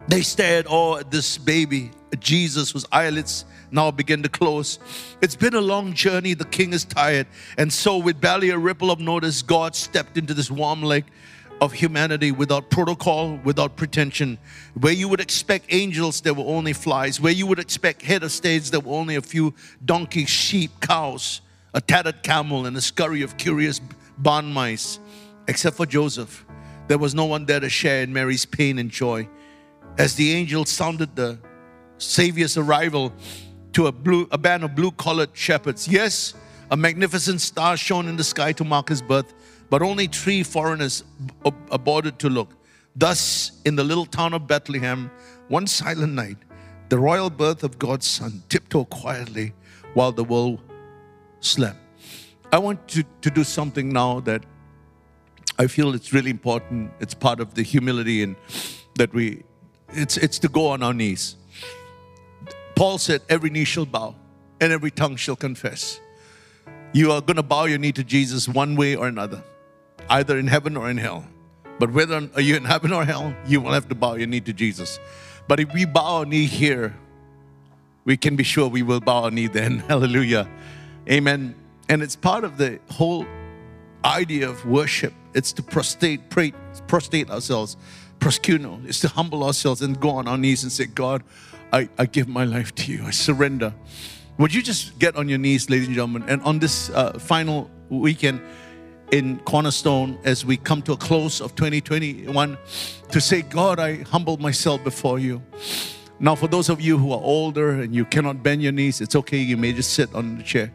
they 0.07 0.21
stare 0.23 0.57
at 0.57 0.67
awe 0.67 0.97
at 0.97 1.11
this 1.11 1.38
baby, 1.38 1.91
Jesus, 2.17 2.71
whose 2.71 2.88
eyelids 2.91 3.45
now 3.69 3.91
begin 3.91 4.23
to 4.23 4.30
close. 4.30 4.80
It's 5.21 5.36
been 5.36 5.53
a 5.53 5.61
long 5.61 5.93
journey. 5.93 6.34
The 6.34 6.45
king 6.45 6.73
is 6.73 6.84
tired. 6.84 7.28
And 7.59 7.71
so, 7.71 7.97
with 7.99 8.19
barely 8.19 8.49
a 8.49 8.57
ripple 8.57 8.89
of 8.89 8.99
notice, 8.99 9.43
God 9.43 9.75
stepped 9.75 10.17
into 10.17 10.34
this 10.34 10.49
warm 10.49 10.82
lake 10.82 11.05
of 11.60 11.74
humanity 11.74 12.32
without 12.32 12.70
protocol, 12.70 13.39
without 13.43 13.76
pretension. 13.76 14.38
Where 14.80 14.93
you 14.93 15.08
would 15.10 15.20
expect 15.20 15.66
angels, 15.70 16.22
there 16.22 16.34
were 16.34 16.45
only 16.45 16.74
flies. 16.74 17.20
Where 17.20 17.34
you 17.34 17.47
would 17.47 17.60
expect 17.60 18.01
head 18.01 18.24
of 18.24 18.32
states, 18.32 18.70
there 18.70 18.80
were 18.80 18.95
only 18.95 19.16
a 19.16 19.22
few 19.22 19.53
donkeys, 19.84 20.30
sheep, 20.30 20.72
cows, 20.82 21.41
a 21.74 21.82
tattered 21.82 22.24
camel, 22.24 22.66
and 22.66 22.78
a 22.78 22.82
scurry 22.82 23.22
of 23.22 23.38
curious 23.38 23.82
barn 24.18 24.51
mice. 24.51 24.99
Except 25.47 25.78
for 25.78 25.86
Joseph, 25.86 26.45
there 26.88 26.97
was 26.97 27.16
no 27.16 27.26
one 27.26 27.45
there 27.45 27.60
to 27.60 27.70
share 27.70 28.03
in 28.03 28.14
Mary's 28.14 28.45
pain 28.45 28.78
and 28.80 28.89
joy. 28.91 29.28
As 29.97 30.16
the 30.16 30.34
angel 30.34 30.66
sounded 30.66 31.16
the 31.16 31.39
Savior's 31.97 32.58
arrival 32.58 33.14
to 33.74 33.88
a, 33.88 33.91
blue, 33.91 34.28
a 34.32 34.38
band 34.38 34.64
of 34.64 34.76
blue 34.76 34.91
collared 34.91 35.30
shepherds, 35.34 35.88
yes, 35.88 36.34
a 36.70 36.78
magnificent 36.78 37.41
star 37.41 37.78
shone 37.78 38.08
in 38.08 38.18
the 38.18 38.24
sky 38.24 38.51
to 38.51 38.64
mark 38.64 38.89
his 38.89 39.01
birth 39.01 39.34
but 39.70 39.82
only 39.82 40.07
three 40.07 40.43
foreigners 40.43 41.03
aborted 41.72 42.20
to 42.20 42.30
look. 42.30 42.53
Thus, 42.95 43.51
in 43.65 43.76
the 43.76 43.84
little 43.84 44.05
town 44.05 44.34
of 44.34 44.47
Bethlehem, 44.47 45.11
one 45.49 45.68
silent 45.68 46.13
night, 46.13 46.38
the 46.89 46.97
royal 46.97 47.30
birth 47.30 47.63
of 47.63 47.78
God's 47.78 48.07
Son 48.07 48.43
tiptoed 48.49 48.89
quietly 48.89 49.53
while 49.93 50.11
the 50.11 50.24
world 50.24 50.61
slept. 51.41 51.78
I 52.51 52.59
want 52.59 52.88
to, 52.89 53.03
to 53.22 53.30
do 53.30 53.43
something 53.43 53.89
now 53.89 54.22
that 54.22 54.43
I 55.59 55.68
feel 55.68 55.93
it's 55.93 56.13
really 56.13 56.32
important. 56.32 56.91
It's 56.99 57.13
part 57.13 57.39
of 57.39 57.55
the 57.55 57.63
humility 57.63 58.24
and 58.24 58.36
that 58.95 59.13
we, 59.13 59.43
it's, 59.89 60.15
it's 60.15 60.39
to 60.39 60.47
go 60.47 60.68
on 60.68 60.82
our 60.82 60.93
knees. 60.93 61.36
Paul 62.76 62.97
said, 62.99 63.22
Every 63.28 63.49
knee 63.49 63.65
shall 63.65 63.86
bow 63.86 64.15
and 64.61 64.72
every 64.72 64.91
tongue 64.91 65.18
shall 65.18 65.36
confess. 65.36 65.99
You 66.93 67.11
are 67.11 67.22
going 67.22 67.36
to 67.36 67.43
bow 67.43 67.65
your 67.65 67.80
knee 67.80 67.91
to 67.91 68.03
Jesus 68.03 68.47
one 68.47 68.76
way 68.76 68.95
or 68.95 69.07
another 69.07 69.43
either 70.10 70.38
in 70.38 70.47
heaven 70.47 70.78
or 70.78 70.89
in 70.89 70.97
hell. 70.97 71.26
But 71.80 71.91
whether 71.91 72.20
you're 72.20 72.39
you 72.39 72.55
in 72.55 72.66
heaven 72.66 72.91
or 72.91 73.05
hell, 73.05 73.36
you 73.45 73.62
will 73.62 73.72
have 73.72 73.88
to 73.89 73.95
bow 73.95 74.16
your 74.16 74.28
knee 74.28 74.41
to 74.41 74.53
Jesus. 74.53 74.99
But 75.47 75.60
if 75.60 75.74
we 75.74 75.86
bow 75.86 76.20
our 76.20 76.26
knee 76.26 76.45
here, 76.45 76.95
we 78.05 78.18
can 78.18 78.36
be 78.36 78.43
sure 78.43 78.68
we 78.68 78.84
will 78.84 78.99
bow 78.99 79.26
our 79.26 79.32
knee 79.32 79.47
then. 79.47 79.80
Hallelujah. 79.88 80.49
Amen. 81.10 81.55
And 81.89 82.01
it's 82.01 82.16
part 82.16 82.43
of 82.43 82.58
the 82.58 82.80
whole 82.91 83.26
idea 84.03 84.49
of 84.49 84.66
worship. 84.66 85.14
It's 85.34 85.53
to 85.53 85.64
prostrate, 85.64 86.30
pray, 86.30 86.53
prostrate 86.88 87.30
ourselves. 87.30 87.78
Proskuno 88.20 88.84
is 88.86 88.99
to 89.01 89.08
humble 89.08 89.43
ourselves 89.43 89.82
and 89.82 89.99
go 89.99 90.10
on 90.10 90.28
our 90.28 90.38
knees 90.38 90.64
and 90.64 90.72
say, 90.72 90.86
God, 90.86 91.24
I, 91.72 91.89
I 91.97 92.05
give 92.05 92.28
my 92.28 92.45
life 92.45 92.74
to 92.76 92.91
you. 92.91 93.03
I 93.05 93.12
surrender. 93.12 93.74
Would 94.38 94.53
you 94.53 94.62
just 94.62 94.97
get 94.99 95.16
on 95.16 95.30
your 95.30 95.38
knees, 95.38 95.70
ladies 95.70 95.88
and 95.88 95.95
gentlemen? 95.95 96.24
And 96.28 96.41
on 96.43 96.60
this 96.60 96.89
uh, 96.89 97.14
final 97.14 97.70
weekend, 97.89 98.41
in 99.12 99.39
Cornerstone 99.39 100.18
as 100.24 100.45
we 100.45 100.58
come 100.58 100.82
to 100.84 100.93
a 100.93 100.97
close 100.97 101.41
of 101.41 101.55
2021 101.55 102.58
to 103.12 103.22
say, 103.22 103.41
God, 103.41 103.80
I 103.80 104.03
humble 104.03 104.38
myself 104.38 104.84
before 104.84 105.20
you. 105.20 105.41
Now, 106.20 106.36
for 106.36 106.47
those 106.47 106.70
of 106.70 106.82
you 106.82 106.97
who 106.97 107.12
are 107.12 107.22
older 107.22 107.82
and 107.82 107.93
you 107.93 108.03
cannot 108.05 108.43
bend 108.43 108.64
your 108.64 108.72
knees, 108.72 109.01
it's 109.01 109.16
okay. 109.16 109.38
You 109.38 109.55
may 109.55 109.72
just 109.72 109.93
sit 109.93 110.14
on 110.16 110.38
the 110.38 110.43
chair. 110.43 110.72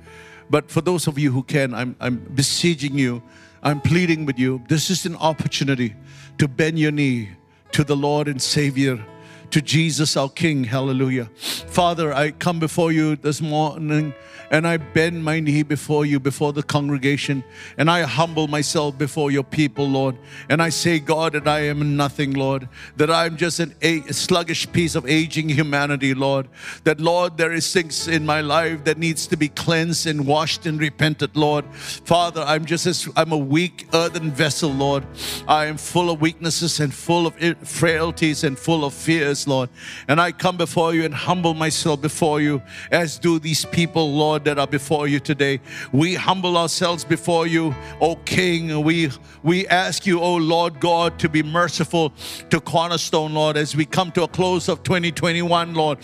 But 0.49 0.71
for 0.71 0.81
those 0.81 1.07
of 1.07 1.19
you 1.19 1.33
who 1.33 1.43
can, 1.43 1.75
I'm, 1.75 1.97
I'm 2.01 2.19
beseeching 2.19 2.97
you, 2.97 3.23
I'm 3.63 3.81
pleading 3.81 4.25
with 4.27 4.39
you. 4.39 4.63
This 4.69 4.91
is 4.91 5.07
an 5.07 5.17
opportunity 5.17 5.95
to 6.39 6.49
bend 6.49 6.79
your 6.79 6.93
knee 6.93 7.31
to 7.73 7.85
the 7.85 7.97
Lord 7.97 8.29
and 8.29 8.41
Savior 8.41 9.05
to 9.53 9.61
Jesus 9.61 10.17
our 10.17 10.31
King. 10.31 10.65
Hallelujah. 10.65 11.27
Father, 11.37 12.13
I 12.13 12.31
come 12.31 12.59
before 12.59 12.91
you 12.91 13.17
this 13.17 13.41
morning 13.41 14.15
and 14.53 14.67
I 14.69 14.77
bend 14.77 15.25
my 15.25 15.41
knee 15.41 15.63
before 15.63 16.05
you, 16.05 16.21
before 16.21 16.53
the 16.53 16.63
congregation, 16.63 17.43
and 17.79 17.91
I 17.91 18.03
humble 18.03 18.49
myself 18.49 18.99
before 18.99 19.31
your 19.31 19.43
people, 19.43 19.89
Lord. 19.89 20.19
And 20.51 20.61
I 20.61 20.69
say, 20.69 20.99
God, 20.99 21.33
that 21.33 21.49
I 21.49 21.61
am 21.61 21.97
nothing, 21.97 22.35
Lord, 22.35 22.69
that 22.97 23.11
I'm 23.11 23.39
just 23.39 23.61
an 23.61 23.75
a 23.81 24.03
sluggish 24.13 24.71
piece 24.71 24.95
of 24.95 25.09
aging 25.09 25.49
humanity, 25.49 26.13
Lord. 26.13 26.49
That, 26.85 27.01
Lord, 27.01 27.39
there 27.39 27.53
is 27.53 27.73
things 27.73 28.09
in 28.09 28.27
my 28.27 28.43
life 28.43 28.85
that 28.85 28.99
needs 28.99 29.27
to 29.29 29.39
be 29.39 29.49
cleansed 29.49 30.07
and 30.07 30.27
washed 30.27 30.67
and 30.67 30.79
repented, 30.79 31.35
Lord. 31.35 31.65
Father, 31.75 32.43
I'm 32.43 32.67
just 32.67 32.87
as 32.87 33.09
I'm 33.17 33.33
a 33.33 33.39
weak 33.39 33.89
earthen 33.95 34.31
vessel, 34.31 34.71
Lord. 34.71 35.07
I 35.49 35.65
am 35.65 35.79
full 35.79 36.11
of 36.11 36.21
weaknesses 36.21 36.79
and 36.79 36.93
full 36.93 37.27
of 37.27 37.35
frailties 37.67 38.45
and 38.45 38.59
full 38.59 38.85
of 38.85 38.93
fears, 38.93 39.42
Lord. 39.47 39.69
And 40.09 40.21
I 40.21 40.33
come 40.33 40.57
before 40.57 40.95
you 40.95 41.05
and 41.05 41.15
humble 41.15 41.55
myself 41.55 42.01
before 42.01 42.41
you, 42.41 42.63
as 42.91 43.19
do 43.19 43.39
these 43.39 43.65
people, 43.65 44.13
Lord 44.13 44.45
that 44.45 44.59
are 44.59 44.67
before 44.67 45.09
you 45.09 45.21
today. 45.21 45.61
We 45.93 46.15
humble 46.15 46.57
ourselves 46.57 47.05
before 47.05 47.47
you, 47.47 47.75
O 48.01 48.17
King. 48.17 48.83
We, 48.83 49.11
we 49.43 49.67
ask 49.69 50.07
you, 50.07 50.21
O 50.21 50.37
Lord 50.37 50.81
God, 50.81 51.19
to 51.21 51.29
be 51.29 51.43
merciful 51.43 52.13
to 52.51 52.61
Cornerstone, 52.61 53.33
Lord, 53.33 53.57
as 53.57 53.75
we 53.75 53.85
come 53.85 54.13
to 54.13 54.25
a 54.25 54.29
close 54.29 54.69
of 54.69 54.83
2021, 54.83 55.75
Lord. 55.75 55.99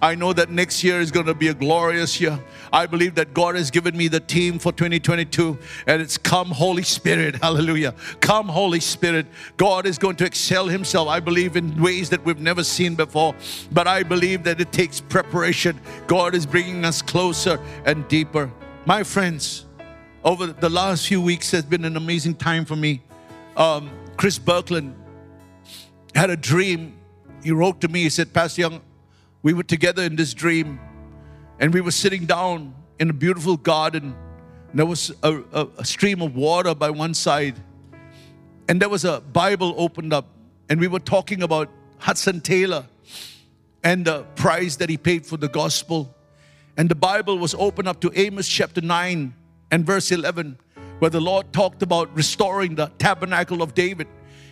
I 0.00 0.14
know 0.14 0.32
that 0.32 0.50
next 0.50 0.82
year 0.82 1.00
is 1.00 1.10
going 1.10 1.26
to 1.26 1.34
be 1.34 1.48
a 1.48 1.54
glorious 1.54 2.20
year. 2.20 2.38
I 2.72 2.86
believe 2.86 3.14
that 3.14 3.34
God 3.34 3.54
has 3.54 3.70
given 3.70 3.96
me 3.96 4.08
the 4.08 4.20
team 4.20 4.58
for 4.58 4.72
2022, 4.72 5.58
and 5.86 6.02
it's 6.02 6.18
Come 6.18 6.48
Holy 6.48 6.82
Spirit. 6.82 7.36
Hallelujah. 7.42 7.94
Come 8.20 8.48
Holy 8.48 8.80
Spirit. 8.80 9.26
God 9.56 9.86
is 9.86 9.98
going 9.98 10.16
to 10.16 10.24
excel 10.24 10.66
Himself, 10.66 11.08
I 11.08 11.20
believe, 11.20 11.56
in 11.56 11.80
ways 11.80 12.10
that 12.10 12.24
we've 12.24 12.40
never 12.40 12.64
seen 12.64 12.81
before. 12.90 13.34
But 13.70 13.86
I 13.86 14.02
believe 14.02 14.44
that 14.44 14.60
it 14.60 14.72
takes 14.72 15.00
preparation. 15.00 15.80
God 16.06 16.34
is 16.34 16.46
bringing 16.46 16.84
us 16.84 17.02
closer 17.02 17.58
and 17.84 18.06
deeper. 18.08 18.50
My 18.84 19.02
friends, 19.02 19.66
over 20.24 20.46
the 20.46 20.68
last 20.68 21.06
few 21.06 21.20
weeks 21.20 21.50
has 21.50 21.64
been 21.64 21.84
an 21.84 21.96
amazing 21.96 22.34
time 22.34 22.64
for 22.64 22.76
me. 22.76 23.02
Um, 23.56 23.90
Chris 24.16 24.38
Berkland 24.38 24.94
had 26.14 26.30
a 26.30 26.36
dream. 26.36 26.98
He 27.42 27.52
wrote 27.52 27.80
to 27.80 27.88
me, 27.88 28.02
he 28.02 28.10
said, 28.10 28.32
Pastor 28.32 28.62
Yoong, 28.62 28.80
we 29.42 29.52
were 29.52 29.62
together 29.62 30.02
in 30.02 30.16
this 30.16 30.34
dream 30.34 30.78
and 31.62 31.72
we 31.72 31.80
were 31.80 31.92
sitting 31.92 32.26
down 32.26 32.74
in 32.98 33.08
a 33.10 33.12
beautiful 33.12 33.56
garden. 33.56 34.14
there 34.74 34.86
was 34.86 35.12
a, 35.22 35.42
a, 35.52 35.68
a 35.78 35.84
stream 35.84 36.20
of 36.22 36.34
water 36.34 36.74
by 36.74 36.90
one 36.90 37.14
side, 37.14 37.54
and 38.68 38.80
there 38.80 38.88
was 38.88 39.04
a 39.04 39.20
Bible 39.20 39.74
opened 39.76 40.12
up, 40.12 40.26
and 40.68 40.80
we 40.80 40.88
were 40.88 40.98
talking 40.98 41.42
about 41.42 41.68
Hudson 42.02 42.40
Taylor 42.40 42.86
and 43.84 44.04
the 44.04 44.24
price 44.34 44.74
that 44.76 44.90
he 44.90 44.96
paid 44.96 45.24
for 45.24 45.36
the 45.36 45.46
gospel. 45.46 46.12
And 46.76 46.88
the 46.88 46.96
Bible 46.96 47.38
was 47.38 47.54
opened 47.54 47.86
up 47.86 48.00
to 48.00 48.10
Amos 48.14 48.48
chapter 48.48 48.80
9 48.80 49.32
and 49.70 49.86
verse 49.86 50.10
11, 50.10 50.58
where 50.98 51.10
the 51.10 51.20
Lord 51.20 51.52
talked 51.52 51.80
about 51.80 52.12
restoring 52.16 52.74
the 52.74 52.90
tabernacle 52.98 53.62
of 53.62 53.74
David. 53.74 54.08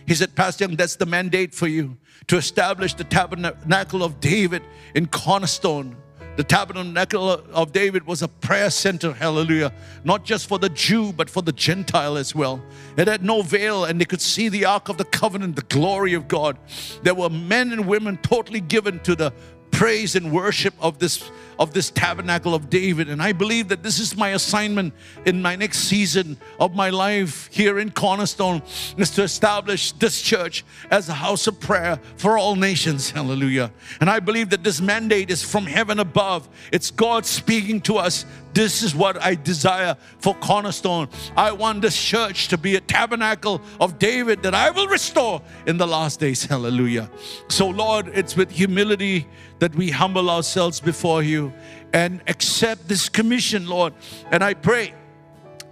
He 0.07 0.15
said, 0.15 0.33
Pastor 0.33 0.65
Yoong, 0.65 0.77
that's 0.77 0.95
the 0.95 1.05
mandate 1.05 1.53
for 1.53 1.67
you 1.67 1.97
to 2.27 2.37
establish 2.37 2.93
the 2.93 3.03
tabernacle 3.03 4.01
of 4.01 4.21
David 4.21 4.63
in 4.95 5.07
Cornerstone. 5.07 5.97
The 6.37 6.45
tabernacle 6.45 7.29
of 7.29 7.73
David 7.73 8.07
was 8.07 8.21
a 8.21 8.27
prayer 8.27 8.69
center, 8.69 9.11
hallelujah, 9.11 9.73
not 10.05 10.23
just 10.23 10.47
for 10.47 10.57
the 10.57 10.69
Jew, 10.69 11.11
but 11.11 11.29
for 11.29 11.41
the 11.41 11.51
Gentile 11.51 12.17
as 12.17 12.33
well. 12.33 12.63
It 12.95 13.07
had 13.07 13.23
no 13.23 13.41
veil, 13.41 13.83
and 13.83 13.99
they 13.99 14.05
could 14.05 14.21
see 14.21 14.47
the 14.47 14.63
Ark 14.65 14.87
of 14.87 14.97
the 14.97 15.03
Covenant, 15.03 15.57
the 15.57 15.63
glory 15.63 16.13
of 16.13 16.29
God. 16.29 16.57
There 17.03 17.13
were 17.13 17.29
men 17.29 17.73
and 17.73 17.85
women 17.85 18.17
totally 18.17 18.61
given 18.61 19.01
to 19.01 19.15
the 19.15 19.33
praise 19.81 20.15
and 20.15 20.31
worship 20.31 20.75
of 20.79 20.99
this 20.99 21.31
of 21.57 21.73
this 21.73 21.89
tabernacle 21.89 22.53
of 22.53 22.69
David. 22.69 23.09
And 23.09 23.21
I 23.21 23.33
believe 23.33 23.67
that 23.69 23.81
this 23.81 23.99
is 23.99 24.15
my 24.15 24.29
assignment 24.29 24.93
in 25.25 25.41
my 25.41 25.55
next 25.55 25.79
season 25.79 26.37
of 26.59 26.75
my 26.75 26.89
life 26.89 27.49
here 27.51 27.77
in 27.77 27.91
Cornerstone 27.91 28.61
is 28.97 29.11
to 29.11 29.23
establish 29.23 29.91
this 29.93 30.21
church 30.21 30.63
as 30.89 31.09
a 31.09 31.13
house 31.13 31.45
of 31.45 31.59
prayer 31.59 31.99
for 32.15 32.37
all 32.37 32.55
nations. 32.55 33.11
Hallelujah. 33.11 33.71
And 33.99 34.09
I 34.09 34.19
believe 34.19 34.49
that 34.49 34.63
this 34.63 34.81
mandate 34.81 35.29
is 35.29 35.43
from 35.43 35.65
heaven 35.65 35.99
above. 35.99 36.49
It's 36.71 36.89
God 36.89 37.25
speaking 37.25 37.81
to 37.81 37.97
us. 37.97 38.25
This 38.53 38.83
is 38.83 38.93
what 38.93 39.21
I 39.21 39.35
desire 39.35 39.95
for 40.19 40.35
Cornerstone. 40.35 41.07
I 41.37 41.51
want 41.51 41.81
this 41.81 42.01
church 42.01 42.49
to 42.49 42.57
be 42.57 42.75
a 42.75 42.81
tabernacle 42.81 43.61
of 43.79 43.97
David 43.97 44.43
that 44.43 44.53
I 44.53 44.69
will 44.71 44.87
restore 44.87 45.41
in 45.65 45.77
the 45.77 45.87
last 45.87 46.19
days. 46.19 46.43
Hallelujah. 46.51 47.09
So, 47.47 47.67
Lord, 47.67 48.09
it's 48.13 48.35
with 48.35 48.51
humility 48.51 49.27
that 49.59 49.73
we 49.75 49.89
humble 49.89 50.29
ourselves 50.29 50.79
before 50.79 51.23
you 51.23 51.53
and 51.93 52.21
accept 52.27 52.87
this 52.87 53.09
commission, 53.09 53.67
Lord. 53.67 53.93
And 54.31 54.43
I 54.43 54.53
pray 54.53 54.93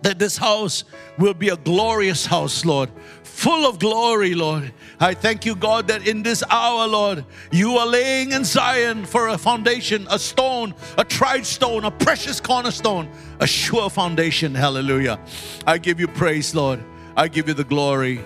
that 0.01 0.19
this 0.19 0.37
house 0.37 0.85
will 1.17 1.33
be 1.33 1.49
a 1.49 1.57
glorious 1.57 2.25
house, 2.25 2.63
Lord, 2.63 2.89
full 3.39 3.65
of 3.65 3.79
glory, 3.79 4.35
Lord. 4.35 4.73
I 4.99 5.13
thank 5.13 5.45
you, 5.45 5.55
God, 5.55 5.87
that 5.87 6.05
in 6.05 6.23
this 6.23 6.43
hour, 6.49 6.85
Lord, 6.85 7.23
you 7.51 7.77
are 7.77 7.87
laying 7.87 8.33
in 8.33 8.43
Zion 8.43 9.05
for 9.05 9.29
a 9.29 9.37
foundation, 9.37 10.05
a 10.11 10.19
stone, 10.19 10.73
a 10.97 11.05
tried 11.05 11.45
stone, 11.45 11.85
a 11.85 11.91
precious 11.91 12.41
cornerstone, 12.41 13.09
a 13.39 13.47
sure 13.47 13.89
foundation. 13.89 14.53
Hallelujah. 14.53 15.17
I 15.65 15.77
give 15.77 16.01
you 16.01 16.07
praise, 16.09 16.53
Lord. 16.53 16.83
I 17.15 17.29
give 17.29 17.47
you 17.47 17.53
the 17.53 17.63
glory. 17.63 18.19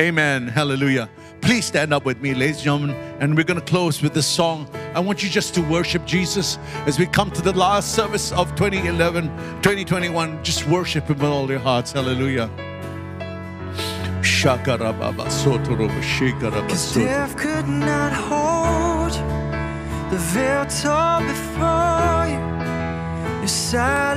Amen. 0.00 0.48
Hallelujah. 0.48 1.08
Please 1.40 1.66
stand 1.66 1.94
up 1.94 2.04
with 2.04 2.20
me, 2.20 2.34
ladies 2.34 2.56
and 2.56 2.64
gentlemen, 2.64 2.96
and 3.20 3.36
we're 3.36 3.44
going 3.44 3.60
to 3.60 3.66
close 3.66 4.02
with 4.02 4.14
this 4.14 4.26
song. 4.26 4.68
I 4.94 5.00
want 5.00 5.22
you 5.22 5.30
just 5.30 5.54
to 5.54 5.62
worship 5.62 6.04
Jesus 6.04 6.58
as 6.86 6.98
we 6.98 7.06
come 7.06 7.30
to 7.30 7.42
the 7.42 7.52
last 7.52 7.94
service 7.94 8.32
of 8.32 8.52
2011, 8.56 9.28
2021. 9.62 10.42
Just 10.42 10.66
worship 10.66 11.08
Him 11.08 11.18
with 11.18 11.30
all 11.30 11.48
your 11.48 11.60
hearts. 11.60 11.92
Hallelujah. 11.92 12.50
Cause 16.68 16.94
death 16.94 17.36
could 17.36 17.68
not 17.68 18.12
hold 18.12 19.12
the 20.10 20.18
veil 20.32 20.64
tore 20.66 21.20
before 21.26 22.26
you. 22.32 22.40
You 23.42 23.48
silenced 23.48 24.07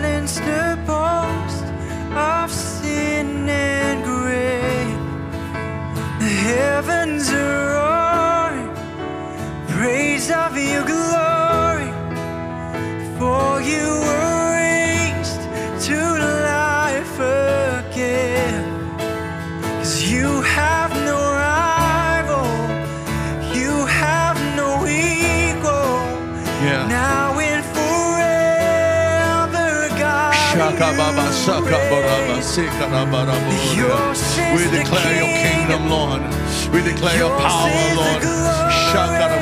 We 34.55 34.63
declare 34.79 35.15
your 35.15 35.31
kingdom, 35.47 35.89
Lord. 35.89 36.21
We 36.73 36.81
declare 36.83 37.17
your 37.17 37.31
power, 37.39 37.69
Lord. 37.95 38.23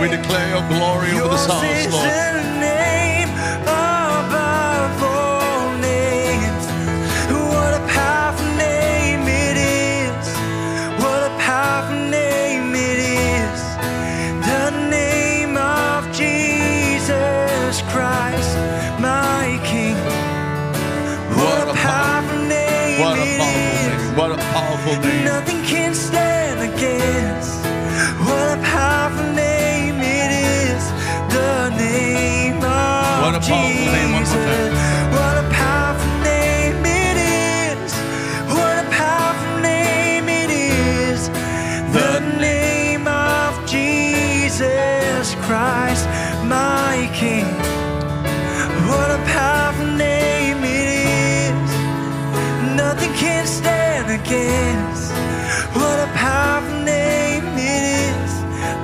We 0.01 0.07
declare 0.09 0.49
your 0.53 0.65
glory 0.70 1.11
over 1.20 1.30
this 1.34 1.45
house, 1.47 1.91
Lord. 1.91 2.05
Name. 24.97 25.25
Nothing 25.25 25.61
can 25.63 25.93
stand 25.93 26.59
against 26.61 27.59
what 28.25 28.57
a 28.57 28.61
powerful 28.61 29.31
name 29.33 29.99
it 29.99 30.31
is. 30.31 30.83
The 31.33 31.69
name 31.77 32.57
of 32.57 33.21
What 33.23 33.35
a 33.35 33.39
powerful 33.39 33.91
name, 33.91 34.11
one 34.11 34.11
more 34.11 34.23
time. 34.23 34.49
Jesus. 34.49 34.73
What 35.15 35.35
a 35.37 35.47
powerful 35.53 36.15
name 36.23 36.85
it 36.85 37.17
is. 37.17 37.93
What 38.57 38.85
a 38.85 38.89
powerful 38.89 39.61
name 39.61 40.29
it 40.29 40.49
is. 40.49 41.29
The 41.93 42.19
name 42.39 43.07
of 43.07 43.65
Jesus 43.67 45.35
Christ, 45.45 46.05
my 46.45 47.09
King. 47.13 47.68
Against 54.30 55.11
what 55.75 55.97
a 56.07 56.11
powerful 56.13 56.84
name 56.84 57.43
it 57.57 58.13
is. 58.13 58.32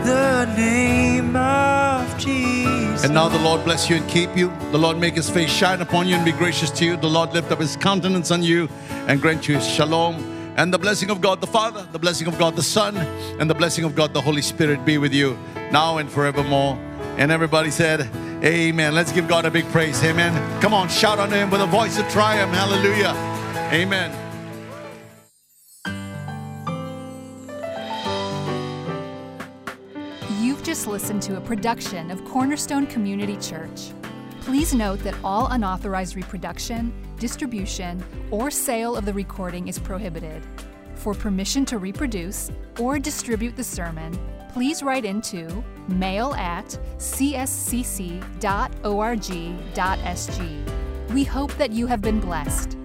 The 0.04 0.46
name 0.58 1.36
of 1.36 2.18
Jesus. 2.18 3.04
And 3.04 3.14
now 3.14 3.30
the 3.30 3.38
Lord 3.38 3.64
bless 3.64 3.88
you 3.88 3.98
and 3.98 4.10
keep 4.10 4.36
you. 4.36 4.52
The 4.72 4.80
Lord 4.80 4.98
make 4.98 5.14
his 5.14 5.30
face 5.30 5.52
shine 5.52 5.82
upon 5.82 6.08
you 6.08 6.16
and 6.16 6.26
be 6.26 6.32
gracious 6.32 6.72
to 6.72 6.86
you. 6.86 6.98
The 6.98 7.10
Lord 7.10 7.32
lift 7.34 7.52
up 7.52 7.60
his 7.60 7.76
countenance 7.76 8.32
on 8.32 8.42
you 8.42 8.68
and 9.08 9.22
grant 9.22 9.48
you 9.48 9.62
shalom. 9.62 10.16
And 10.58 10.74
the 10.74 10.80
blessing 10.80 11.12
of 11.12 11.22
God 11.22 11.42
the 11.42 11.48
Father, 11.48 11.86
the 11.92 12.00
blessing 12.00 12.28
of 12.28 12.40
God 12.40 12.56
the 12.56 12.64
Son, 12.64 12.98
and 13.40 13.48
the 13.48 13.54
blessing 13.54 13.84
of 13.84 13.94
God 13.94 14.16
the 14.16 14.22
Holy 14.22 14.42
Spirit 14.42 14.84
be 14.84 14.98
with 14.98 15.14
you 15.14 15.38
now 15.72 15.98
and 16.00 16.10
forevermore. 16.10 16.76
And 17.20 17.32
everybody 17.32 17.70
said, 17.70 18.10
Amen. 18.44 18.96
Let's 18.96 19.12
give 19.12 19.28
God 19.28 19.46
a 19.46 19.52
big 19.52 19.66
praise. 19.66 20.04
Amen. 20.04 20.34
Come 20.60 20.74
on, 20.74 20.90
shout 20.90 21.20
unto 21.20 21.36
him 21.36 21.52
with 21.52 21.62
a 21.62 21.68
voice 21.68 22.00
of 22.00 22.10
triumph. 22.10 22.52
Hallelujah. 22.52 23.14
Amen. 23.72 24.25
Just 30.76 30.88
listened 30.88 31.22
to 31.22 31.38
a 31.38 31.42
production 31.42 32.12
of 32.12 32.26
Cornerstone 32.26 32.86
Community 32.86 33.38
Church. 33.38 33.94
Please 34.42 34.74
note 34.74 35.00
that 35.00 35.16
all 35.24 35.48
unauthorized 35.52 36.18
reproduction, 36.18 36.92
distribution, 37.18 38.04
or 38.30 38.52
sale 38.52 38.98
of 38.98 39.06
the 39.06 39.14
recording 39.14 39.70
is 39.70 39.80
prohibited. 39.80 40.44
For 40.96 41.14
permission 41.14 41.64
to 41.68 41.78
reproduce 41.78 42.52
or 42.78 43.00
distribute 43.00 43.56
the 43.56 43.64
sermon, 43.64 44.20
please 44.52 44.84
write 44.84 45.06
into 45.06 45.64
mail 45.88 46.34
at 46.34 46.66
cscc.org.sg. 46.98 48.34
We 51.14 51.24
hope 51.24 51.54
that 51.54 51.72
you 51.72 51.88
have 51.88 52.02
been 52.02 52.20
blessed. 52.20 52.78